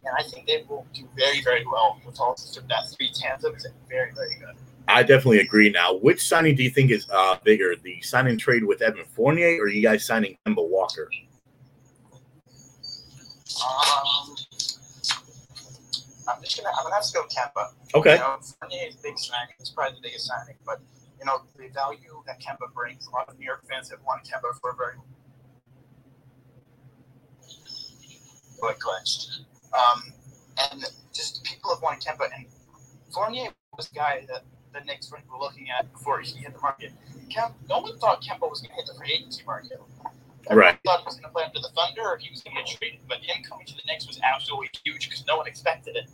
And 0.04 0.14
I 0.18 0.22
think 0.22 0.46
they 0.46 0.64
will 0.68 0.86
do 0.94 1.08
very, 1.16 1.42
very 1.42 1.66
well 1.66 2.00
with 2.06 2.18
all 2.18 2.32
of 2.32 2.68
that 2.68 2.84
three 2.96 3.10
tandem 3.14 3.54
is 3.54 3.66
very, 3.88 4.12
very 4.14 4.36
good. 4.38 4.56
I 4.88 5.02
definitely 5.02 5.40
agree. 5.40 5.68
Now, 5.68 5.94
which 5.94 6.26
signing 6.26 6.54
do 6.54 6.62
you 6.62 6.70
think 6.70 6.90
is 6.90 7.06
uh, 7.10 7.36
bigger, 7.42 7.74
the 7.76 8.00
signing 8.02 8.38
trade 8.38 8.64
with 8.64 8.82
Evan 8.82 9.04
Fournier, 9.14 9.60
or 9.60 9.68
you 9.68 9.82
guys 9.82 10.06
signing 10.06 10.38
Kemba 10.46 10.66
Walker? 10.66 11.10
Um, 13.64 14.36
I'm 16.28 16.42
just 16.42 16.56
gonna 16.56 16.70
I'm 16.76 16.84
gonna 16.84 16.94
have 16.94 17.04
to 17.04 17.12
go 17.12 17.24
Kemba. 17.24 17.72
Okay. 17.94 18.12
You 18.12 18.18
know, 18.18 18.38
Fournier 18.60 18.88
is 18.88 18.96
big 18.96 19.18
signing. 19.18 19.54
It's 19.58 19.70
probably 19.70 19.96
the 19.96 20.02
biggest 20.02 20.26
signing, 20.26 20.54
but 20.64 20.80
you 21.18 21.24
know 21.24 21.40
the 21.56 21.68
value 21.68 22.22
that 22.26 22.40
Kemba 22.40 22.72
brings. 22.74 23.06
A 23.06 23.10
lot 23.10 23.28
of 23.28 23.38
New 23.38 23.44
York 23.46 23.64
fans 23.68 23.90
have 23.90 24.00
wanted 24.06 24.30
Kemba 24.30 24.58
for 24.60 24.70
a 24.70 24.74
very 24.76 24.94
but 28.60 28.78
clinched. 28.80 29.40
Um, 29.72 30.12
and 30.72 30.84
just 31.14 31.44
people 31.44 31.70
have 31.74 31.82
wanted 31.82 32.00
Kemba, 32.00 32.28
and 32.34 32.46
Fournier 33.12 33.50
was 33.76 33.88
the 33.88 33.94
guy 33.94 34.26
that 34.28 34.44
the 34.72 34.80
Knicks 34.84 35.10
were 35.10 35.18
looking 35.38 35.68
at 35.70 35.90
before 35.92 36.20
he 36.20 36.38
hit 36.38 36.52
the 36.54 36.60
market. 36.60 36.92
Kemp, 37.30 37.54
no 37.68 37.80
one 37.80 37.98
thought 37.98 38.22
Kemba 38.22 38.48
was 38.48 38.60
going 38.60 38.70
to 38.70 38.76
hit 38.76 38.86
the 38.86 38.94
free 38.98 39.12
agency 39.12 39.42
market. 39.46 39.80
Everyone 40.48 40.74
Right. 40.74 40.78
thought 40.84 41.00
he 41.00 41.06
was 41.06 41.14
going 41.16 41.24
to 41.24 41.30
play 41.30 41.44
under 41.44 41.58
the 41.58 41.70
Thunder 41.74 42.02
or 42.02 42.16
he 42.18 42.30
was 42.30 42.42
going 42.42 42.56
to 42.56 42.62
get 42.62 42.78
traded. 42.78 43.00
But 43.08 43.18
him 43.18 43.42
coming 43.42 43.66
to 43.66 43.74
the 43.74 43.82
Knicks 43.86 44.06
was 44.06 44.20
absolutely 44.22 44.70
huge 44.84 45.08
because 45.08 45.24
no 45.26 45.36
one 45.36 45.46
expected 45.46 45.96
it. 45.96 46.08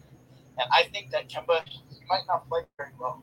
And 0.59 0.69
I 0.73 0.85
think 0.85 1.11
that 1.11 1.29
Kemba, 1.29 1.63
he 1.69 2.01
might 2.09 2.23
not 2.27 2.49
play 2.49 2.63
very 2.79 2.91
well, 2.99 3.23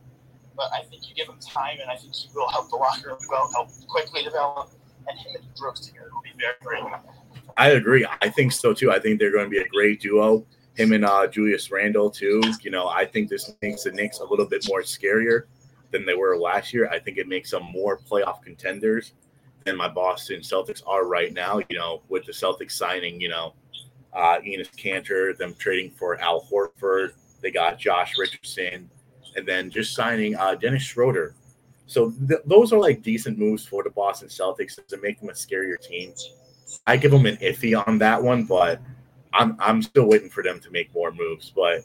but 0.59 0.73
I 0.73 0.81
think 0.81 1.07
you 1.07 1.15
give 1.15 1.29
him 1.29 1.39
time, 1.39 1.77
and 1.81 1.89
I 1.89 1.95
think 1.95 2.13
he 2.13 2.27
will 2.35 2.49
help 2.49 2.69
the 2.69 2.75
locker 2.75 3.07
room 3.07 3.17
well, 3.29 3.49
help 3.53 3.69
Quickley 3.87 4.23
develop, 4.23 4.69
and 5.07 5.17
him 5.17 5.35
and 5.35 5.55
Brooks 5.55 5.79
together 5.87 6.09
will 6.13 6.21
be 6.21 6.33
very, 6.37 6.81
good. 6.81 6.99
I 7.55 7.69
agree. 7.69 8.05
I 8.21 8.29
think 8.29 8.51
so 8.51 8.73
too. 8.73 8.91
I 8.91 8.99
think 8.99 9.19
they're 9.19 9.31
going 9.31 9.45
to 9.45 9.49
be 9.49 9.59
a 9.59 9.67
great 9.69 10.01
duo. 10.01 10.45
Him 10.75 10.91
and 10.91 11.05
uh, 11.05 11.27
Julius 11.27 11.71
Randle 11.71 12.09
too. 12.09 12.41
You 12.61 12.71
know, 12.71 12.89
I 12.89 13.05
think 13.05 13.29
this 13.29 13.53
makes 13.61 13.83
the 13.83 13.91
Knicks 13.91 14.19
a 14.19 14.25
little 14.25 14.45
bit 14.45 14.65
more 14.67 14.81
scarier 14.81 15.43
than 15.91 16.05
they 16.05 16.13
were 16.13 16.37
last 16.37 16.73
year. 16.73 16.89
I 16.89 16.99
think 16.99 17.17
it 17.17 17.27
makes 17.29 17.51
them 17.51 17.63
more 17.63 17.97
playoff 17.97 18.43
contenders 18.43 19.13
than 19.63 19.77
my 19.77 19.87
Boston 19.87 20.41
Celtics 20.41 20.83
are 20.85 21.07
right 21.07 21.33
now. 21.33 21.61
You 21.69 21.77
know, 21.77 22.01
with 22.09 22.25
the 22.25 22.33
Celtics 22.33 22.73
signing, 22.73 23.21
you 23.21 23.29
know, 23.29 23.53
uh, 24.13 24.39
Enes 24.39 24.69
Kanter, 24.75 25.37
them 25.37 25.55
trading 25.57 25.91
for 25.91 26.19
Al 26.19 26.41
Horford, 26.41 27.13
they 27.41 27.51
got 27.51 27.79
Josh 27.79 28.17
Richardson, 28.17 28.89
and 29.35 29.47
then 29.47 29.69
just 29.69 29.93
signing 29.93 30.35
uh, 30.35 30.55
Dennis 30.55 30.83
Schroeder. 30.83 31.35
So 31.85 32.11
th- 32.27 32.41
those 32.45 32.71
are 32.71 32.79
like 32.79 33.01
decent 33.01 33.37
moves 33.37 33.65
for 33.65 33.83
the 33.83 33.89
Boston 33.89 34.27
Celtics 34.27 34.79
to 34.87 34.97
make 34.97 35.19
them 35.19 35.29
a 35.29 35.33
scarier 35.33 35.79
team. 35.81 36.13
I 36.85 36.97
give 36.97 37.11
them 37.11 37.25
an 37.25 37.37
iffy 37.37 37.75
on 37.87 37.97
that 37.97 38.21
one, 38.21 38.43
but 38.45 38.79
I'm 39.33 39.55
I'm 39.59 39.81
still 39.81 40.05
waiting 40.05 40.29
for 40.29 40.43
them 40.43 40.59
to 40.59 40.71
make 40.71 40.93
more 40.93 41.11
moves. 41.11 41.51
But 41.55 41.81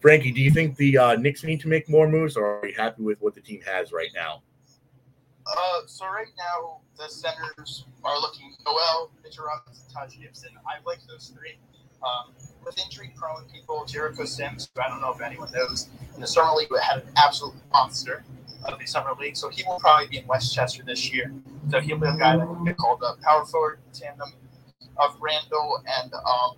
Frankie, 0.00 0.32
do 0.32 0.40
you 0.40 0.50
think 0.50 0.76
the 0.76 0.96
uh, 0.96 1.14
Knicks 1.16 1.44
need 1.44 1.60
to 1.60 1.68
make 1.68 1.88
more 1.88 2.08
moves, 2.08 2.36
or 2.36 2.60
are 2.60 2.66
you 2.66 2.74
happy 2.76 3.02
with 3.02 3.20
what 3.20 3.34
the 3.34 3.40
team 3.40 3.60
has 3.66 3.92
right 3.92 4.10
now? 4.14 4.42
Uh, 5.46 5.80
so 5.86 6.06
right 6.06 6.32
now 6.38 6.80
the 6.96 7.08
centers 7.08 7.86
are 8.04 8.20
looking 8.20 8.54
Noel, 8.64 9.10
Mitchell 9.22 9.44
Robinson, 9.44 9.84
Taj 9.92 10.16
Gibson. 10.16 10.50
I 10.66 10.82
like 10.86 11.00
those 11.08 11.32
three. 11.36 11.58
Um, 12.02 12.32
with 12.64 12.78
injury-prone 12.78 13.44
people, 13.52 13.84
Jericho 13.86 14.24
Sims, 14.24 14.68
who 14.74 14.82
I 14.82 14.88
don't 14.88 15.00
know 15.00 15.12
if 15.12 15.20
anyone 15.20 15.50
knows, 15.52 15.88
in 16.14 16.20
the 16.20 16.26
summer 16.26 16.54
league 16.54 16.68
had 16.82 17.02
an 17.02 17.08
absolute 17.16 17.54
monster 17.72 18.24
of 18.64 18.78
the 18.78 18.86
summer 18.86 19.14
league. 19.18 19.36
So 19.36 19.48
he 19.48 19.62
will 19.66 19.78
probably 19.78 20.08
be 20.08 20.18
in 20.18 20.26
Westchester 20.26 20.82
this 20.82 21.12
year. 21.12 21.32
So 21.70 21.80
he'll 21.80 21.98
be 21.98 22.06
a 22.06 22.16
guy 22.16 22.36
that 22.36 22.46
can 22.46 22.64
get 22.64 22.76
called 22.76 23.02
up. 23.02 23.20
Power 23.22 23.44
forward 23.44 23.78
tandem 23.92 24.32
of 24.96 25.16
Randle 25.20 25.82
and 26.00 26.12
um, 26.14 26.56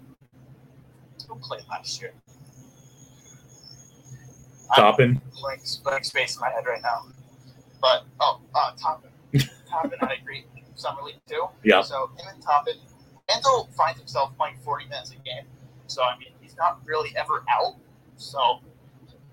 who 1.28 1.36
played 1.36 1.62
last 1.70 2.00
year? 2.00 2.12
Toppin, 4.74 5.20
blank, 5.40 5.60
blank 5.84 6.04
space 6.04 6.34
in 6.36 6.40
my 6.40 6.50
head 6.50 6.64
right 6.66 6.80
now. 6.82 7.02
But 7.80 8.04
oh, 8.20 8.40
uh, 8.54 8.72
Toppin. 8.80 9.10
Toppin 9.68 9.98
had 10.00 10.12
a 10.12 10.24
great 10.24 10.46
summer 10.76 11.02
league 11.02 11.20
too. 11.28 11.44
Yeah. 11.62 11.82
So 11.82 12.10
him 12.16 12.26
and 12.32 12.42
Toppin, 12.42 12.74
Randle 13.44 13.68
finds 13.76 13.98
himself 13.98 14.36
playing 14.36 14.56
40 14.64 14.86
minutes 14.86 15.10
a 15.12 15.16
game. 15.16 15.44
So 15.86 16.02
I 16.02 16.18
mean, 16.18 16.28
he's 16.40 16.56
not 16.56 16.80
really 16.84 17.10
ever 17.16 17.44
out. 17.50 17.76
So, 18.16 18.60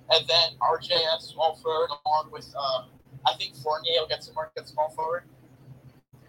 and 0.09 0.27
then 0.27 0.51
RJS 0.61 1.33
small 1.33 1.55
forward 1.55 1.89
along 2.05 2.29
with 2.31 2.53
uh, 2.57 2.85
I 3.25 3.33
think 3.37 3.55
Fournier 3.55 4.01
will 4.01 4.07
get 4.07 4.23
some 4.23 4.35
work 4.35 4.51
at 4.57 4.67
small 4.67 4.89
forward, 4.89 5.23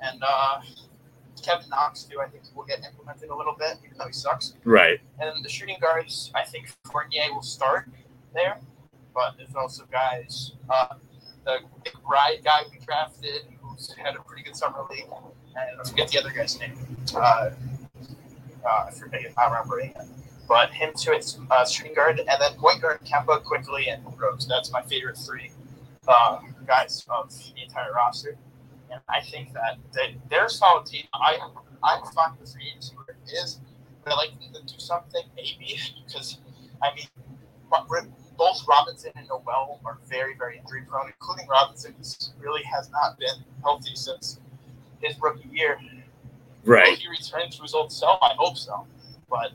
and 0.03 0.23
uh, 0.23 0.61
Kevin 1.43 1.69
Knox 1.71 2.05
too. 2.05 2.21
I 2.21 2.29
think 2.29 2.45
will 2.55 2.65
get 2.65 2.85
implemented 2.85 3.31
a 3.31 3.37
little 3.37 3.55
bit, 3.59 3.79
even 3.85 3.97
though 3.99 4.07
he 4.07 4.13
sucks. 4.13 4.55
right? 4.65 5.01
And 5.21 5.45
the 5.45 5.49
shooting 5.49 5.79
guards, 5.81 6.31
I 6.35 6.45
think 6.45 6.69
Fournier 6.85 7.33
will 7.33 7.43
start 7.43 7.89
there, 8.35 8.59
but 9.15 9.35
there's 9.37 9.55
also 9.55 9.85
guys, 9.91 10.53
uh, 10.69 10.95
the 11.45 11.59
McBride 11.85 12.45
guy 12.45 12.63
we 12.71 12.79
drafted, 12.85 13.43
who's 13.63 13.93
had 13.95 14.17
a 14.17 14.21
pretty 14.23 14.43
good 14.43 14.57
summer 14.57 14.85
league, 14.91 15.07
and 15.57 15.81
I 15.81 15.89
forget 15.89 16.09
the 16.09 16.19
other 16.19 16.31
guy's 16.31 16.59
name. 16.59 16.75
Uh, 17.17 17.51
uh, 18.65 18.87
I 18.89 18.91
forget, 18.91 19.23
I 19.37 19.47
remember 19.47 19.81
it. 19.81 19.97
But 20.49 20.73
him 20.73 20.93
to 20.97 21.13
it's 21.13 21.39
uh, 21.51 21.65
shooting 21.65 21.95
guard, 21.95 22.19
and 22.19 22.29
then 22.29 22.55
point 22.55 22.83
guard 22.83 23.01
Kemba 23.05 23.43
Quickley 23.45 23.89
and 23.89 24.03
Rose. 24.19 24.47
That's 24.49 24.73
my 24.73 24.83
favorite 24.83 25.17
three 25.17 25.51
uh, 26.09 26.41
guys 26.67 27.07
of 27.09 27.31
the 27.31 27.63
entire 27.63 27.93
roster. 27.93 28.37
And 28.91 29.01
I 29.09 29.21
think 29.21 29.53
that 29.53 29.79
they, 29.95 30.17
they're 30.29 30.47
a 30.47 30.51
solid 30.51 30.87
team. 30.87 31.05
I, 31.15 31.39
I'm 31.85 32.03
fine 32.13 32.33
with 32.41 32.53
free 32.53 32.69
agency 32.69 32.97
where 32.97 33.17
it 33.17 33.33
is, 33.33 33.61
but 34.03 34.15
I 34.15 34.17
like 34.17 34.31
them 34.41 34.53
to 34.53 34.75
do 34.75 34.81
something 34.81 35.23
maybe 35.37 35.79
because 36.05 36.39
I 36.83 36.95
mean, 36.95 37.07
both 38.37 38.65
Robinson 38.67 39.13
and 39.17 39.29
Noel 39.29 39.81
are 39.85 39.99
very, 40.09 40.35
very 40.37 40.59
injury 40.59 40.83
prone, 40.89 41.09
including 41.09 41.47
Robinson, 41.47 41.95
who 41.95 42.43
really 42.43 42.63
has 42.65 42.91
not 42.91 43.19
been 43.19 43.45
healthy 43.63 43.95
since 43.95 44.41
his 45.01 45.15
rookie 45.21 45.49
year. 45.53 45.79
Will 46.65 46.75
Right. 46.75 46.99
he 46.99 47.09
return 47.09 47.51
to 47.51 47.63
his 47.63 47.75
old 47.75 47.93
self? 47.93 48.19
I 48.23 48.35
hope 48.37 48.57
so. 48.57 48.87
But 49.29 49.53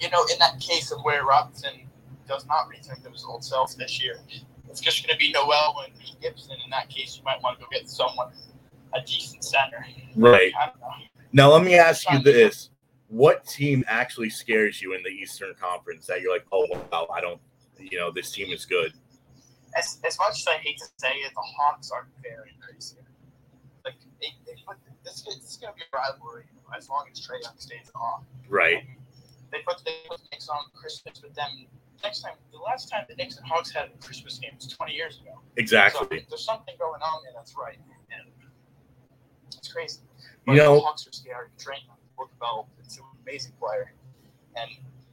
you 0.00 0.10
know, 0.10 0.24
in 0.32 0.38
that 0.38 0.60
case 0.60 0.90
of 0.90 1.00
where 1.02 1.24
Robinson 1.24 1.72
does 2.28 2.46
not 2.46 2.68
return 2.68 3.00
to 3.02 3.10
his 3.10 3.24
old 3.24 3.44
self 3.44 3.74
this 3.76 4.02
year, 4.02 4.18
it's 4.68 4.80
just 4.80 5.06
going 5.06 5.14
to 5.14 5.18
be 5.18 5.32
Noel 5.32 5.84
and 5.84 5.94
Gibson. 6.20 6.56
In 6.64 6.70
that 6.70 6.88
case, 6.90 7.16
you 7.16 7.24
might 7.24 7.42
want 7.42 7.58
to 7.58 7.64
go 7.64 7.68
get 7.70 7.88
someone 7.88 8.32
a 8.94 9.00
decent 9.02 9.44
center. 9.44 9.86
Right. 10.14 10.52
I 10.60 10.66
don't 10.66 10.80
know. 10.80 10.88
Now 11.32 11.52
let 11.52 11.64
me 11.64 11.76
ask 11.76 12.10
you 12.10 12.18
this: 12.20 12.70
What 13.08 13.46
team 13.46 13.84
actually 13.86 14.30
scares 14.30 14.82
you 14.82 14.94
in 14.94 15.02
the 15.02 15.10
Eastern 15.10 15.54
Conference 15.60 16.06
that 16.06 16.20
you're 16.20 16.32
like, 16.32 16.46
oh 16.52 16.66
wow, 16.90 17.06
I 17.14 17.20
don't, 17.20 17.40
you 17.78 17.98
know, 17.98 18.10
this 18.10 18.32
team 18.32 18.52
is 18.52 18.64
good. 18.64 18.92
As, 19.76 19.98
as 20.06 20.18
much 20.18 20.38
as 20.40 20.46
I 20.48 20.56
hate 20.56 20.78
to 20.78 20.86
say 20.96 21.08
it, 21.08 21.32
the 21.34 21.42
Hawks 21.42 21.90
are 21.90 22.08
very, 22.22 22.56
very 22.60 22.80
scary. 22.80 23.05
They, 24.20 24.34
they 24.46 24.56
put 24.66 24.76
this, 25.04 25.22
this 25.22 25.36
is 25.36 25.56
going 25.56 25.74
to 25.74 25.76
be 25.76 25.84
a 25.92 25.96
rivalry 25.96 26.44
as 26.76 26.88
long 26.88 27.06
as 27.10 27.20
Trae 27.20 27.42
Young 27.42 27.54
stays 27.58 27.90
Hawk. 27.94 28.24
Right. 28.48 28.84
They 29.52 29.58
put 29.66 29.82
they 29.84 29.96
put 30.08 30.18
the 30.18 30.28
Knicks 30.32 30.48
on 30.48 30.58
Christmas, 30.74 31.20
but 31.20 31.34
then 31.34 31.66
next 32.02 32.20
time, 32.20 32.34
the 32.52 32.58
last 32.58 32.88
time 32.88 33.04
the 33.08 33.14
Knicks 33.14 33.36
and 33.36 33.46
Hawks 33.46 33.70
had 33.70 33.90
a 33.94 34.04
Christmas 34.04 34.38
game 34.38 34.52
was 34.56 34.66
20 34.68 34.92
years 34.92 35.20
ago. 35.20 35.38
Exactly. 35.56 36.20
So 36.20 36.24
there's 36.28 36.44
something 36.44 36.74
going 36.78 37.00
on 37.02 37.22
there 37.22 37.32
that's 37.34 37.54
right, 37.56 37.78
and 38.10 38.28
it's 39.56 39.72
crazy. 39.72 40.00
You 40.46 40.54
know- 40.54 40.74
the 40.76 40.80
Hawks 40.80 41.06
are 41.06 41.12
scary. 41.12 41.48
Trae 41.58 41.78
Young 41.86 41.96
develop 42.32 42.66
into 42.82 43.00
an 43.00 43.18
amazing 43.22 43.52
player, 43.60 43.92
and 44.56 44.70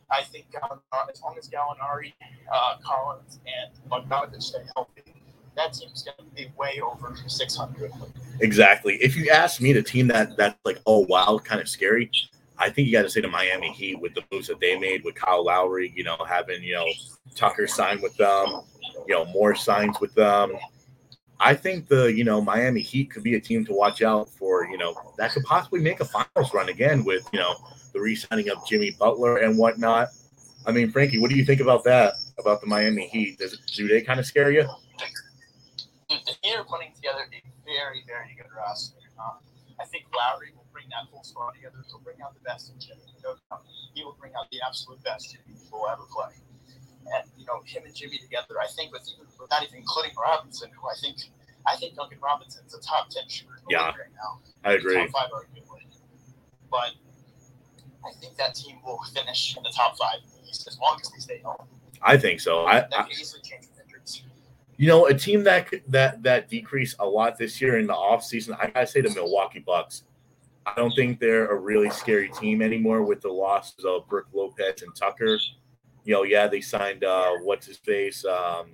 I 0.10 0.24
think 0.24 0.48
Gallinari, 0.52 1.12
as 1.12 1.22
long 1.22 1.36
as 1.38 1.50
Gallinari, 1.50 2.14
uh, 2.52 2.78
Collins, 2.84 3.40
and 3.46 3.72
Bogdanovich 3.90 4.44
stay 4.44 4.64
healthy, 4.76 5.13
that 5.56 5.74
team's 5.74 6.04
going 6.04 6.18
to 6.18 6.36
be 6.36 6.52
way 6.58 6.80
over 6.82 7.16
600. 7.28 7.92
Exactly. 8.42 8.96
If 8.96 9.16
you 9.16 9.30
ask 9.30 9.62
me, 9.62 9.74
the 9.74 9.84
team 9.84 10.08
that 10.08 10.36
that's 10.38 10.58
like, 10.66 10.80
oh 10.86 11.06
wow, 11.08 11.40
kind 11.44 11.62
of 11.62 11.68
scary. 11.70 12.10
I 12.58 12.70
think 12.70 12.88
you 12.88 12.94
got 12.94 13.04
to 13.04 13.10
say 13.10 13.22
the 13.22 13.28
Miami 13.28 13.72
Heat 13.72 14.00
with 14.00 14.14
the 14.14 14.24
moves 14.32 14.48
that 14.48 14.60
they 14.60 14.78
made 14.78 15.04
with 15.04 15.16
Kyle 15.16 15.46
Lowry. 15.46 15.92
You 15.96 16.04
know, 16.04 16.18
having 16.28 16.64
you 16.64 16.74
know 16.74 16.88
Tucker 17.36 17.68
sign 17.68 18.02
with 18.02 18.16
them, 18.18 18.62
you 19.08 19.16
know 19.16 19.26
more 19.26 19.56
signs 19.56 20.00
with 20.00 20.14
them. 20.16 20.54
I 21.40 21.54
think 21.56 21.88
the 21.88 22.06
you 22.06 22.24
know 22.24 22.42
Miami 22.42 22.82
Heat 22.82 23.12
could 23.12 23.24
be 23.24 23.36
a 23.36 23.40
team 23.40 23.66
to 23.66 23.74
watch 23.74 24.02
out 24.02 24.30
for. 24.30 24.66
You 24.66 24.78
know 24.78 24.96
that 25.18 25.32
could 25.32 25.44
possibly 25.44 25.82
make 25.82 26.00
a 26.00 26.06
finals 26.06 26.54
run 26.54 26.70
again 26.70 27.04
with 27.04 27.28
you 27.34 27.40
know 27.40 27.56
the 27.94 28.00
re-signing 28.00 28.50
of 28.50 28.66
Jimmy 28.68 28.92
Butler 28.92 29.38
and 29.38 29.58
whatnot. 29.58 30.10
I 30.66 30.72
mean, 30.72 30.92
Frankie, 30.92 31.20
what 31.20 31.30
do 31.30 31.36
you 31.36 31.46
think 31.46 31.60
about 31.60 31.84
that? 31.84 32.14
About 32.40 32.62
the 32.62 32.68
Miami 32.68 33.08
Heat? 33.08 33.38
Does 33.40 33.60
do 33.76 33.88
they 33.88 34.02
kind 34.02 34.20
of 34.20 34.26
scare 34.26 34.52
you? 34.52 34.68
Dude, 36.64 36.72
the 36.72 36.80
Heat 36.80 36.94
are 36.94 36.94
putting 36.94 36.94
together 36.96 37.24
a 37.32 37.42
very, 37.66 38.04
very 38.08 38.36
good 38.36 38.52
roster. 38.56 38.98
Uh, 39.20 39.38
I 39.80 39.86
think 39.86 40.06
Lowry 40.16 40.52
will 40.56 40.66
bring 40.72 40.86
that 40.90 41.10
whole 41.12 41.24
squad 41.24 41.52
together. 41.54 41.84
He'll 41.88 42.00
bring 42.00 42.22
out 42.22 42.34
the 42.34 42.42
best 42.42 42.72
in 42.72 42.80
Jimmy. 42.80 43.02
He 43.94 44.04
will 44.04 44.16
bring 44.20 44.34
out 44.38 44.50
the 44.52 44.62
absolute 44.66 45.04
best 45.04 45.32
Jimmy 45.32 45.58
will 45.72 45.88
ever 45.90 46.04
play. 46.10 46.34
And 47.14 47.24
you 47.38 47.46
know, 47.46 47.62
him 47.66 47.84
and 47.86 47.94
Jimmy 47.96 48.18
together, 48.18 48.56
I 48.62 48.68
think 48.68 48.92
with 48.92 49.08
even 49.12 49.26
without 49.40 49.64
even 49.64 49.80
including 49.80 50.14
Robinson, 50.16 50.70
who 50.72 50.88
I 50.88 50.96
think 51.02 51.18
I 51.68 51.76
think 51.76 51.96
Duncan 51.96 52.20
Robinson's 52.22 52.74
a 52.74 52.80
top 52.82 53.10
ten 53.10 53.28
shooter 53.28 53.60
Yeah. 53.70 53.88
right 53.88 54.14
now. 54.16 54.40
I 54.64 54.74
agree. 54.74 54.96
Top 54.96 55.10
five 55.12 55.30
arguably. 55.32 55.84
But 56.72 56.96
I 58.06 58.12
think 58.20 58.36
that 58.38 58.56
team 58.56 58.78
will 58.86 59.00
finish 59.14 59.56
in 59.58 59.64
the 59.64 59.70
top 59.76 59.98
five 59.98 60.20
in 60.24 60.44
the 60.44 60.50
East 60.50 60.68
as 60.68 60.80
long 60.80 61.00
as 61.02 61.12
they 61.12 61.20
stay 61.20 61.40
home. 61.44 61.68
I 62.02 62.18
think 62.18 62.40
so. 62.40 62.66
I, 62.66 62.82
That 62.82 62.94
I 62.94 63.04
can 63.04 63.12
easily 63.12 63.42
change. 63.42 63.66
You 64.78 64.88
know, 64.88 65.06
a 65.08 65.14
team 65.14 65.44
that 65.44 65.72
that 65.88 66.24
that 66.24 66.50
decreased 66.50 66.96
a 67.00 67.06
lot 67.06 67.38
this 67.38 67.62
year 67.62 67.78
in 67.78 67.88
the 67.88 67.94
offseason, 67.94 68.58
I 68.60 68.68
gotta 68.68 68.88
say 68.88 69.02
the 69.02 69.14
Milwaukee 69.14 69.60
Bucks. 69.60 70.04
I 70.66 70.74
don't 70.76 70.92
think 70.92 71.20
they're 71.20 71.48
a 71.48 71.60
really 71.60 71.90
scary 71.90 72.30
team 72.30 72.62
anymore 72.62 73.04
with 73.04 73.22
the 73.22 73.30
losses 73.30 73.86
of 73.86 74.08
Brook 74.08 74.28
Lopez 74.34 74.82
and 74.82 74.96
Tucker. 74.96 75.38
You 76.06 76.14
know, 76.14 76.24
yeah, 76.24 76.48
they 76.48 76.62
signed 76.62 77.04
uh 77.04 77.32
what's 77.44 77.68
his 77.68 77.78
face, 77.78 78.26
um 78.26 78.72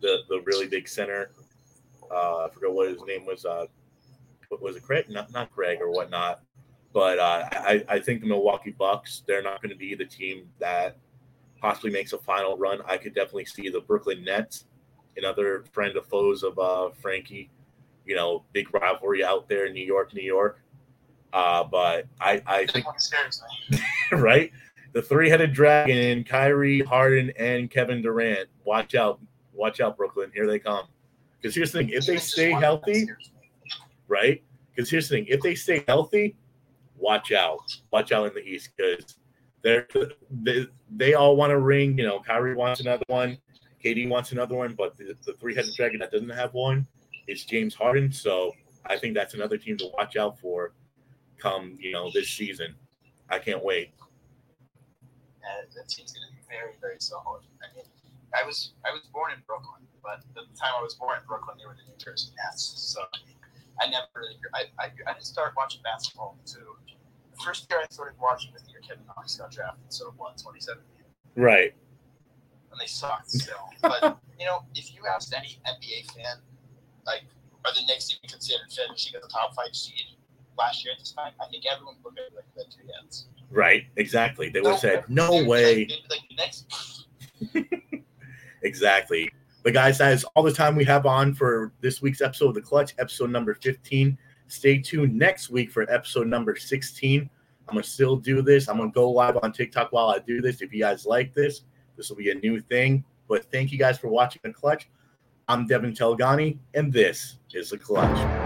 the 0.00 0.18
the 0.28 0.40
really 0.46 0.66
big 0.66 0.88
center. 0.88 1.30
Uh 2.10 2.46
I 2.46 2.48
forgot 2.52 2.72
what 2.72 2.88
his 2.88 3.02
name 3.04 3.24
was, 3.24 3.44
uh 3.44 3.66
was 4.60 4.76
it 4.76 4.82
Craig? 4.82 5.06
Not 5.08 5.32
not 5.32 5.52
Craig 5.52 5.78
or 5.80 5.90
whatnot. 5.90 6.40
But 6.92 7.18
uh 7.20 7.48
I, 7.52 7.84
I 7.88 8.00
think 8.00 8.20
the 8.20 8.26
Milwaukee 8.26 8.74
Bucks, 8.76 9.22
they're 9.26 9.42
not 9.42 9.62
gonna 9.62 9.76
be 9.76 9.94
the 9.94 10.06
team 10.06 10.48
that 10.58 10.96
possibly 11.60 11.90
makes 11.90 12.14
a 12.14 12.18
final 12.18 12.56
run. 12.56 12.80
I 12.86 12.96
could 12.96 13.14
definitely 13.14 13.44
see 13.44 13.68
the 13.68 13.80
Brooklyn 13.80 14.24
Nets 14.24 14.64
another 15.16 15.64
friend 15.72 15.96
of 15.96 16.06
foes 16.06 16.42
of 16.42 16.58
uh, 16.58 16.90
Frankie. 17.00 17.50
You 18.06 18.16
know, 18.16 18.44
big 18.52 18.72
rivalry 18.74 19.22
out 19.22 19.48
there 19.48 19.66
in 19.66 19.72
New 19.72 19.84
York, 19.84 20.14
New 20.14 20.22
York. 20.22 20.60
Uh, 21.32 21.62
but 21.64 22.06
I, 22.20 22.42
I 22.46 22.66
think 22.66 22.84
That 22.84 22.86
one 22.86 22.98
scares 22.98 23.42
me. 23.70 23.78
right, 24.12 24.50
the 24.92 25.02
three-headed 25.02 25.52
dragon, 25.52 26.24
Kyrie, 26.24 26.80
Harden, 26.80 27.32
and 27.38 27.70
Kevin 27.70 28.02
Durant. 28.02 28.48
Watch 28.64 28.94
out, 28.94 29.20
watch 29.52 29.80
out, 29.80 29.96
Brooklyn. 29.96 30.32
Here 30.34 30.46
they 30.46 30.58
come. 30.58 30.86
Because 31.40 31.54
here's 31.54 31.72
the 31.72 31.80
thing: 31.80 31.90
if 31.90 32.06
they 32.06 32.16
stay 32.16 32.52
one 32.52 32.64
of 32.64 32.82
them 32.82 32.84
healthy, 32.94 33.08
right? 34.08 34.42
Because 34.74 34.90
here's 34.90 35.08
the 35.08 35.16
thing: 35.16 35.26
if 35.28 35.40
they 35.40 35.54
stay 35.54 35.84
healthy, 35.86 36.36
watch 36.98 37.32
out, 37.32 37.60
watch 37.92 38.12
out 38.12 38.26
in 38.26 38.34
the 38.34 38.44
East 38.44 38.70
because 38.76 39.16
they're 39.62 39.86
they, 40.42 40.66
they 40.96 41.14
all 41.14 41.36
want 41.36 41.52
a 41.52 41.58
ring. 41.58 41.96
You 41.96 42.06
know, 42.06 42.20
Kyrie 42.20 42.54
wants 42.54 42.80
another 42.80 43.04
one, 43.06 43.38
KD 43.84 44.08
wants 44.08 44.32
another 44.32 44.54
one, 44.56 44.74
but 44.76 44.96
the, 44.96 45.16
the 45.24 45.32
three-headed 45.34 45.74
dragon 45.74 46.00
that 46.00 46.10
doesn't 46.10 46.28
have 46.30 46.52
one 46.52 46.86
is 47.26 47.44
James 47.44 47.74
Harden. 47.74 48.12
So 48.12 48.52
I 48.86 48.96
think 48.96 49.14
that's 49.14 49.34
another 49.34 49.56
team 49.56 49.76
to 49.78 49.90
watch 49.96 50.16
out 50.16 50.38
for 50.38 50.72
come 51.38 51.76
you 51.80 51.92
know 51.92 52.10
this 52.12 52.28
season. 52.28 52.74
I 53.30 53.38
can't 53.38 53.64
wait. 53.64 53.92
and 55.40 55.70
that 55.74 55.88
team's 55.88 56.12
going 56.12 56.26
to 56.28 56.32
be 56.34 56.42
very, 56.48 56.74
very 56.80 56.96
solid. 56.98 57.42
I 57.62 57.74
mean, 57.76 57.86
I 58.34 58.46
was 58.46 58.72
I 58.84 58.90
was 58.90 59.02
born 59.12 59.32
in 59.32 59.38
Brooklyn, 59.46 59.82
but 60.02 60.20
at 60.20 60.34
the 60.34 60.58
time 60.58 60.72
I 60.78 60.82
was 60.82 60.94
born 60.94 61.18
in 61.18 61.26
Brooklyn, 61.26 61.56
they 61.58 61.66
were 61.66 61.74
the 61.74 61.88
New 61.88 61.96
Jersey 61.98 62.30
Nets. 62.44 62.72
So 62.76 63.00
I 63.80 63.88
never 63.88 64.06
really 64.16 64.36
I, 64.54 64.64
I, 64.78 64.86
I 65.06 65.12
didn't 65.14 65.24
start 65.24 65.54
watching 65.56 65.80
basketball 65.82 66.36
until 66.40 66.76
the 66.86 67.42
first 67.42 67.66
year 67.70 67.80
I 67.80 67.86
started 67.90 68.18
watching 68.20 68.52
was 68.52 68.62
the 68.62 68.70
year 68.70 68.80
Kevin 68.86 69.04
Knox 69.06 69.36
got 69.36 69.50
drafted. 69.50 69.88
So 69.88 70.12
what, 70.16 70.36
2017, 70.36 70.84
Right. 71.36 71.74
And 72.70 72.80
they 72.80 72.86
sucked 72.86 73.30
still. 73.30 73.70
but 73.82 74.18
you 74.38 74.46
know, 74.46 74.64
if 74.74 74.94
you 74.94 75.02
asked 75.06 75.34
any 75.36 75.58
NBA 75.66 76.12
fan, 76.12 76.36
like, 77.06 77.22
are 77.64 77.72
the 77.74 77.84
Knicks 77.86 78.10
even 78.10 78.28
considered 78.30 78.70
finishing 78.70 79.14
as 79.16 79.22
the 79.22 79.28
top 79.28 79.54
five 79.54 79.74
seed 79.74 80.16
last 80.58 80.84
year 80.84 80.92
at 80.92 80.98
this 80.98 81.12
time? 81.12 81.32
I 81.40 81.46
think 81.46 81.64
everyone 81.70 81.96
would 82.04 82.18
at 82.18 82.26
it 82.26 82.34
like 82.34 82.44
the 82.54 82.64
two 82.64 82.86
heads. 83.00 83.26
Right. 83.50 83.84
Exactly. 83.96 84.48
They 84.48 84.60
would 84.60 84.72
have 84.72 84.80
said, 84.80 85.04
"No 85.08 85.44
way." 85.44 85.88
Like, 86.08 86.22
like 87.50 88.02
Exactly. 88.62 89.30
But 89.62 89.74
guys, 89.74 89.98
that 89.98 90.12
is 90.12 90.24
all 90.24 90.42
the 90.42 90.52
time 90.52 90.74
we 90.74 90.84
have 90.84 91.06
on 91.06 91.34
for 91.34 91.72
this 91.80 92.00
week's 92.00 92.20
episode 92.20 92.48
of 92.48 92.54
the 92.54 92.62
Clutch, 92.62 92.94
episode 92.98 93.30
number 93.30 93.54
15. 93.54 94.16
Stay 94.46 94.78
tuned 94.78 95.14
next 95.16 95.50
week 95.50 95.70
for 95.70 95.90
episode 95.90 96.26
number 96.26 96.56
16. 96.56 97.28
I'm 97.68 97.74
gonna 97.74 97.84
still 97.84 98.16
do 98.16 98.42
this. 98.42 98.68
I'm 98.68 98.78
gonna 98.78 98.90
go 98.90 99.10
live 99.10 99.36
on 99.42 99.52
TikTok 99.52 99.92
while 99.92 100.08
I 100.08 100.18
do 100.18 100.40
this. 100.40 100.60
If 100.60 100.72
you 100.72 100.80
guys 100.80 101.06
like 101.06 101.34
this, 101.34 101.62
this 102.00 102.08
will 102.08 102.16
be 102.16 102.30
a 102.30 102.34
new 102.34 102.58
thing. 102.60 103.04
But 103.28 103.44
thank 103.52 103.70
you 103.70 103.76
guys 103.76 103.98
for 103.98 104.08
watching 104.08 104.40
the 104.42 104.54
Clutch. 104.54 104.88
I'm 105.48 105.66
Devin 105.66 105.92
Telgani, 105.92 106.58
and 106.72 106.90
this 106.90 107.36
is 107.52 107.68
the 107.68 107.76
Clutch. 107.76 108.39